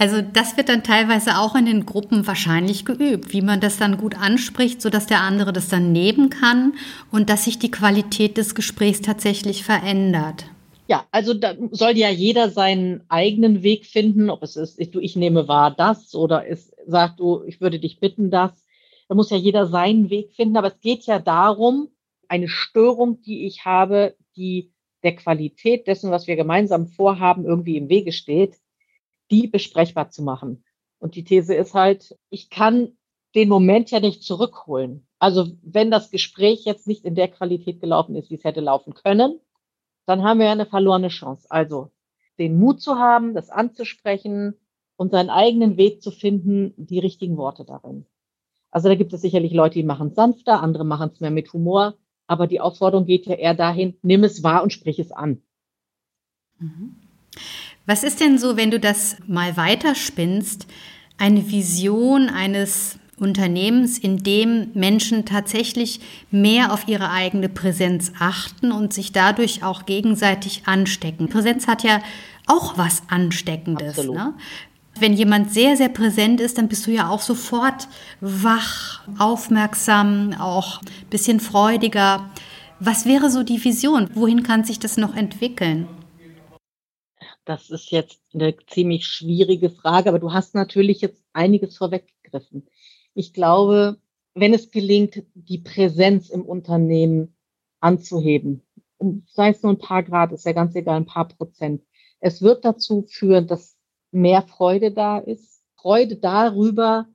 Also 0.00 0.22
das 0.22 0.56
wird 0.56 0.68
dann 0.68 0.84
teilweise 0.84 1.38
auch 1.38 1.56
in 1.56 1.66
den 1.66 1.84
Gruppen 1.84 2.24
wahrscheinlich 2.24 2.84
geübt, 2.84 3.32
wie 3.32 3.42
man 3.42 3.60
das 3.60 3.78
dann 3.78 3.98
gut 3.98 4.16
anspricht, 4.16 4.80
sodass 4.80 5.06
der 5.06 5.22
andere 5.22 5.52
das 5.52 5.68
dann 5.68 5.90
nehmen 5.90 6.30
kann 6.30 6.74
und 7.10 7.28
dass 7.28 7.46
sich 7.46 7.58
die 7.58 7.72
Qualität 7.72 8.36
des 8.36 8.54
Gesprächs 8.54 9.00
tatsächlich 9.00 9.64
verändert. 9.64 10.44
Ja, 10.86 11.04
also 11.10 11.34
da 11.34 11.54
soll 11.72 11.98
ja 11.98 12.10
jeder 12.10 12.48
seinen 12.48 13.02
eigenen 13.08 13.64
Weg 13.64 13.86
finden, 13.86 14.30
ob 14.30 14.44
es 14.44 14.54
ist, 14.54 14.78
ich, 14.78 14.92
du, 14.92 15.00
ich 15.00 15.16
nehme 15.16 15.48
wahr 15.48 15.74
das 15.76 16.14
oder 16.14 16.48
es 16.48 16.72
sagt, 16.86 17.18
du, 17.18 17.42
ich 17.44 17.60
würde 17.60 17.80
dich 17.80 17.98
bitten 17.98 18.30
das. 18.30 18.52
Da 19.08 19.16
muss 19.16 19.30
ja 19.30 19.36
jeder 19.36 19.66
seinen 19.66 20.10
Weg 20.10 20.32
finden, 20.32 20.56
aber 20.56 20.68
es 20.68 20.80
geht 20.80 21.04
ja 21.06 21.18
darum, 21.18 21.88
eine 22.28 22.48
Störung, 22.48 23.20
die 23.22 23.46
ich 23.46 23.64
habe, 23.64 24.14
die 24.36 24.72
der 25.02 25.16
Qualität 25.16 25.86
dessen, 25.88 26.10
was 26.10 26.26
wir 26.26 26.36
gemeinsam 26.36 26.86
vorhaben, 26.86 27.44
irgendwie 27.44 27.76
im 27.76 27.88
Wege 27.88 28.12
steht, 28.12 28.54
die 29.30 29.48
besprechbar 29.48 30.10
zu 30.10 30.22
machen. 30.22 30.64
Und 30.98 31.14
die 31.14 31.24
These 31.24 31.54
ist 31.54 31.74
halt, 31.74 32.18
ich 32.30 32.50
kann 32.50 32.96
den 33.34 33.48
Moment 33.48 33.90
ja 33.90 34.00
nicht 34.00 34.22
zurückholen. 34.22 35.06
Also 35.18 35.48
wenn 35.62 35.90
das 35.90 36.10
Gespräch 36.10 36.64
jetzt 36.64 36.86
nicht 36.86 37.04
in 37.04 37.14
der 37.14 37.28
Qualität 37.28 37.80
gelaufen 37.80 38.16
ist, 38.16 38.30
wie 38.30 38.36
es 38.36 38.44
hätte 38.44 38.60
laufen 38.60 38.94
können, 38.94 39.40
dann 40.06 40.22
haben 40.22 40.38
wir 40.38 40.46
ja 40.46 40.52
eine 40.52 40.66
verlorene 40.66 41.08
Chance. 41.08 41.46
Also 41.50 41.90
den 42.38 42.58
Mut 42.58 42.80
zu 42.80 42.96
haben, 42.96 43.34
das 43.34 43.50
anzusprechen 43.50 44.54
und 44.96 45.10
seinen 45.10 45.30
eigenen 45.30 45.76
Weg 45.76 46.02
zu 46.02 46.10
finden, 46.10 46.72
die 46.76 46.98
richtigen 46.98 47.36
Worte 47.36 47.64
darin. 47.64 48.06
Also 48.70 48.88
da 48.88 48.94
gibt 48.94 49.12
es 49.12 49.20
sicherlich 49.20 49.52
Leute, 49.52 49.74
die 49.74 49.84
machen 49.84 50.08
es 50.08 50.14
sanfter, 50.14 50.62
andere 50.62 50.84
machen 50.84 51.10
es 51.12 51.20
mehr 51.20 51.30
mit 51.30 51.52
Humor, 51.52 51.96
aber 52.26 52.46
die 52.46 52.60
Aufforderung 52.60 53.06
geht 53.06 53.26
ja 53.26 53.34
eher 53.34 53.54
dahin, 53.54 53.96
nimm 54.02 54.24
es 54.24 54.42
wahr 54.42 54.62
und 54.62 54.72
sprich 54.72 54.98
es 54.98 55.12
an. 55.12 55.42
Mhm. 56.58 56.96
Was 57.88 58.04
ist 58.04 58.20
denn 58.20 58.36
so, 58.36 58.58
wenn 58.58 58.70
du 58.70 58.78
das 58.78 59.16
mal 59.26 59.56
weiterspinnst, 59.56 60.66
eine 61.16 61.50
Vision 61.50 62.28
eines 62.28 62.98
Unternehmens, 63.18 63.96
in 63.96 64.18
dem 64.18 64.68
Menschen 64.74 65.24
tatsächlich 65.24 66.00
mehr 66.30 66.70
auf 66.70 66.86
ihre 66.86 67.10
eigene 67.10 67.48
Präsenz 67.48 68.12
achten 68.18 68.72
und 68.72 68.92
sich 68.92 69.12
dadurch 69.12 69.64
auch 69.64 69.86
gegenseitig 69.86 70.64
anstecken. 70.66 71.30
Präsenz 71.30 71.66
hat 71.66 71.82
ja 71.82 72.02
auch 72.46 72.76
was 72.76 73.04
Ansteckendes. 73.08 73.96
Ne? 73.96 74.34
Wenn 75.00 75.14
jemand 75.14 75.54
sehr, 75.54 75.78
sehr 75.78 75.88
präsent 75.88 76.42
ist, 76.42 76.58
dann 76.58 76.68
bist 76.68 76.86
du 76.86 76.90
ja 76.90 77.08
auch 77.08 77.22
sofort 77.22 77.88
wach, 78.20 79.00
aufmerksam, 79.18 80.34
auch 80.38 80.82
ein 80.82 81.08
bisschen 81.08 81.40
freudiger. 81.40 82.28
Was 82.80 83.06
wäre 83.06 83.30
so 83.30 83.42
die 83.42 83.64
Vision? 83.64 84.10
Wohin 84.12 84.42
kann 84.42 84.64
sich 84.64 84.78
das 84.78 84.98
noch 84.98 85.16
entwickeln? 85.16 85.88
Das 87.48 87.70
ist 87.70 87.90
jetzt 87.92 88.20
eine 88.34 88.54
ziemlich 88.66 89.06
schwierige 89.06 89.70
Frage, 89.70 90.10
aber 90.10 90.18
du 90.18 90.34
hast 90.34 90.54
natürlich 90.54 91.00
jetzt 91.00 91.24
einiges 91.32 91.78
vorweggegriffen. 91.78 92.68
Ich 93.14 93.32
glaube, 93.32 93.96
wenn 94.34 94.52
es 94.52 94.70
gelingt, 94.70 95.22
die 95.32 95.56
Präsenz 95.56 96.28
im 96.28 96.42
Unternehmen 96.42 97.38
anzuheben, 97.80 98.66
sei 99.28 99.48
es 99.48 99.62
nur 99.62 99.72
ein 99.72 99.78
paar 99.78 100.02
Grad, 100.02 100.32
ist 100.32 100.44
ja 100.44 100.52
ganz 100.52 100.74
egal, 100.74 100.98
ein 100.98 101.06
paar 101.06 101.26
Prozent, 101.26 101.82
es 102.20 102.42
wird 102.42 102.66
dazu 102.66 103.06
führen, 103.08 103.46
dass 103.46 103.78
mehr 104.10 104.42
Freude 104.42 104.92
da 104.92 105.16
ist. 105.16 105.62
Freude 105.76 106.16
darüber, 106.16 107.08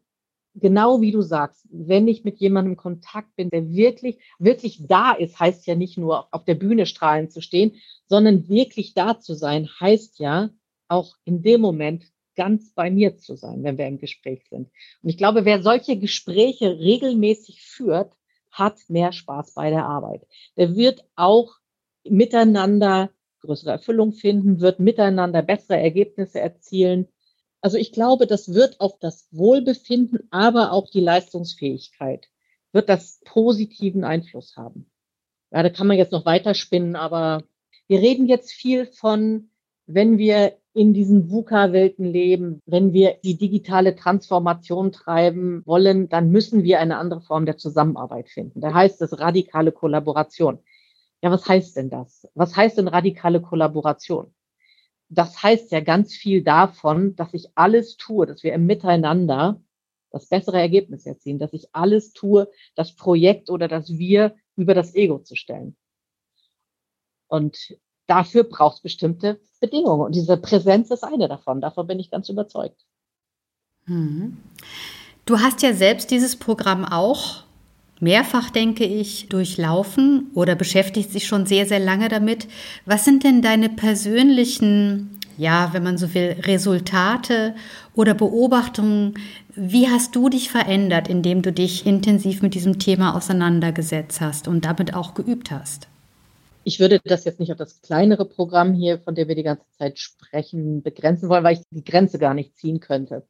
genau 0.56 1.02
wie 1.02 1.12
du 1.12 1.22
sagst, 1.22 1.68
wenn 1.72 2.08
ich 2.08 2.24
mit 2.24 2.38
jemandem 2.40 2.74
in 2.74 2.78
Kontakt 2.78 3.36
bin, 3.36 3.50
der 3.50 3.70
wirklich, 3.70 4.20
wirklich 4.40 4.86
da 4.88 5.14
ist, 5.14 5.40
heißt 5.40 5.66
ja 5.68 5.76
nicht 5.76 5.98
nur 5.98 6.34
auf 6.34 6.46
der 6.46 6.56
Bühne 6.56 6.86
strahlend 6.86 7.32
zu 7.32 7.42
stehen, 7.42 7.76
sondern 8.08 8.48
wirklich 8.48 8.94
da 8.94 9.20
zu 9.20 9.34
sein, 9.34 9.70
heißt 9.80 10.20
ja 10.20 10.50
auch 10.88 11.16
in 11.26 11.42
dem 11.42 11.62
Moment 11.62 12.06
ganz 12.36 12.74
bei 12.74 12.90
mir 12.90 13.18
zu 13.18 13.36
sein, 13.36 13.64
wenn 13.64 13.78
wir 13.78 13.88
im 13.88 14.00
Gespräch 14.00 14.44
sind. 14.50 14.70
Und 15.02 15.10
ich 15.10 15.18
glaube, 15.18 15.46
wer 15.46 15.62
solche 15.62 15.98
Gespräche 15.98 16.80
regelmäßig 16.80 17.62
führt, 17.62 18.14
hat 18.52 18.78
mehr 18.88 19.12
Spaß 19.12 19.54
bei 19.56 19.70
der 19.70 19.86
Arbeit. 19.86 20.26
Der 20.58 20.76
wird 20.76 21.04
auch 21.16 21.56
miteinander 22.04 23.12
größere 23.42 23.72
Erfüllung 23.72 24.14
finden, 24.14 24.62
wird 24.62 24.80
miteinander 24.80 25.42
bessere 25.42 25.78
Ergebnisse 25.78 26.40
erzielen 26.40 27.08
also 27.64 27.78
ich 27.78 27.94
glaube, 27.94 28.28
das 28.28 28.54
wird 28.54 28.82
auf 28.82 29.00
das 29.00 29.28
Wohlbefinden, 29.32 30.28
aber 30.32 30.74
auch 30.74 30.90
die 30.90 31.00
Leistungsfähigkeit, 31.00 32.28
wird 32.74 32.90
das 32.90 33.22
positiven 33.24 34.04
Einfluss 34.04 34.58
haben. 34.58 34.92
Ja, 35.50 35.64
da 35.64 35.70
kann 35.70 35.88
man 35.88 35.98
jetzt 35.98 36.12
noch 36.12 36.26
weiterspinnen, 36.26 36.98
aber 36.98 37.44
wir 37.88 38.00
reden 38.00 38.28
jetzt 38.28 38.52
viel 38.52 38.86
von, 38.86 39.50
wenn 39.86 40.18
wir 40.18 40.58
in 40.74 40.94
diesen 40.94 41.30
VUCA-Welten 41.30 42.04
leben, 42.04 42.62
wenn 42.66 42.92
wir 42.92 43.18
die 43.24 43.38
digitale 43.38 43.96
Transformation 43.96 44.92
treiben 44.92 45.62
wollen, 45.66 46.10
dann 46.10 46.32
müssen 46.32 46.64
wir 46.64 46.82
eine 46.82 46.98
andere 46.98 47.22
Form 47.22 47.46
der 47.46 47.58
Zusammenarbeit 47.58 48.28
finden. 48.28 48.60
Da 48.60 48.74
heißt 48.74 49.02
es 49.02 49.20
radikale 49.20 49.72
Kollaboration. 49.72 50.60
Ja, 51.22 51.32
was 51.32 51.48
heißt 51.48 51.78
denn 51.78 51.90
das? 51.90 52.28
Was 52.36 52.58
heißt 52.58 52.78
denn 52.78 52.90
radikale 52.90 53.40
Kollaboration? 53.40 54.34
Das 55.18 55.42
heißt 55.42 55.72
ja 55.72 55.80
ganz 55.80 56.14
viel 56.14 56.44
davon, 56.44 57.16
dass 57.16 57.34
ich 57.34 57.50
alles 57.56 57.98
tue, 57.98 58.26
dass 58.26 58.44
wir 58.44 58.54
im 58.54 58.66
Miteinander 58.66 59.62
das 60.12 60.28
bessere 60.28 60.60
Ergebnis 60.60 61.06
erzielen, 61.06 61.40
dass 61.40 61.54
ich 61.54 61.74
alles 61.74 62.14
tue, 62.14 62.50
das 62.76 62.96
Projekt 62.96 63.50
oder 63.50 63.68
das 63.68 63.90
Wir 63.98 64.36
über 64.56 64.74
das 64.74 64.94
Ego 64.94 65.20
zu 65.20 65.36
stellen. 65.36 65.76
Und 67.28 67.76
dafür 68.06 68.44
braucht 68.44 68.78
es 68.78 68.82
bestimmte 68.82 69.40
Bedingungen. 69.60 70.06
Und 70.06 70.16
diese 70.16 70.38
Präsenz 70.38 70.92
ist 70.92 71.04
eine 71.04 71.28
davon. 71.28 71.62
Davon 71.62 71.88
bin 71.88 72.00
ich 72.00 72.12
ganz 72.12 72.30
überzeugt. 72.30 72.86
Mhm. 73.86 74.38
Du 75.26 75.40
hast 75.40 75.62
ja 75.62 75.74
selbst 75.74 76.12
dieses 76.12 76.36
Programm 76.36 76.86
auch 76.86 77.44
mehrfach, 78.04 78.50
denke 78.50 78.84
ich, 78.84 79.30
durchlaufen 79.30 80.28
oder 80.36 80.56
beschäftigt 80.56 81.12
sich 81.12 81.26
schon 81.26 81.46
sehr, 81.46 81.66
sehr 81.66 81.80
lange 81.80 82.10
damit. 82.10 82.48
Was 82.86 83.06
sind 83.06 83.24
denn 83.24 83.42
deine 83.42 83.70
persönlichen, 83.70 85.20
ja, 85.38 85.70
wenn 85.74 85.84
man 85.84 85.98
so 85.98 86.14
will, 86.14 86.36
Resultate 86.44 87.56
oder 87.96 88.14
Beobachtungen? 88.14 89.16
Wie 89.56 89.90
hast 89.90 90.16
du 90.16 90.30
dich 90.30 90.50
verändert, 90.50 91.08
indem 91.08 91.42
du 91.42 91.52
dich 91.52 91.86
intensiv 91.86 92.42
mit 92.42 92.54
diesem 92.54 92.78
Thema 92.78 93.16
auseinandergesetzt 93.16 94.22
hast 94.22 94.48
und 94.48 94.66
damit 94.66 94.94
auch 94.94 95.14
geübt 95.14 95.50
hast? 95.50 95.88
Ich 96.66 96.80
würde 96.80 97.00
das 97.04 97.26
jetzt 97.26 97.40
nicht 97.40 97.52
auf 97.52 97.58
das 97.58 97.82
kleinere 97.82 98.26
Programm 98.26 98.74
hier, 98.74 99.00
von 99.00 99.16
dem 99.16 99.28
wir 99.28 99.36
die 99.36 99.44
ganze 99.44 99.66
Zeit 99.78 100.00
sprechen, 100.00 100.82
begrenzen 100.82 101.28
wollen, 101.28 101.44
weil 101.44 101.58
ich 101.58 101.64
die 101.72 101.84
Grenze 101.84 102.20
gar 102.20 102.34
nicht 102.34 102.56
ziehen 102.58 102.80
könnte. 102.80 103.24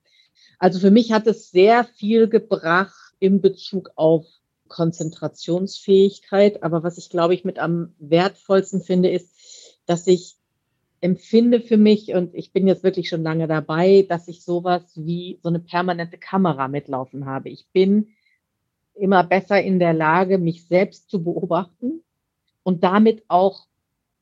Also 0.59 0.79
für 0.79 0.91
mich 0.91 1.11
hat 1.11 1.27
es 1.27 1.49
sehr 1.49 1.83
viel 1.83 2.27
gebracht 2.27 3.13
in 3.19 3.41
Bezug 3.41 3.91
auf 3.95 4.25
Konzentrationsfähigkeit. 4.73 6.63
Aber 6.63 6.83
was 6.83 6.97
ich, 6.97 7.09
glaube 7.09 7.35
ich, 7.35 7.45
mit 7.45 7.59
am 7.59 7.93
wertvollsten 7.99 8.81
finde, 8.81 9.09
ist, 9.09 9.79
dass 9.85 10.07
ich 10.07 10.35
empfinde 10.99 11.61
für 11.61 11.77
mich, 11.77 12.13
und 12.13 12.33
ich 12.33 12.53
bin 12.53 12.65
jetzt 12.65 12.83
wirklich 12.83 13.09
schon 13.09 13.23
lange 13.23 13.47
dabei, 13.47 14.05
dass 14.07 14.27
ich 14.27 14.43
sowas 14.43 14.83
wie 14.95 15.39
so 15.43 15.49
eine 15.49 15.59
permanente 15.59 16.17
Kamera 16.17 16.67
mitlaufen 16.67 17.25
habe. 17.25 17.49
Ich 17.49 17.67
bin 17.71 18.07
immer 18.95 19.23
besser 19.23 19.61
in 19.61 19.79
der 19.79 19.93
Lage, 19.93 20.37
mich 20.37 20.65
selbst 20.67 21.09
zu 21.09 21.23
beobachten 21.23 22.01
und 22.63 22.83
damit 22.83 23.23
auch 23.27 23.67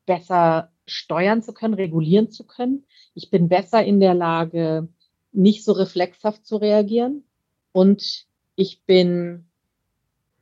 besser 0.06 0.72
steuern 0.86 1.42
zu 1.42 1.54
können, 1.54 1.76
regulieren 1.76 2.30
zu 2.30 2.46
können. 2.46 2.84
Ich 3.14 3.30
bin 3.30 3.48
besser 3.48 3.84
in 3.86 4.00
der 4.00 4.16
Lage, 4.16 4.90
nicht 5.32 5.64
so 5.64 5.72
reflexhaft 5.72 6.46
zu 6.46 6.58
reagieren. 6.58 7.24
Und 7.72 8.26
ich 8.56 8.84
bin 8.86 9.46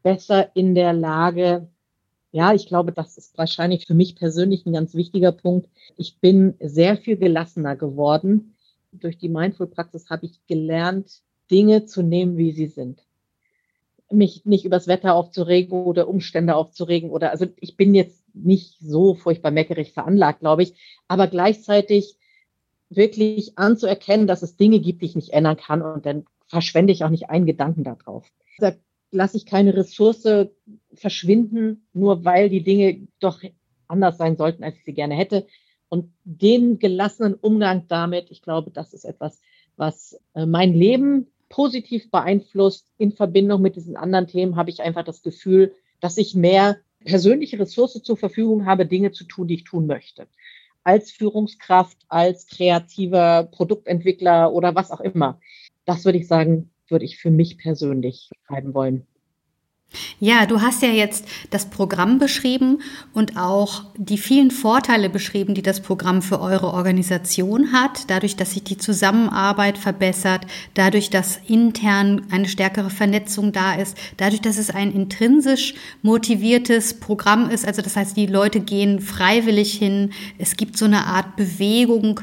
besser 0.10 0.50
in 0.56 0.74
der 0.74 0.92
Lage, 0.92 1.68
ja, 2.32 2.52
ich 2.56 2.66
glaube, 2.66 2.92
das 2.92 3.16
ist 3.16 3.38
wahrscheinlich 3.38 3.86
für 3.86 3.94
mich 3.94 4.16
persönlich 4.16 4.66
ein 4.66 4.74
ganz 4.74 4.96
wichtiger 4.96 5.32
Punkt. 5.32 5.70
Ich 5.98 6.18
bin 6.20 6.56
sehr 6.60 6.98
viel 6.98 7.16
gelassener 7.16 7.76
geworden. 7.76 8.56
Durch 8.92 9.20
die 9.20 9.30
Mindful-Praxis 9.30 10.10
habe 10.10 10.26
ich 10.26 10.44
gelernt, 10.48 11.22
Dinge 11.52 11.86
zu 11.86 12.02
nehmen, 12.02 12.38
wie 12.38 12.54
sie 12.54 12.66
sind. 12.66 13.04
Mich 14.12 14.46
nicht 14.46 14.66
übers 14.66 14.88
Wetter 14.88 15.14
aufzuregen 15.14 15.84
oder 15.84 16.08
Umstände 16.08 16.56
aufzuregen 16.56 17.12
oder, 17.12 17.30
also 17.30 17.46
ich 17.58 17.78
bin 17.78 17.94
jetzt 17.94 18.24
nicht 18.34 18.80
so 18.80 19.14
furchtbar 19.14 19.52
meckerig 19.52 19.94
veranlagt, 19.94 20.40
glaube 20.40 20.64
ich, 20.64 20.74
aber 21.08 21.28
gleichzeitig 21.28 22.16
wirklich 22.90 23.60
anzuerkennen, 23.60 24.26
dass 24.26 24.42
es 24.42 24.58
Dinge 24.58 24.80
gibt, 24.80 25.04
die 25.04 25.06
ich 25.06 25.16
nicht 25.16 25.34
ändern 25.34 25.58
kann 25.58 25.84
und 25.84 26.08
dann 26.08 26.26
verschwende 26.48 26.94
ich 26.94 27.04
auch 27.04 27.10
nicht 27.10 27.30
einen 27.30 27.46
Gedanken 27.46 27.84
darauf. 27.84 28.26
Da 28.58 28.74
lasse 29.12 29.38
ich 29.38 29.46
keine 29.46 29.76
Ressource 29.76 30.28
verschwinden, 30.94 31.88
nur 31.94 32.26
weil 32.26 32.50
die 32.50 32.64
Dinge 32.64 33.08
doch 33.20 33.42
anders 33.88 34.18
sein 34.18 34.38
sollten, 34.38 34.64
als 34.64 34.78
ich 34.78 34.86
sie 34.86 34.94
gerne 34.94 35.16
hätte. 35.16 35.48
Und 35.90 36.14
den 36.24 36.78
gelassenen 36.78 37.34
Umgang 37.34 37.88
damit, 37.88 38.30
ich 38.30 38.42
glaube, 38.42 38.70
das 38.72 38.94
ist 38.94 39.06
etwas, 39.06 39.42
was 39.76 40.20
äh, 40.36 40.46
mein 40.46 40.74
Leben 40.74 41.28
positiv 41.50 42.12
beeinflusst. 42.12 42.88
In 42.98 43.12
Verbindung 43.12 43.62
mit 43.62 43.76
diesen 43.76 43.98
anderen 43.98 44.28
Themen 44.28 44.56
habe 44.56 44.70
ich 44.70 44.82
einfach 44.82 45.04
das 45.04 45.24
Gefühl, 45.24 45.74
dass 46.00 46.18
ich 46.18 46.36
mehr 46.36 46.78
persönliche 47.04 47.60
Ressource 47.60 48.02
zur 48.04 48.18
Verfügung 48.18 48.66
habe, 48.66 48.86
Dinge 48.86 49.12
zu 49.12 49.24
tun, 49.24 49.48
die 49.48 49.56
ich 49.56 49.64
tun 49.64 49.88
möchte. 49.88 50.28
Als 50.84 51.12
Führungskraft, 51.12 51.98
als 52.08 52.46
kreativer 52.46 53.44
Produktentwickler 53.52 54.54
oder 54.54 54.76
was 54.76 54.92
auch 54.92 55.02
immer. 55.02 55.40
Das 55.86 56.06
würde 56.06 56.20
ich 56.20 56.28
sagen, 56.28 56.70
würde 56.92 57.06
ich 57.06 57.18
für 57.18 57.32
mich 57.32 57.58
persönlich 57.58 58.30
schreiben 58.48 58.74
wollen. 58.74 59.08
Ja, 60.20 60.46
du 60.46 60.62
hast 60.62 60.84
ja 60.84 60.90
jetzt 60.90 61.26
das 61.50 61.66
Programm 61.70 62.20
beschrieben 62.20 62.80
und 63.14 63.38
auch 63.38 63.86
die 63.98 64.20
vielen 64.20 64.52
Vorteile 64.52 65.10
beschrieben, 65.10 65.56
die 65.56 65.64
das 65.64 65.82
Programm 65.82 66.22
für 66.22 66.40
eure 66.42 66.74
Organisation 66.74 67.72
hat, 67.74 68.04
dadurch, 68.08 68.36
dass 68.36 68.52
sich 68.52 68.64
die 68.64 68.78
Zusammenarbeit 68.78 69.80
verbessert, 69.80 70.46
dadurch, 70.76 71.10
dass 71.10 71.40
intern 71.48 72.22
eine 72.30 72.48
stärkere 72.48 72.92
Vernetzung 72.92 73.52
da 73.52 73.74
ist, 73.74 73.98
dadurch, 74.18 74.42
dass 74.42 74.60
es 74.60 74.70
ein 74.70 74.92
intrinsisch 74.92 75.74
motiviertes 76.04 77.00
Programm 77.00 77.50
ist, 77.50 77.66
also 77.66 77.82
das 77.82 77.96
heißt, 77.96 78.16
die 78.16 78.28
Leute 78.28 78.60
gehen 78.60 79.00
freiwillig 79.00 79.74
hin, 79.74 80.12
es 80.38 80.56
gibt 80.56 80.78
so 80.78 80.86
eine 80.86 81.06
Art 81.08 81.36
Bewegung, 81.36 82.22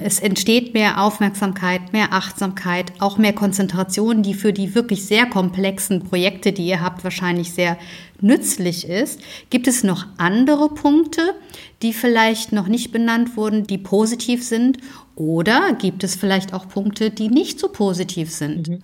es 0.00 0.20
entsteht 0.20 0.72
mehr 0.72 1.02
Aufmerksamkeit, 1.02 1.92
mehr 1.92 2.12
Achtsamkeit, 2.12 2.92
auch 3.00 3.18
mehr 3.18 3.32
Konzentration, 3.32 4.22
die 4.22 4.34
für 4.34 4.52
die 4.52 4.76
wirklich 4.76 5.04
sehr 5.04 5.26
komplexen 5.26 6.04
Projekte, 6.04 6.52
die 6.52 6.66
ihr 6.66 6.80
habt, 6.80 7.07
wahrscheinlich 7.08 7.54
sehr 7.54 7.78
nützlich 8.20 8.86
ist. 8.86 9.20
Gibt 9.48 9.66
es 9.66 9.82
noch 9.82 10.06
andere 10.18 10.68
Punkte, 10.68 11.22
die 11.80 11.94
vielleicht 11.94 12.52
noch 12.52 12.68
nicht 12.68 12.92
benannt 12.92 13.34
wurden, 13.34 13.66
die 13.66 13.78
positiv 13.78 14.44
sind? 14.44 14.76
Oder 15.16 15.72
gibt 15.72 16.04
es 16.04 16.16
vielleicht 16.16 16.52
auch 16.52 16.68
Punkte, 16.68 17.10
die 17.10 17.28
nicht 17.28 17.58
so 17.58 17.68
positiv 17.68 18.30
sind? 18.30 18.68
Mhm. 18.68 18.82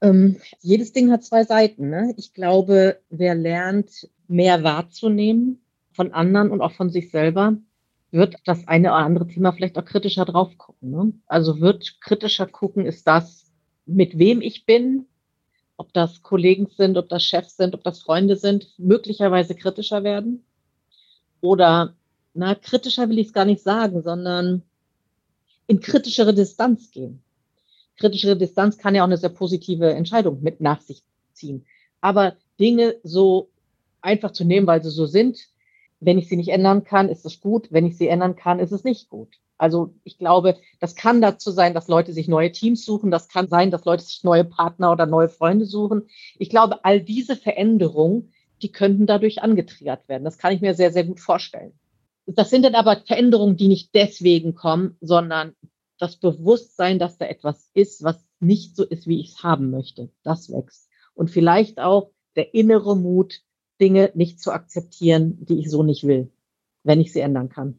Ähm, 0.00 0.36
jedes 0.60 0.92
Ding 0.92 1.10
hat 1.10 1.24
zwei 1.24 1.42
Seiten. 1.42 1.90
Ne? 1.90 2.14
Ich 2.16 2.34
glaube, 2.34 2.98
wer 3.10 3.34
lernt, 3.34 4.08
mehr 4.28 4.62
wahrzunehmen 4.62 5.58
von 5.92 6.12
anderen 6.12 6.50
und 6.50 6.60
auch 6.60 6.72
von 6.72 6.90
sich 6.90 7.10
selber, 7.10 7.56
wird 8.12 8.36
das 8.44 8.68
eine 8.68 8.88
oder 8.88 9.04
andere 9.04 9.26
Thema 9.26 9.52
vielleicht 9.52 9.76
auch 9.76 9.84
kritischer 9.84 10.24
drauf 10.24 10.56
gucken. 10.56 10.90
Ne? 10.90 11.12
Also 11.26 11.60
wird 11.60 12.00
kritischer 12.00 12.46
gucken, 12.46 12.86
ist 12.86 13.06
das, 13.06 13.50
mit 13.86 14.18
wem 14.18 14.40
ich 14.40 14.66
bin, 14.66 15.06
ob 15.76 15.92
das 15.92 16.22
Kollegen 16.22 16.68
sind, 16.76 16.96
ob 16.96 17.08
das 17.08 17.22
Chefs 17.22 17.56
sind, 17.56 17.74
ob 17.74 17.84
das 17.84 18.00
Freunde 18.00 18.36
sind, 18.36 18.68
möglicherweise 18.78 19.54
kritischer 19.54 20.04
werden. 20.04 20.44
Oder, 21.40 21.94
na, 22.34 22.54
kritischer 22.54 23.08
will 23.08 23.18
ich 23.18 23.28
es 23.28 23.32
gar 23.32 23.44
nicht 23.44 23.62
sagen, 23.62 24.02
sondern 24.02 24.62
in 25.66 25.80
kritischere 25.80 26.34
Distanz 26.34 26.90
gehen. 26.90 27.22
Kritischere 27.98 28.36
Distanz 28.36 28.78
kann 28.78 28.94
ja 28.94 29.02
auch 29.02 29.06
eine 29.06 29.16
sehr 29.16 29.30
positive 29.30 29.92
Entscheidung 29.92 30.42
mit 30.42 30.60
nach 30.60 30.80
sich 30.80 31.02
ziehen. 31.32 31.66
Aber 32.00 32.36
Dinge 32.58 32.96
so 33.02 33.50
einfach 34.00 34.32
zu 34.32 34.44
nehmen, 34.44 34.66
weil 34.66 34.82
sie 34.82 34.90
so 34.90 35.06
sind, 35.06 35.48
wenn 36.00 36.18
ich 36.18 36.28
sie 36.28 36.36
nicht 36.36 36.50
ändern 36.50 36.84
kann, 36.84 37.08
ist 37.08 37.24
es 37.24 37.40
gut. 37.40 37.68
Wenn 37.70 37.86
ich 37.86 37.96
sie 37.96 38.08
ändern 38.08 38.36
kann, 38.36 38.60
ist 38.60 38.72
es 38.72 38.84
nicht 38.84 39.08
gut. 39.08 39.36
Also 39.58 39.94
ich 40.04 40.18
glaube, 40.18 40.56
das 40.80 40.96
kann 40.96 41.20
dazu 41.20 41.50
sein, 41.50 41.74
dass 41.74 41.88
Leute 41.88 42.12
sich 42.12 42.28
neue 42.28 42.52
Teams 42.52 42.84
suchen. 42.84 43.10
Das 43.10 43.28
kann 43.28 43.48
sein, 43.48 43.70
dass 43.70 43.84
Leute 43.84 44.02
sich 44.02 44.22
neue 44.22 44.44
Partner 44.44 44.92
oder 44.92 45.06
neue 45.06 45.28
Freunde 45.28 45.64
suchen. 45.64 46.08
Ich 46.38 46.50
glaube, 46.50 46.84
all 46.84 47.00
diese 47.00 47.36
Veränderungen, 47.36 48.32
die 48.62 48.72
könnten 48.72 49.06
dadurch 49.06 49.42
angetriggert 49.42 50.08
werden. 50.08 50.24
Das 50.24 50.38
kann 50.38 50.52
ich 50.52 50.60
mir 50.60 50.74
sehr, 50.74 50.92
sehr 50.92 51.04
gut 51.04 51.20
vorstellen. 51.20 51.72
Das 52.26 52.50
sind 52.50 52.64
dann 52.64 52.74
aber 52.74 53.02
Veränderungen, 53.06 53.56
die 53.56 53.68
nicht 53.68 53.94
deswegen 53.94 54.54
kommen, 54.54 54.96
sondern 55.00 55.54
das 55.98 56.16
Bewusstsein, 56.16 56.98
dass 56.98 57.18
da 57.18 57.26
etwas 57.26 57.70
ist, 57.72 58.02
was 58.02 58.22
nicht 58.40 58.76
so 58.76 58.84
ist, 58.84 59.06
wie 59.06 59.20
ich 59.20 59.30
es 59.30 59.42
haben 59.42 59.70
möchte. 59.70 60.10
Das 60.22 60.50
wächst. 60.50 60.88
Und 61.14 61.30
vielleicht 61.30 61.78
auch 61.78 62.10
der 62.34 62.52
innere 62.52 62.96
Mut, 62.96 63.40
Dinge 63.80 64.10
nicht 64.14 64.40
zu 64.40 64.52
akzeptieren, 64.52 65.44
die 65.44 65.60
ich 65.60 65.70
so 65.70 65.82
nicht 65.82 66.04
will, 66.04 66.30
wenn 66.82 67.00
ich 67.00 67.12
sie 67.12 67.20
ändern 67.20 67.48
kann. 67.48 67.78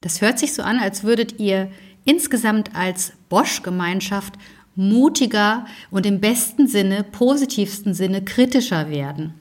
Das 0.00 0.20
hört 0.20 0.38
sich 0.38 0.54
so 0.54 0.62
an, 0.62 0.78
als 0.78 1.02
würdet 1.02 1.40
ihr 1.40 1.72
insgesamt 2.04 2.76
als 2.76 3.12
Bosch-Gemeinschaft 3.28 4.34
mutiger 4.76 5.66
und 5.90 6.06
im 6.06 6.20
besten 6.20 6.68
Sinne, 6.68 7.02
positivsten 7.02 7.94
Sinne 7.94 8.24
kritischer 8.24 8.90
werden. 8.90 9.34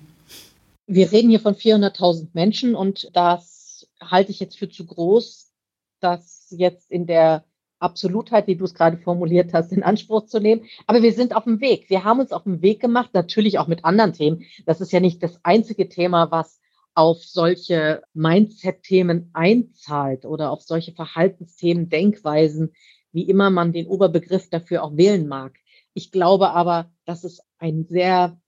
Wir 0.88 1.12
reden 1.12 1.30
hier 1.30 1.41
von 1.41 1.53
400.000 1.53 2.30
Menschen 2.34 2.74
und 2.74 3.10
das 3.14 3.88
halte 4.01 4.32
ich 4.32 4.39
jetzt 4.39 4.58
für 4.58 4.68
zu 4.68 4.88
groß, 4.88 5.51
das 5.99 6.47
jetzt 6.49 6.89
in 6.89 7.05
der 7.05 7.43
Absolutheit, 7.78 8.47
wie 8.47 8.55
du 8.55 8.66
es 8.66 8.74
gerade 8.74 8.97
formuliert 8.97 9.53
hast, 9.53 9.72
in 9.72 9.84
Anspruch 9.84 10.26
zu 10.26 10.39
nehmen. 10.39 10.66
Aber 10.88 11.03
wir 11.03 11.14
sind 11.14 11.36
auf 11.36 11.43
dem 11.43 11.62
Weg. 11.62 11.88
Wir 11.91 12.03
haben 12.03 12.20
uns 12.20 12.32
auf 12.32 12.45
den 12.45 12.64
Weg 12.64 12.80
gemacht, 12.80 13.12
natürlich 13.14 13.60
auch 13.60 13.68
mit 13.68 13.86
anderen 13.86 14.14
Themen. 14.14 14.43
Das 14.66 14.82
ist 14.82 14.91
ja 14.91 14.99
nicht 14.99 15.22
das 15.22 15.39
einzige 15.43 15.88
Thema, 15.88 16.32
was 16.32 16.60
auf 16.98 17.24
solche 17.24 18.02
Mindset-Themen 18.16 19.30
einzahlt 19.34 20.26
oder 20.26 20.50
auf 20.50 20.64
solche 20.64 20.93
Verhaltensthemen, 20.93 21.89
Denkweisen, 21.89 22.74
wie 23.12 23.30
immer 23.30 23.52
man 23.52 23.72
den 23.72 23.86
Oberbegriff 23.86 24.50
dafür 24.50 24.84
auch 24.84 24.98
wählen 24.98 25.28
mag. 25.28 25.60
Ich 25.93 26.12
glaube 26.12 26.50
aber, 26.50 26.91
dass 27.06 27.24
es 27.24 27.39
ein 27.60 27.86
sehr 27.86 28.41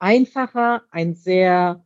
einfacher, 0.00 0.82
ein 0.90 1.14
sehr 1.14 1.84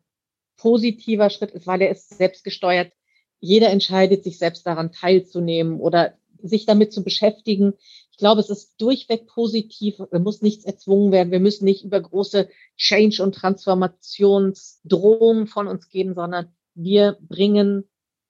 positiver 0.56 1.28
Schritt 1.28 1.50
ist, 1.50 1.66
weil 1.66 1.82
er 1.82 1.90
ist 1.90 2.16
selbstgesteuert. 2.16 2.90
Jeder 3.38 3.68
entscheidet, 3.68 4.24
sich 4.24 4.38
selbst 4.38 4.66
daran 4.66 4.92
teilzunehmen 4.92 5.78
oder 5.78 6.14
sich 6.42 6.64
damit 6.64 6.90
zu 6.90 7.04
beschäftigen. 7.04 7.74
Ich 8.18 8.20
glaube, 8.20 8.40
es 8.40 8.50
ist 8.50 8.80
durchweg 8.80 9.28
positiv. 9.28 10.00
Es 10.10 10.20
muss 10.20 10.42
nichts 10.42 10.64
erzwungen 10.64 11.12
werden. 11.12 11.30
Wir 11.30 11.38
müssen 11.38 11.64
nicht 11.64 11.84
über 11.84 12.00
große 12.00 12.48
Change- 12.76 13.22
und 13.22 13.36
Transformationsdrohungen 13.36 15.46
von 15.46 15.68
uns 15.68 15.88
geben, 15.88 16.16
sondern 16.16 16.48
wir 16.74 17.16
bringen 17.20 17.84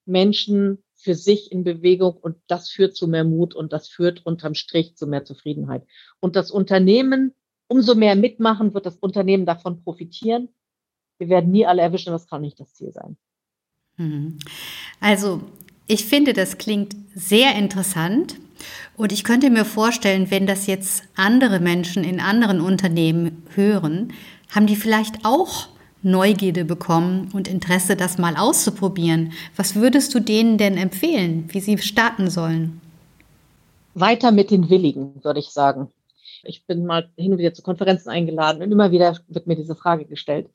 Menschen 0.05 0.83
für 0.93 1.15
sich 1.15 1.51
in 1.51 1.63
Bewegung 1.63 2.13
und 2.13 2.37
das 2.45 2.69
führt 2.69 2.95
zu 2.95 3.07
mehr 3.07 3.23
Mut 3.23 3.55
und 3.55 3.73
das 3.73 3.89
führt 3.89 4.23
unterm 4.27 4.53
Strich 4.53 4.95
zu 4.95 5.07
mehr 5.07 5.25
Zufriedenheit. 5.25 5.87
Und 6.19 6.35
das 6.35 6.51
Unternehmen, 6.51 7.33
umso 7.67 7.95
mehr 7.95 8.15
mitmachen, 8.15 8.75
wird 8.75 8.85
das 8.85 8.97
Unternehmen 8.97 9.47
davon 9.47 9.83
profitieren. 9.83 10.49
Wir 11.17 11.29
werden 11.29 11.49
nie 11.49 11.65
alle 11.65 11.81
erwischen, 11.81 12.11
das 12.11 12.27
kann 12.27 12.41
nicht 12.41 12.59
das 12.59 12.75
Ziel 12.75 12.91
sein. 12.91 13.17
Mhm. 13.97 14.37
Also, 14.99 15.41
ich 15.87 16.05
finde, 16.05 16.33
das 16.33 16.59
klingt 16.59 16.95
sehr 17.15 17.55
interessant. 17.55 18.35
Und 18.95 19.11
ich 19.11 19.23
könnte 19.23 19.49
mir 19.49 19.65
vorstellen, 19.65 20.31
wenn 20.31 20.47
das 20.47 20.67
jetzt 20.67 21.03
andere 21.15 21.59
Menschen 21.59 22.03
in 22.03 22.19
anderen 22.19 22.61
Unternehmen 22.61 23.43
hören, 23.55 24.13
haben 24.53 24.67
die 24.67 24.75
vielleicht 24.75 25.25
auch 25.25 25.67
Neugierde 26.01 26.63
bekommen 26.63 27.29
und 27.33 27.47
Interesse, 27.47 27.95
das 27.95 28.17
mal 28.17 28.37
auszuprobieren. 28.37 29.33
Was 29.55 29.75
würdest 29.75 30.13
du 30.15 30.21
denen 30.21 30.57
denn 30.57 30.77
empfehlen, 30.77 31.49
wie 31.49 31.59
sie 31.59 31.77
starten 31.77 32.29
sollen? 32.29 32.79
Weiter 33.95 34.31
mit 34.31 34.49
den 34.49 34.69
Willigen, 34.69 35.23
würde 35.23 35.39
ich 35.39 35.49
sagen. 35.49 35.91
Ich 36.43 36.65
bin 36.65 36.85
mal 36.85 37.09
hin 37.17 37.33
und 37.33 37.37
wieder 37.37 37.53
zu 37.53 37.61
Konferenzen 37.61 38.09
eingeladen 38.09 38.61
und 38.61 38.71
immer 38.71 38.91
wieder 38.91 39.17
wird 39.27 39.45
mir 39.45 39.57
diese 39.57 39.75
Frage 39.75 40.05
gestellt. 40.05 40.49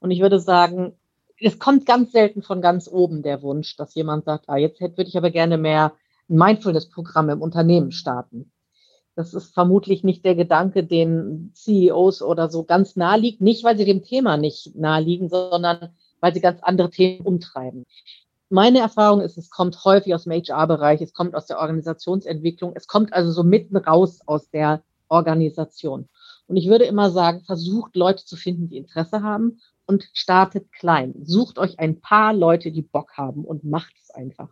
Und 0.00 0.10
ich 0.10 0.20
würde 0.20 0.40
sagen, 0.40 0.94
es 1.40 1.60
kommt 1.60 1.86
ganz 1.86 2.10
selten 2.10 2.42
von 2.42 2.60
ganz 2.60 2.88
oben 2.88 3.22
der 3.22 3.42
Wunsch, 3.42 3.76
dass 3.76 3.94
jemand 3.94 4.24
sagt, 4.24 4.48
ah, 4.48 4.56
jetzt 4.56 4.80
würde 4.80 5.02
ich 5.04 5.16
aber 5.16 5.30
gerne 5.30 5.58
mehr 5.58 5.92
Mindfulness-Programm 6.28 7.30
im 7.30 7.42
Unternehmen 7.42 7.92
starten. 7.92 8.52
Das 9.14 9.34
ist 9.34 9.52
vermutlich 9.52 10.04
nicht 10.04 10.24
der 10.24 10.36
Gedanke, 10.36 10.84
den 10.84 11.50
CEOs 11.54 12.22
oder 12.22 12.48
so 12.48 12.64
ganz 12.64 12.94
nahe 12.94 13.18
liegt. 13.18 13.40
Nicht, 13.40 13.64
weil 13.64 13.76
sie 13.76 13.84
dem 13.84 14.04
Thema 14.04 14.36
nicht 14.36 14.76
nahe 14.76 15.02
liegen, 15.02 15.28
sondern 15.28 15.90
weil 16.20 16.34
sie 16.34 16.40
ganz 16.40 16.60
andere 16.62 16.90
Themen 16.90 17.26
umtreiben. 17.26 17.84
Meine 18.50 18.78
Erfahrung 18.78 19.20
ist, 19.20 19.36
es 19.36 19.50
kommt 19.50 19.84
häufig 19.84 20.14
aus 20.14 20.24
dem 20.24 20.32
HR-Bereich, 20.32 21.00
es 21.02 21.12
kommt 21.12 21.34
aus 21.34 21.46
der 21.46 21.58
Organisationsentwicklung, 21.58 22.72
es 22.76 22.86
kommt 22.86 23.12
also 23.12 23.30
so 23.30 23.42
mitten 23.42 23.76
raus 23.76 24.20
aus 24.24 24.48
der 24.50 24.82
Organisation. 25.08 26.08
Und 26.46 26.56
ich 26.56 26.68
würde 26.68 26.84
immer 26.84 27.10
sagen, 27.10 27.42
versucht 27.44 27.94
Leute 27.96 28.24
zu 28.24 28.36
finden, 28.36 28.68
die 28.68 28.78
Interesse 28.78 29.22
haben 29.22 29.60
und 29.86 30.08
startet 30.12 30.72
klein. 30.72 31.14
Sucht 31.24 31.58
euch 31.58 31.78
ein 31.78 32.00
paar 32.00 32.32
Leute, 32.32 32.70
die 32.70 32.82
Bock 32.82 33.16
haben 33.16 33.44
und 33.44 33.64
macht 33.64 33.94
es 34.00 34.10
einfach. 34.10 34.48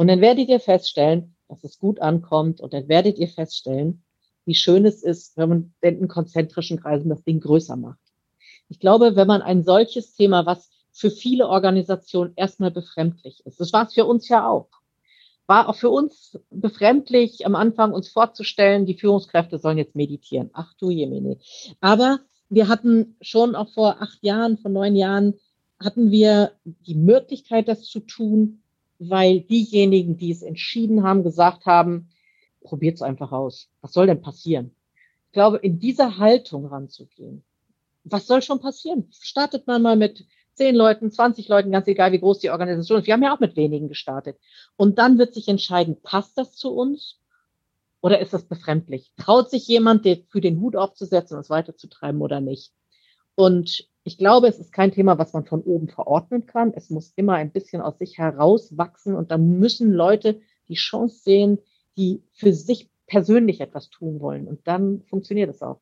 Und 0.00 0.06
dann 0.06 0.22
werdet 0.22 0.48
ihr 0.48 0.60
feststellen, 0.60 1.36
dass 1.46 1.62
es 1.62 1.78
gut 1.78 2.00
ankommt 2.00 2.62
und 2.62 2.72
dann 2.72 2.88
werdet 2.88 3.18
ihr 3.18 3.28
feststellen, 3.28 4.02
wie 4.46 4.54
schön 4.54 4.86
es 4.86 5.02
ist, 5.02 5.36
wenn 5.36 5.48
man 5.50 5.74
in 5.82 6.08
konzentrischen 6.08 6.80
Kreisen 6.80 7.10
das 7.10 7.22
Ding 7.22 7.38
größer 7.38 7.76
macht. 7.76 8.00
Ich 8.70 8.78
glaube, 8.78 9.14
wenn 9.14 9.26
man 9.26 9.42
ein 9.42 9.62
solches 9.62 10.14
Thema, 10.14 10.46
was 10.46 10.70
für 10.90 11.10
viele 11.10 11.48
Organisationen 11.48 12.32
erstmal 12.34 12.70
befremdlich 12.70 13.44
ist, 13.44 13.60
das 13.60 13.74
war 13.74 13.88
es 13.88 13.92
für 13.92 14.06
uns 14.06 14.26
ja 14.30 14.48
auch, 14.48 14.70
war 15.46 15.68
auch 15.68 15.76
für 15.76 15.90
uns 15.90 16.40
befremdlich, 16.48 17.44
am 17.44 17.54
Anfang 17.54 17.92
uns 17.92 18.08
vorzustellen, 18.08 18.86
die 18.86 18.96
Führungskräfte 18.96 19.58
sollen 19.58 19.76
jetzt 19.76 19.96
meditieren. 19.96 20.48
Ach 20.54 20.72
du 20.80 20.88
Jemine. 20.88 21.36
Aber 21.82 22.20
wir 22.48 22.68
hatten 22.68 23.16
schon 23.20 23.54
auch 23.54 23.68
vor 23.74 24.00
acht 24.00 24.22
Jahren, 24.22 24.56
vor 24.56 24.70
neun 24.70 24.96
Jahren, 24.96 25.34
hatten 25.78 26.10
wir 26.10 26.52
die 26.64 26.94
Möglichkeit, 26.94 27.68
das 27.68 27.82
zu 27.82 28.00
tun, 28.00 28.62
weil 29.00 29.40
diejenigen, 29.40 30.18
die 30.18 30.30
es 30.30 30.42
entschieden 30.42 31.02
haben, 31.02 31.24
gesagt 31.24 31.64
haben, 31.64 32.10
probiert 32.62 32.96
es 32.96 33.02
einfach 33.02 33.32
aus. 33.32 33.68
Was 33.80 33.92
soll 33.92 34.06
denn 34.06 34.20
passieren? 34.20 34.76
Ich 35.26 35.32
glaube, 35.32 35.56
in 35.56 35.78
dieser 35.78 36.18
Haltung 36.18 36.66
ranzugehen, 36.66 37.42
was 38.04 38.26
soll 38.26 38.42
schon 38.42 38.60
passieren? 38.60 39.08
Startet 39.10 39.66
man 39.66 39.82
mal 39.82 39.96
mit 39.96 40.26
zehn 40.54 40.74
Leuten, 40.74 41.10
20 41.10 41.48
Leuten, 41.48 41.70
ganz 41.70 41.86
egal, 41.86 42.12
wie 42.12 42.20
groß 42.20 42.40
die 42.40 42.50
Organisation 42.50 42.98
ist. 42.98 43.06
Wir 43.06 43.14
haben 43.14 43.22
ja 43.22 43.34
auch 43.34 43.40
mit 43.40 43.56
wenigen 43.56 43.88
gestartet. 43.88 44.38
Und 44.76 44.98
dann 44.98 45.18
wird 45.18 45.32
sich 45.32 45.48
entscheiden, 45.48 46.00
passt 46.02 46.36
das 46.36 46.54
zu 46.54 46.70
uns 46.72 47.18
oder 48.02 48.20
ist 48.20 48.34
das 48.34 48.44
befremdlich? 48.44 49.12
Traut 49.16 49.50
sich 49.50 49.66
jemand, 49.66 50.06
für 50.28 50.40
den 50.40 50.60
Hut 50.60 50.76
aufzusetzen 50.76 51.36
und 51.36 51.40
es 51.40 51.50
weiterzutreiben 51.50 52.20
oder 52.20 52.40
nicht? 52.40 52.72
Und 53.34 53.88
ich 54.04 54.18
glaube, 54.18 54.48
es 54.48 54.58
ist 54.58 54.72
kein 54.72 54.92
Thema, 54.92 55.18
was 55.18 55.32
man 55.32 55.44
von 55.44 55.62
oben 55.62 55.88
verordnen 55.88 56.46
kann. 56.46 56.72
Es 56.74 56.90
muss 56.90 57.12
immer 57.16 57.34
ein 57.34 57.50
bisschen 57.50 57.82
aus 57.82 57.98
sich 57.98 58.18
herauswachsen 58.18 59.14
und 59.14 59.30
da 59.30 59.38
müssen 59.38 59.92
Leute 59.92 60.40
die 60.68 60.74
Chance 60.74 61.20
sehen, 61.22 61.58
die 61.96 62.22
für 62.32 62.52
sich 62.52 62.88
persönlich 63.06 63.60
etwas 63.60 63.90
tun 63.90 64.20
wollen. 64.20 64.46
Und 64.48 64.66
dann 64.66 65.02
funktioniert 65.08 65.50
es 65.50 65.62
auch. 65.62 65.80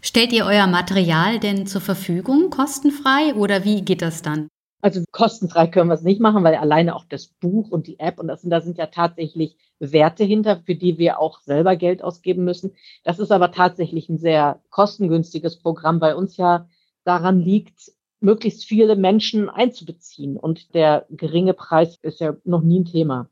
Stellt 0.00 0.32
ihr 0.32 0.44
euer 0.46 0.66
Material 0.66 1.38
denn 1.38 1.66
zur 1.66 1.80
Verfügung 1.80 2.50
kostenfrei 2.50 3.34
oder 3.34 3.64
wie 3.64 3.82
geht 3.82 4.02
das 4.02 4.22
dann? 4.22 4.48
Also 4.82 5.02
kostenfrei 5.12 5.66
können 5.66 5.90
wir 5.90 5.94
es 5.94 6.02
nicht 6.02 6.20
machen, 6.20 6.42
weil 6.42 6.54
alleine 6.54 6.96
auch 6.96 7.04
das 7.04 7.26
Buch 7.26 7.70
und 7.70 7.86
die 7.86 7.98
App 7.98 8.18
und 8.18 8.28
das, 8.28 8.40
da 8.42 8.60
sind 8.62 8.78
ja 8.78 8.86
tatsächlich 8.86 9.56
Werte 9.78 10.24
hinter, 10.24 10.60
für 10.64 10.74
die 10.74 10.98
wir 10.98 11.18
auch 11.18 11.40
selber 11.40 11.76
Geld 11.76 12.02
ausgeben 12.02 12.44
müssen. 12.44 12.72
Das 13.04 13.18
ist 13.18 13.30
aber 13.30 13.52
tatsächlich 13.52 14.08
ein 14.08 14.18
sehr 14.18 14.60
kostengünstiges 14.70 15.58
Programm, 15.58 16.00
weil 16.00 16.14
uns 16.14 16.36
ja 16.36 16.66
daran 17.10 17.40
liegt, 17.40 17.90
möglichst 18.20 18.64
viele 18.64 18.94
Menschen 18.94 19.48
einzubeziehen. 19.48 20.36
Und 20.36 20.74
der 20.74 21.06
geringe 21.10 21.54
Preis 21.54 21.98
ist 22.02 22.20
ja 22.20 22.36
noch 22.44 22.62
nie 22.62 22.80
ein 22.80 22.84
Thema. 22.84 23.28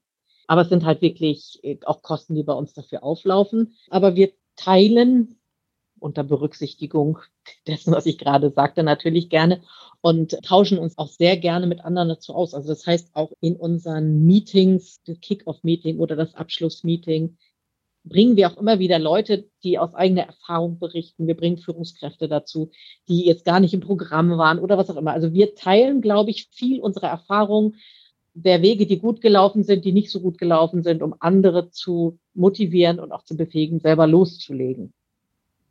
Aber 0.49 0.63
es 0.63 0.69
sind 0.69 0.85
halt 0.85 1.01
wirklich 1.01 1.61
äh, 1.63 1.79
auch 1.85 2.03
Kosten, 2.03 2.35
die 2.35 2.43
bei 2.43 2.55
uns 2.55 2.73
dafür 2.73 3.05
auflaufen. 3.05 3.77
Aber 3.89 4.17
wir 4.17 4.33
teilen 4.57 5.39
unter 6.01 6.25
Berücksichtigung 6.25 7.19
dessen, 7.67 7.93
was 7.93 8.07
ich 8.07 8.19
gerade 8.19 8.51
sagte, 8.51 8.83
natürlich 8.83 9.31
gerne 9.31 9.63
und 10.01 10.37
tauschen 10.43 10.79
uns 10.79 10.99
auch 10.99 11.09
sehr 11.09 11.37
gerne 11.37 11.67
mit 11.67 11.85
anderen 11.85 12.09
dazu 12.09 12.35
aus. 12.35 12.55
Also 12.55 12.69
das 12.69 12.85
heißt 12.87 13.11
auch 13.15 13.33
in 13.41 13.57
unseren 13.57 14.25
Meetings, 14.25 15.03
das 15.05 15.21
Kick-off-Meeting 15.21 15.99
oder 15.99 16.17
das 16.17 16.35
Abschlussmeeting, 16.35 17.37
bringen 18.05 18.37
wir 18.37 18.51
auch 18.51 18.57
immer 18.57 18.79
wieder 18.79 18.99
Leute, 18.99 19.49
die 19.63 19.79
aus 19.79 19.95
eigener 19.95 20.23
Erfahrung 20.23 20.79
berichten. 20.79 21.27
Wir 21.27 21.37
bringen 21.37 21.59
Führungskräfte 21.59 22.29
dazu, 22.29 22.71
die 23.09 23.27
jetzt 23.27 23.45
gar 23.45 23.61
nicht 23.61 23.75
im 23.75 23.81
Programm 23.81 24.37
waren 24.39 24.59
oder 24.59 24.79
was 24.79 24.91
auch 24.91 24.97
immer. 24.97 25.13
Also 25.13 25.33
wir 25.33 25.55
teilen, 25.55 26.01
glaube 26.01 26.31
ich, 26.31 26.49
viel 26.53 26.81
unserer 26.81 27.09
Erfahrung 27.09 27.75
der 28.35 28.63
Wege, 28.63 28.87
die 28.87 28.99
gut 28.99 29.21
gelaufen 29.21 29.65
sind, 29.65 29.85
die 29.85 29.93
nicht 29.93 30.11
so 30.11 30.21
gut 30.21 30.39
gelaufen 30.39 30.83
sind, 30.83 31.03
um 31.03 31.15
andere 31.19 31.71
zu 31.71 32.19
motivieren 32.35 33.01
und 33.01 33.13
auch 33.13 33.25
zu 33.25 33.37
befähigen, 33.37 33.81
selber 33.81 34.07
loszulegen. 34.07 34.93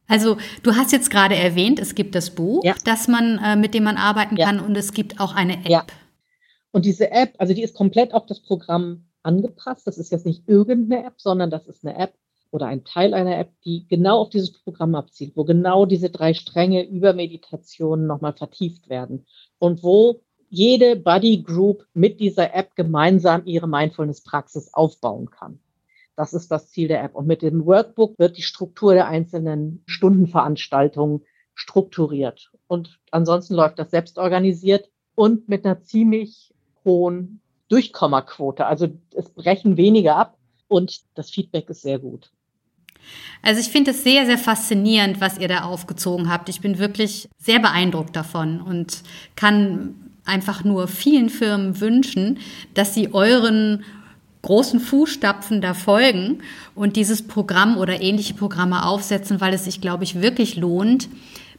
Also 0.07 0.37
du 0.63 0.75
hast 0.75 0.91
jetzt 0.91 1.09
gerade 1.09 1.35
erwähnt, 1.35 1.79
es 1.79 1.95
gibt 1.95 2.15
das 2.15 2.29
Buch, 2.29 2.63
ja. 2.63 2.75
das 2.85 3.07
man, 3.07 3.39
äh, 3.43 3.55
mit 3.55 3.73
dem 3.73 3.83
man 3.83 3.97
arbeiten 3.97 4.37
ja. 4.37 4.45
kann 4.45 4.59
und 4.59 4.75
es 4.75 4.93
gibt 4.93 5.19
auch 5.19 5.35
eine 5.35 5.53
App. 5.59 5.69
Ja. 5.69 5.85
Und 6.71 6.85
diese 6.85 7.11
App, 7.11 7.33
also 7.37 7.53
die 7.53 7.63
ist 7.63 7.75
komplett 7.75 8.13
auf 8.13 8.25
das 8.25 8.41
Programm 8.41 9.06
angepasst. 9.27 9.85
Das 9.85 9.97
ist 9.97 10.11
jetzt 10.11 10.25
nicht 10.25 10.47
irgendeine 10.47 11.05
App, 11.05 11.15
sondern 11.17 11.51
das 11.51 11.67
ist 11.67 11.85
eine 11.85 11.97
App 11.97 12.13
oder 12.49 12.67
ein 12.67 12.85
Teil 12.85 13.13
einer 13.13 13.37
App, 13.37 13.51
die 13.65 13.85
genau 13.87 14.21
auf 14.21 14.29
dieses 14.29 14.53
Programm 14.53 14.95
abzielt, 14.95 15.33
wo 15.35 15.43
genau 15.43 15.85
diese 15.85 16.09
drei 16.09 16.33
Stränge 16.33 16.87
über 16.87 17.13
Meditationen 17.13 18.07
nochmal 18.07 18.33
vertieft 18.33 18.89
werden 18.89 19.25
und 19.59 19.83
wo 19.83 20.21
jede 20.49 20.95
Buddy 20.95 21.43
Group 21.43 21.85
mit 21.93 22.21
dieser 22.21 22.55
App 22.55 22.75
gemeinsam 22.75 23.43
ihre 23.45 23.67
Mindfulness-Praxis 23.67 24.73
aufbauen 24.73 25.29
kann. 25.29 25.59
Das 26.15 26.33
ist 26.33 26.49
das 26.49 26.71
Ziel 26.71 26.87
der 26.87 27.03
App. 27.03 27.15
Und 27.15 27.27
mit 27.27 27.41
dem 27.41 27.65
Workbook 27.65 28.17
wird 28.17 28.37
die 28.37 28.43
Struktur 28.43 28.93
der 28.93 29.07
einzelnen 29.07 29.83
Stundenveranstaltungen 29.85 31.25
strukturiert. 31.53 32.51
Und 32.67 32.99
ansonsten 33.11 33.55
läuft 33.55 33.77
das 33.77 33.91
selbst 33.91 34.17
organisiert 34.17 34.89
und 35.15 35.49
mit 35.49 35.65
einer 35.65 35.81
ziemlich 35.83 36.53
hohen 36.85 37.41
Durchkommaquote. 37.69 38.65
Also 38.65 38.87
es 39.15 39.29
brechen 39.29 39.77
weniger 39.77 40.15
ab 40.15 40.37
und 40.67 41.01
das 41.15 41.29
Feedback 41.29 41.69
ist 41.69 41.81
sehr 41.81 41.99
gut. 41.99 42.31
Also 43.41 43.61
ich 43.61 43.67
finde 43.67 43.91
es 43.91 44.03
sehr, 44.03 44.25
sehr 44.25 44.37
faszinierend, 44.37 45.21
was 45.21 45.37
ihr 45.37 45.47
da 45.47 45.63
aufgezogen 45.63 46.29
habt. 46.29 46.49
Ich 46.49 46.61
bin 46.61 46.79
wirklich 46.79 47.29
sehr 47.37 47.59
beeindruckt 47.59 48.15
davon 48.15 48.61
und 48.61 49.03
kann 49.35 49.95
einfach 50.25 50.63
nur 50.63 50.87
vielen 50.87 51.29
Firmen 51.29 51.79
wünschen, 51.79 52.39
dass 52.73 52.93
sie 52.93 53.13
euren 53.13 53.83
großen 54.41 54.79
Fußstapfen 54.79 55.61
da 55.61 55.73
folgen 55.73 56.39
und 56.75 56.95
dieses 56.95 57.27
Programm 57.27 57.77
oder 57.77 58.01
ähnliche 58.01 58.33
Programme 58.33 58.85
aufsetzen, 58.85 59.41
weil 59.41 59.53
es 59.53 59.65
sich, 59.65 59.81
glaube 59.81 60.03
ich, 60.03 60.21
wirklich 60.21 60.55
lohnt, 60.55 61.09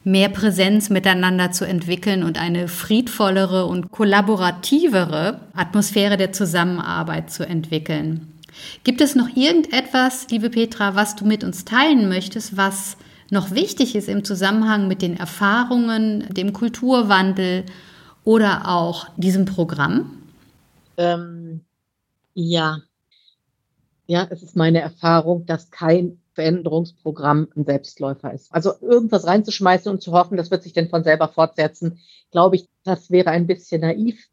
mehr 0.03 0.29
Präsenz 0.29 0.89
miteinander 0.89 1.51
zu 1.51 1.65
entwickeln 1.65 2.23
und 2.23 2.39
eine 2.39 2.67
friedvollere 2.67 3.65
und 3.65 3.91
kollaborativere 3.91 5.41
Atmosphäre 5.53 6.17
der 6.17 6.31
Zusammenarbeit 6.31 7.31
zu 7.31 7.45
entwickeln. 7.45 8.33
Gibt 8.83 9.01
es 9.01 9.15
noch 9.15 9.35
irgendetwas, 9.35 10.27
liebe 10.29 10.49
Petra, 10.49 10.95
was 10.95 11.15
du 11.15 11.25
mit 11.25 11.43
uns 11.43 11.65
teilen 11.65 12.09
möchtest, 12.09 12.57
was 12.57 12.97
noch 13.29 13.51
wichtig 13.51 13.95
ist 13.95 14.09
im 14.09 14.23
Zusammenhang 14.23 14.87
mit 14.87 15.01
den 15.01 15.17
Erfahrungen, 15.17 16.27
dem 16.33 16.53
Kulturwandel 16.53 17.65
oder 18.23 18.67
auch 18.67 19.07
diesem 19.17 19.45
Programm? 19.45 20.17
Ähm, 20.97 21.61
ja. 22.33 22.79
Ja, 24.07 24.27
es 24.29 24.41
ist 24.41 24.55
meine 24.55 24.81
Erfahrung, 24.81 25.45
dass 25.45 25.69
kein 25.69 26.18
Veränderungsprogramm 26.39 27.49
ein 27.57 27.65
Selbstläufer 27.65 28.33
ist. 28.33 28.53
Also 28.53 28.71
irgendwas 28.79 29.27
reinzuschmeißen 29.27 29.91
und 29.91 30.01
zu 30.01 30.13
hoffen, 30.13 30.37
das 30.37 30.51
wird 30.51 30.63
sich 30.63 30.71
denn 30.71 30.87
von 30.87 31.03
selber 31.03 31.27
fortsetzen, 31.27 31.99
glaube 32.31 32.55
ich, 32.55 32.69
das 32.85 33.11
wäre 33.11 33.29
ein 33.31 33.45
bisschen 33.45 33.81
naiv. 33.81 34.29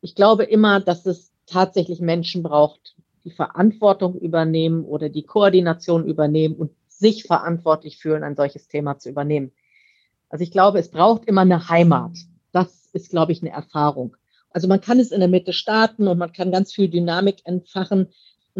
Ich 0.00 0.14
glaube 0.14 0.44
immer, 0.44 0.80
dass 0.80 1.04
es 1.04 1.32
tatsächlich 1.44 2.00
Menschen 2.00 2.42
braucht, 2.42 2.96
die 3.24 3.30
Verantwortung 3.30 4.18
übernehmen 4.18 4.84
oder 4.84 5.10
die 5.10 5.24
Koordination 5.24 6.06
übernehmen 6.06 6.54
und 6.54 6.70
sich 6.88 7.24
verantwortlich 7.24 7.98
fühlen, 7.98 8.22
ein 8.22 8.36
solches 8.36 8.66
Thema 8.68 8.98
zu 8.98 9.10
übernehmen. 9.10 9.52
Also 10.30 10.42
ich 10.42 10.52
glaube, 10.52 10.78
es 10.78 10.90
braucht 10.90 11.26
immer 11.26 11.42
eine 11.42 11.68
Heimat. 11.68 12.16
Das 12.52 12.88
ist, 12.94 13.10
glaube 13.10 13.32
ich, 13.32 13.42
eine 13.42 13.50
Erfahrung. 13.50 14.16
Also 14.50 14.66
man 14.66 14.80
kann 14.80 14.98
es 14.98 15.12
in 15.12 15.20
der 15.20 15.28
Mitte 15.28 15.52
starten 15.52 16.08
und 16.08 16.16
man 16.16 16.32
kann 16.32 16.52
ganz 16.52 16.72
viel 16.72 16.88
Dynamik 16.88 17.42
entfachen. 17.44 18.08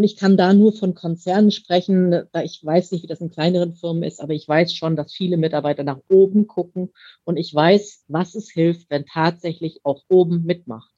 Und 0.00 0.04
ich 0.04 0.16
kann 0.16 0.38
da 0.38 0.54
nur 0.54 0.72
von 0.72 0.94
Konzernen 0.94 1.50
sprechen, 1.50 2.22
da 2.32 2.42
ich 2.42 2.64
weiß 2.64 2.92
nicht, 2.92 3.02
wie 3.02 3.06
das 3.06 3.20
in 3.20 3.28
kleineren 3.28 3.74
Firmen 3.74 4.02
ist, 4.02 4.22
aber 4.22 4.32
ich 4.32 4.48
weiß 4.48 4.72
schon, 4.72 4.96
dass 4.96 5.12
viele 5.12 5.36
Mitarbeiter 5.36 5.82
nach 5.82 6.00
oben 6.08 6.46
gucken 6.46 6.88
und 7.24 7.36
ich 7.36 7.54
weiß, 7.54 8.06
was 8.08 8.34
es 8.34 8.48
hilft, 8.48 8.88
wenn 8.88 9.04
tatsächlich 9.04 9.80
auch 9.82 10.02
oben 10.08 10.46
mitmacht. 10.46 10.90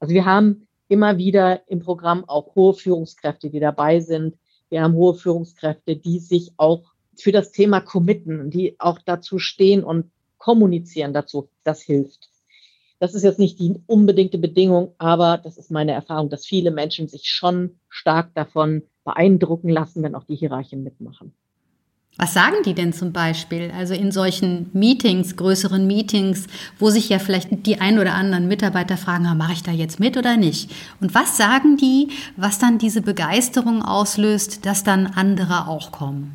Also 0.00 0.14
wir 0.14 0.24
haben 0.24 0.66
immer 0.88 1.18
wieder 1.18 1.68
im 1.68 1.80
Programm 1.80 2.26
auch 2.26 2.54
hohe 2.54 2.72
Führungskräfte, 2.72 3.50
die 3.50 3.60
dabei 3.60 4.00
sind. 4.00 4.38
Wir 4.70 4.82
haben 4.82 4.94
hohe 4.94 5.12
Führungskräfte, 5.12 5.96
die 5.96 6.18
sich 6.18 6.52
auch 6.56 6.90
für 7.18 7.32
das 7.32 7.52
Thema 7.52 7.82
committen, 7.82 8.48
die 8.48 8.76
auch 8.80 8.98
dazu 9.04 9.38
stehen 9.38 9.84
und 9.84 10.10
kommunizieren 10.38 11.12
dazu. 11.12 11.50
Das 11.64 11.82
hilft. 11.82 12.30
Das 13.00 13.14
ist 13.14 13.22
jetzt 13.22 13.38
nicht 13.38 13.60
die 13.60 13.76
unbedingte 13.86 14.38
Bedingung, 14.38 14.92
aber 14.98 15.38
das 15.38 15.56
ist 15.56 15.70
meine 15.70 15.92
Erfahrung, 15.92 16.30
dass 16.30 16.46
viele 16.46 16.70
Menschen 16.70 17.08
sich 17.08 17.30
schon 17.30 17.78
stark 17.88 18.34
davon 18.34 18.82
beeindrucken 19.04 19.68
lassen, 19.68 20.02
wenn 20.02 20.14
auch 20.14 20.24
die 20.24 20.34
Hierarchien 20.34 20.82
mitmachen. 20.82 21.32
Was 22.20 22.34
sagen 22.34 22.56
die 22.64 22.74
denn 22.74 22.92
zum 22.92 23.12
Beispiel? 23.12 23.70
Also 23.70 23.94
in 23.94 24.10
solchen 24.10 24.70
Meetings, 24.72 25.36
größeren 25.36 25.86
Meetings, 25.86 26.48
wo 26.80 26.90
sich 26.90 27.08
ja 27.08 27.20
vielleicht 27.20 27.64
die 27.64 27.80
ein 27.80 28.00
oder 28.00 28.14
anderen 28.14 28.48
Mitarbeiter 28.48 28.96
fragen, 28.96 29.26
ah, 29.26 29.36
mache 29.36 29.52
ich 29.52 29.62
da 29.62 29.70
jetzt 29.70 30.00
mit 30.00 30.16
oder 30.16 30.36
nicht? 30.36 30.68
Und 31.00 31.14
was 31.14 31.36
sagen 31.36 31.76
die, 31.76 32.08
was 32.36 32.58
dann 32.58 32.78
diese 32.78 33.02
Begeisterung 33.02 33.82
auslöst, 33.82 34.66
dass 34.66 34.82
dann 34.82 35.06
andere 35.06 35.68
auch 35.68 35.92
kommen? 35.92 36.34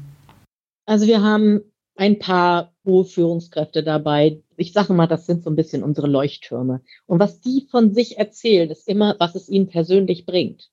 Also 0.85 1.05
wir 1.05 1.21
haben 1.21 1.59
ein 1.95 2.19
paar 2.19 2.73
hohe 2.85 3.05
Führungskräfte 3.05 3.83
dabei. 3.83 4.41
Ich 4.57 4.73
sage 4.73 4.93
mal, 4.93 5.07
das 5.07 5.25
sind 5.25 5.43
so 5.43 5.49
ein 5.49 5.55
bisschen 5.55 5.83
unsere 5.83 6.07
Leuchttürme. 6.07 6.81
Und 7.05 7.19
was 7.19 7.39
die 7.39 7.67
von 7.69 7.93
sich 7.93 8.17
erzählen, 8.17 8.69
ist 8.69 8.87
immer, 8.87 9.15
was 9.19 9.35
es 9.35 9.49
ihnen 9.49 9.67
persönlich 9.67 10.25
bringt. 10.25 10.69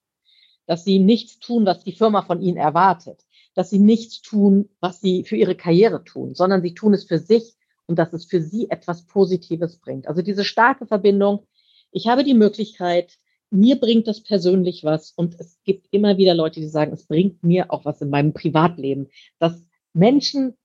Dass 0.65 0.83
sie 0.83 0.99
nichts 0.99 1.39
tun, 1.39 1.65
was 1.65 1.83
die 1.83 1.91
Firma 1.91 2.23
von 2.23 2.41
ihnen 2.41 2.57
erwartet. 2.57 3.21
Dass 3.53 3.69
sie 3.69 3.79
nichts 3.79 4.21
tun, 4.21 4.69
was 4.79 5.01
sie 5.01 5.23
für 5.23 5.35
ihre 5.35 5.55
Karriere 5.55 6.03
tun, 6.03 6.33
sondern 6.35 6.61
sie 6.61 6.73
tun 6.73 6.93
es 6.93 7.03
für 7.03 7.19
sich 7.19 7.55
und 7.85 7.99
dass 7.99 8.13
es 8.13 8.25
für 8.25 8.41
sie 8.41 8.69
etwas 8.69 9.05
Positives 9.05 9.77
bringt. 9.77 10.07
Also 10.07 10.21
diese 10.21 10.45
starke 10.45 10.87
Verbindung. 10.87 11.45
Ich 11.91 12.07
habe 12.07 12.23
die 12.23 12.33
Möglichkeit, 12.33 13.17
mir 13.49 13.75
bringt 13.75 14.07
das 14.07 14.23
persönlich 14.23 14.85
was 14.85 15.11
und 15.11 15.37
es 15.39 15.59
gibt 15.65 15.87
immer 15.91 16.17
wieder 16.17 16.33
Leute, 16.33 16.61
die 16.61 16.69
sagen, 16.69 16.93
es 16.93 17.05
bringt 17.05 17.43
mir 17.43 17.71
auch 17.71 17.83
was 17.83 18.01
in 18.01 18.09
meinem 18.09 18.33
Privatleben. 18.33 19.09
Das 19.39 19.61
Menschen, 19.93 20.55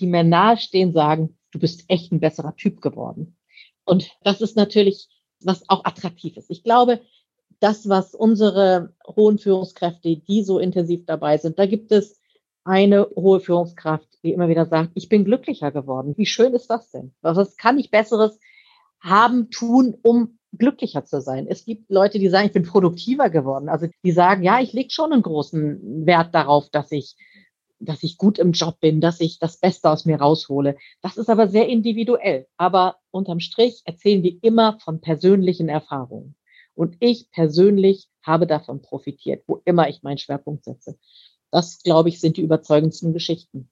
die 0.00 0.06
mir 0.06 0.24
nahestehen, 0.24 0.92
sagen, 0.92 1.36
du 1.50 1.58
bist 1.58 1.84
echt 1.88 2.12
ein 2.12 2.20
besserer 2.20 2.54
Typ 2.56 2.80
geworden. 2.80 3.36
Und 3.84 4.10
das 4.22 4.40
ist 4.40 4.56
natürlich, 4.56 5.08
was 5.40 5.68
auch 5.68 5.84
attraktiv 5.84 6.36
ist. 6.36 6.50
Ich 6.50 6.62
glaube, 6.62 7.00
das, 7.60 7.88
was 7.88 8.14
unsere 8.14 8.94
hohen 9.06 9.38
Führungskräfte, 9.38 10.16
die 10.16 10.42
so 10.42 10.58
intensiv 10.58 11.06
dabei 11.06 11.38
sind, 11.38 11.58
da 11.58 11.66
gibt 11.66 11.92
es 11.92 12.20
eine 12.64 13.08
hohe 13.14 13.40
Führungskraft, 13.40 14.08
die 14.22 14.32
immer 14.32 14.48
wieder 14.48 14.66
sagt, 14.66 14.90
ich 14.94 15.08
bin 15.08 15.24
glücklicher 15.24 15.70
geworden. 15.70 16.14
Wie 16.16 16.26
schön 16.26 16.52
ist 16.52 16.68
das 16.68 16.90
denn? 16.90 17.14
Was 17.22 17.56
kann 17.56 17.78
ich 17.78 17.90
Besseres 17.90 18.38
haben, 19.00 19.50
tun, 19.50 19.96
um 20.02 20.38
glücklicher 20.52 21.04
zu 21.04 21.20
sein? 21.20 21.46
Es 21.48 21.64
gibt 21.64 21.90
Leute, 21.90 22.18
die 22.18 22.28
sagen, 22.28 22.46
ich 22.46 22.52
bin 22.52 22.64
produktiver 22.64 23.30
geworden. 23.30 23.68
Also 23.68 23.86
die 24.02 24.12
sagen, 24.12 24.42
ja, 24.42 24.60
ich 24.60 24.72
lege 24.72 24.90
schon 24.90 25.12
einen 25.12 25.22
großen 25.22 26.06
Wert 26.06 26.34
darauf, 26.34 26.68
dass 26.70 26.90
ich 26.90 27.14
dass 27.78 28.02
ich 28.02 28.16
gut 28.16 28.38
im 28.38 28.52
Job 28.52 28.80
bin, 28.80 29.00
dass 29.00 29.20
ich 29.20 29.38
das 29.38 29.58
Beste 29.58 29.90
aus 29.90 30.04
mir 30.04 30.16
raushole. 30.16 30.76
Das 31.02 31.16
ist 31.16 31.28
aber 31.28 31.48
sehr 31.48 31.68
individuell. 31.68 32.46
Aber 32.56 32.96
unterm 33.10 33.40
Strich 33.40 33.82
erzählen 33.84 34.22
wir 34.22 34.36
immer 34.42 34.78
von 34.80 35.00
persönlichen 35.00 35.68
Erfahrungen. 35.68 36.36
Und 36.74 36.96
ich 37.00 37.30
persönlich 37.30 38.08
habe 38.22 38.46
davon 38.46 38.82
profitiert, 38.82 39.44
wo 39.46 39.62
immer 39.64 39.88
ich 39.88 40.02
meinen 40.02 40.18
Schwerpunkt 40.18 40.64
setze. 40.64 40.98
Das, 41.50 41.82
glaube 41.82 42.08
ich, 42.08 42.20
sind 42.20 42.36
die 42.36 42.42
überzeugendsten 42.42 43.12
Geschichten. 43.12 43.70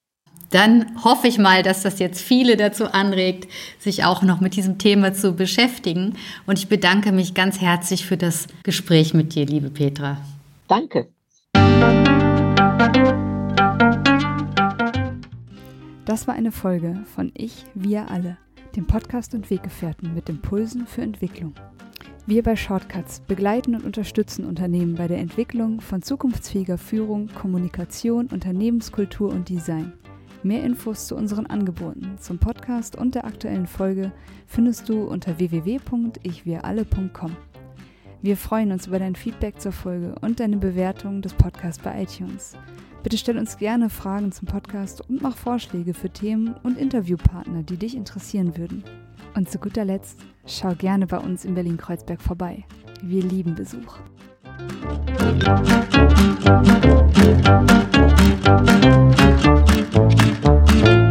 Dann 0.50 1.02
hoffe 1.02 1.26
ich 1.26 1.38
mal, 1.38 1.62
dass 1.62 1.82
das 1.82 1.98
jetzt 1.98 2.20
viele 2.20 2.56
dazu 2.56 2.86
anregt, 2.86 3.50
sich 3.78 4.04
auch 4.04 4.22
noch 4.22 4.40
mit 4.40 4.56
diesem 4.56 4.78
Thema 4.78 5.12
zu 5.12 5.32
beschäftigen. 5.32 6.16
Und 6.46 6.58
ich 6.58 6.68
bedanke 6.68 7.12
mich 7.12 7.34
ganz 7.34 7.60
herzlich 7.60 8.06
für 8.06 8.16
das 8.16 8.46
Gespräch 8.62 9.14
mit 9.14 9.34
dir, 9.34 9.46
liebe 9.46 9.70
Petra. 9.70 10.18
Danke. 10.68 11.13
Das 16.04 16.28
war 16.28 16.34
eine 16.34 16.52
Folge 16.52 17.02
von 17.14 17.32
Ich, 17.34 17.64
wir 17.74 18.10
alle, 18.10 18.36
dem 18.76 18.86
Podcast 18.86 19.34
und 19.34 19.48
Weggefährten 19.48 20.12
mit 20.12 20.28
Impulsen 20.28 20.86
für 20.86 21.00
Entwicklung. 21.00 21.54
Wir 22.26 22.42
bei 22.42 22.56
Shortcuts 22.56 23.20
begleiten 23.20 23.74
und 23.74 23.84
unterstützen 23.84 24.44
Unternehmen 24.44 24.96
bei 24.96 25.08
der 25.08 25.16
Entwicklung 25.16 25.80
von 25.80 26.02
zukunftsfähiger 26.02 26.76
Führung, 26.76 27.28
Kommunikation, 27.28 28.26
Unternehmenskultur 28.26 29.30
und 29.30 29.48
Design. 29.48 29.94
Mehr 30.42 30.62
Infos 30.62 31.06
zu 31.06 31.16
unseren 31.16 31.46
Angeboten, 31.46 32.18
zum 32.18 32.38
Podcast 32.38 32.96
und 32.96 33.14
der 33.14 33.24
aktuellen 33.24 33.66
Folge 33.66 34.12
findest 34.46 34.90
du 34.90 35.04
unter 35.04 35.38
www.ichwiralle.com. 35.38 37.36
Wir 38.20 38.36
freuen 38.36 38.72
uns 38.72 38.86
über 38.86 38.98
dein 38.98 39.16
Feedback 39.16 39.58
zur 39.58 39.72
Folge 39.72 40.16
und 40.20 40.38
deine 40.38 40.58
Bewertung 40.58 41.22
des 41.22 41.32
Podcasts 41.32 41.82
bei 41.82 42.02
iTunes. 42.02 42.58
Bitte 43.04 43.18
stell 43.18 43.36
uns 43.36 43.58
gerne 43.58 43.90
Fragen 43.90 44.32
zum 44.32 44.48
Podcast 44.48 45.02
und 45.10 45.20
mach 45.20 45.36
Vorschläge 45.36 45.92
für 45.92 46.08
Themen 46.08 46.54
und 46.62 46.78
Interviewpartner, 46.78 47.62
die 47.62 47.76
dich 47.76 47.94
interessieren 47.94 48.56
würden. 48.56 48.82
Und 49.34 49.50
zu 49.50 49.58
guter 49.58 49.84
Letzt, 49.84 50.20
schau 50.46 50.74
gerne 50.74 51.06
bei 51.06 51.18
uns 51.18 51.44
in 51.44 51.54
Berlin-Kreuzberg 51.54 52.22
vorbei. 52.22 52.64
Wir 53.02 53.22
lieben 53.22 53.54
Besuch. 53.54 53.98
Musik 59.94 61.03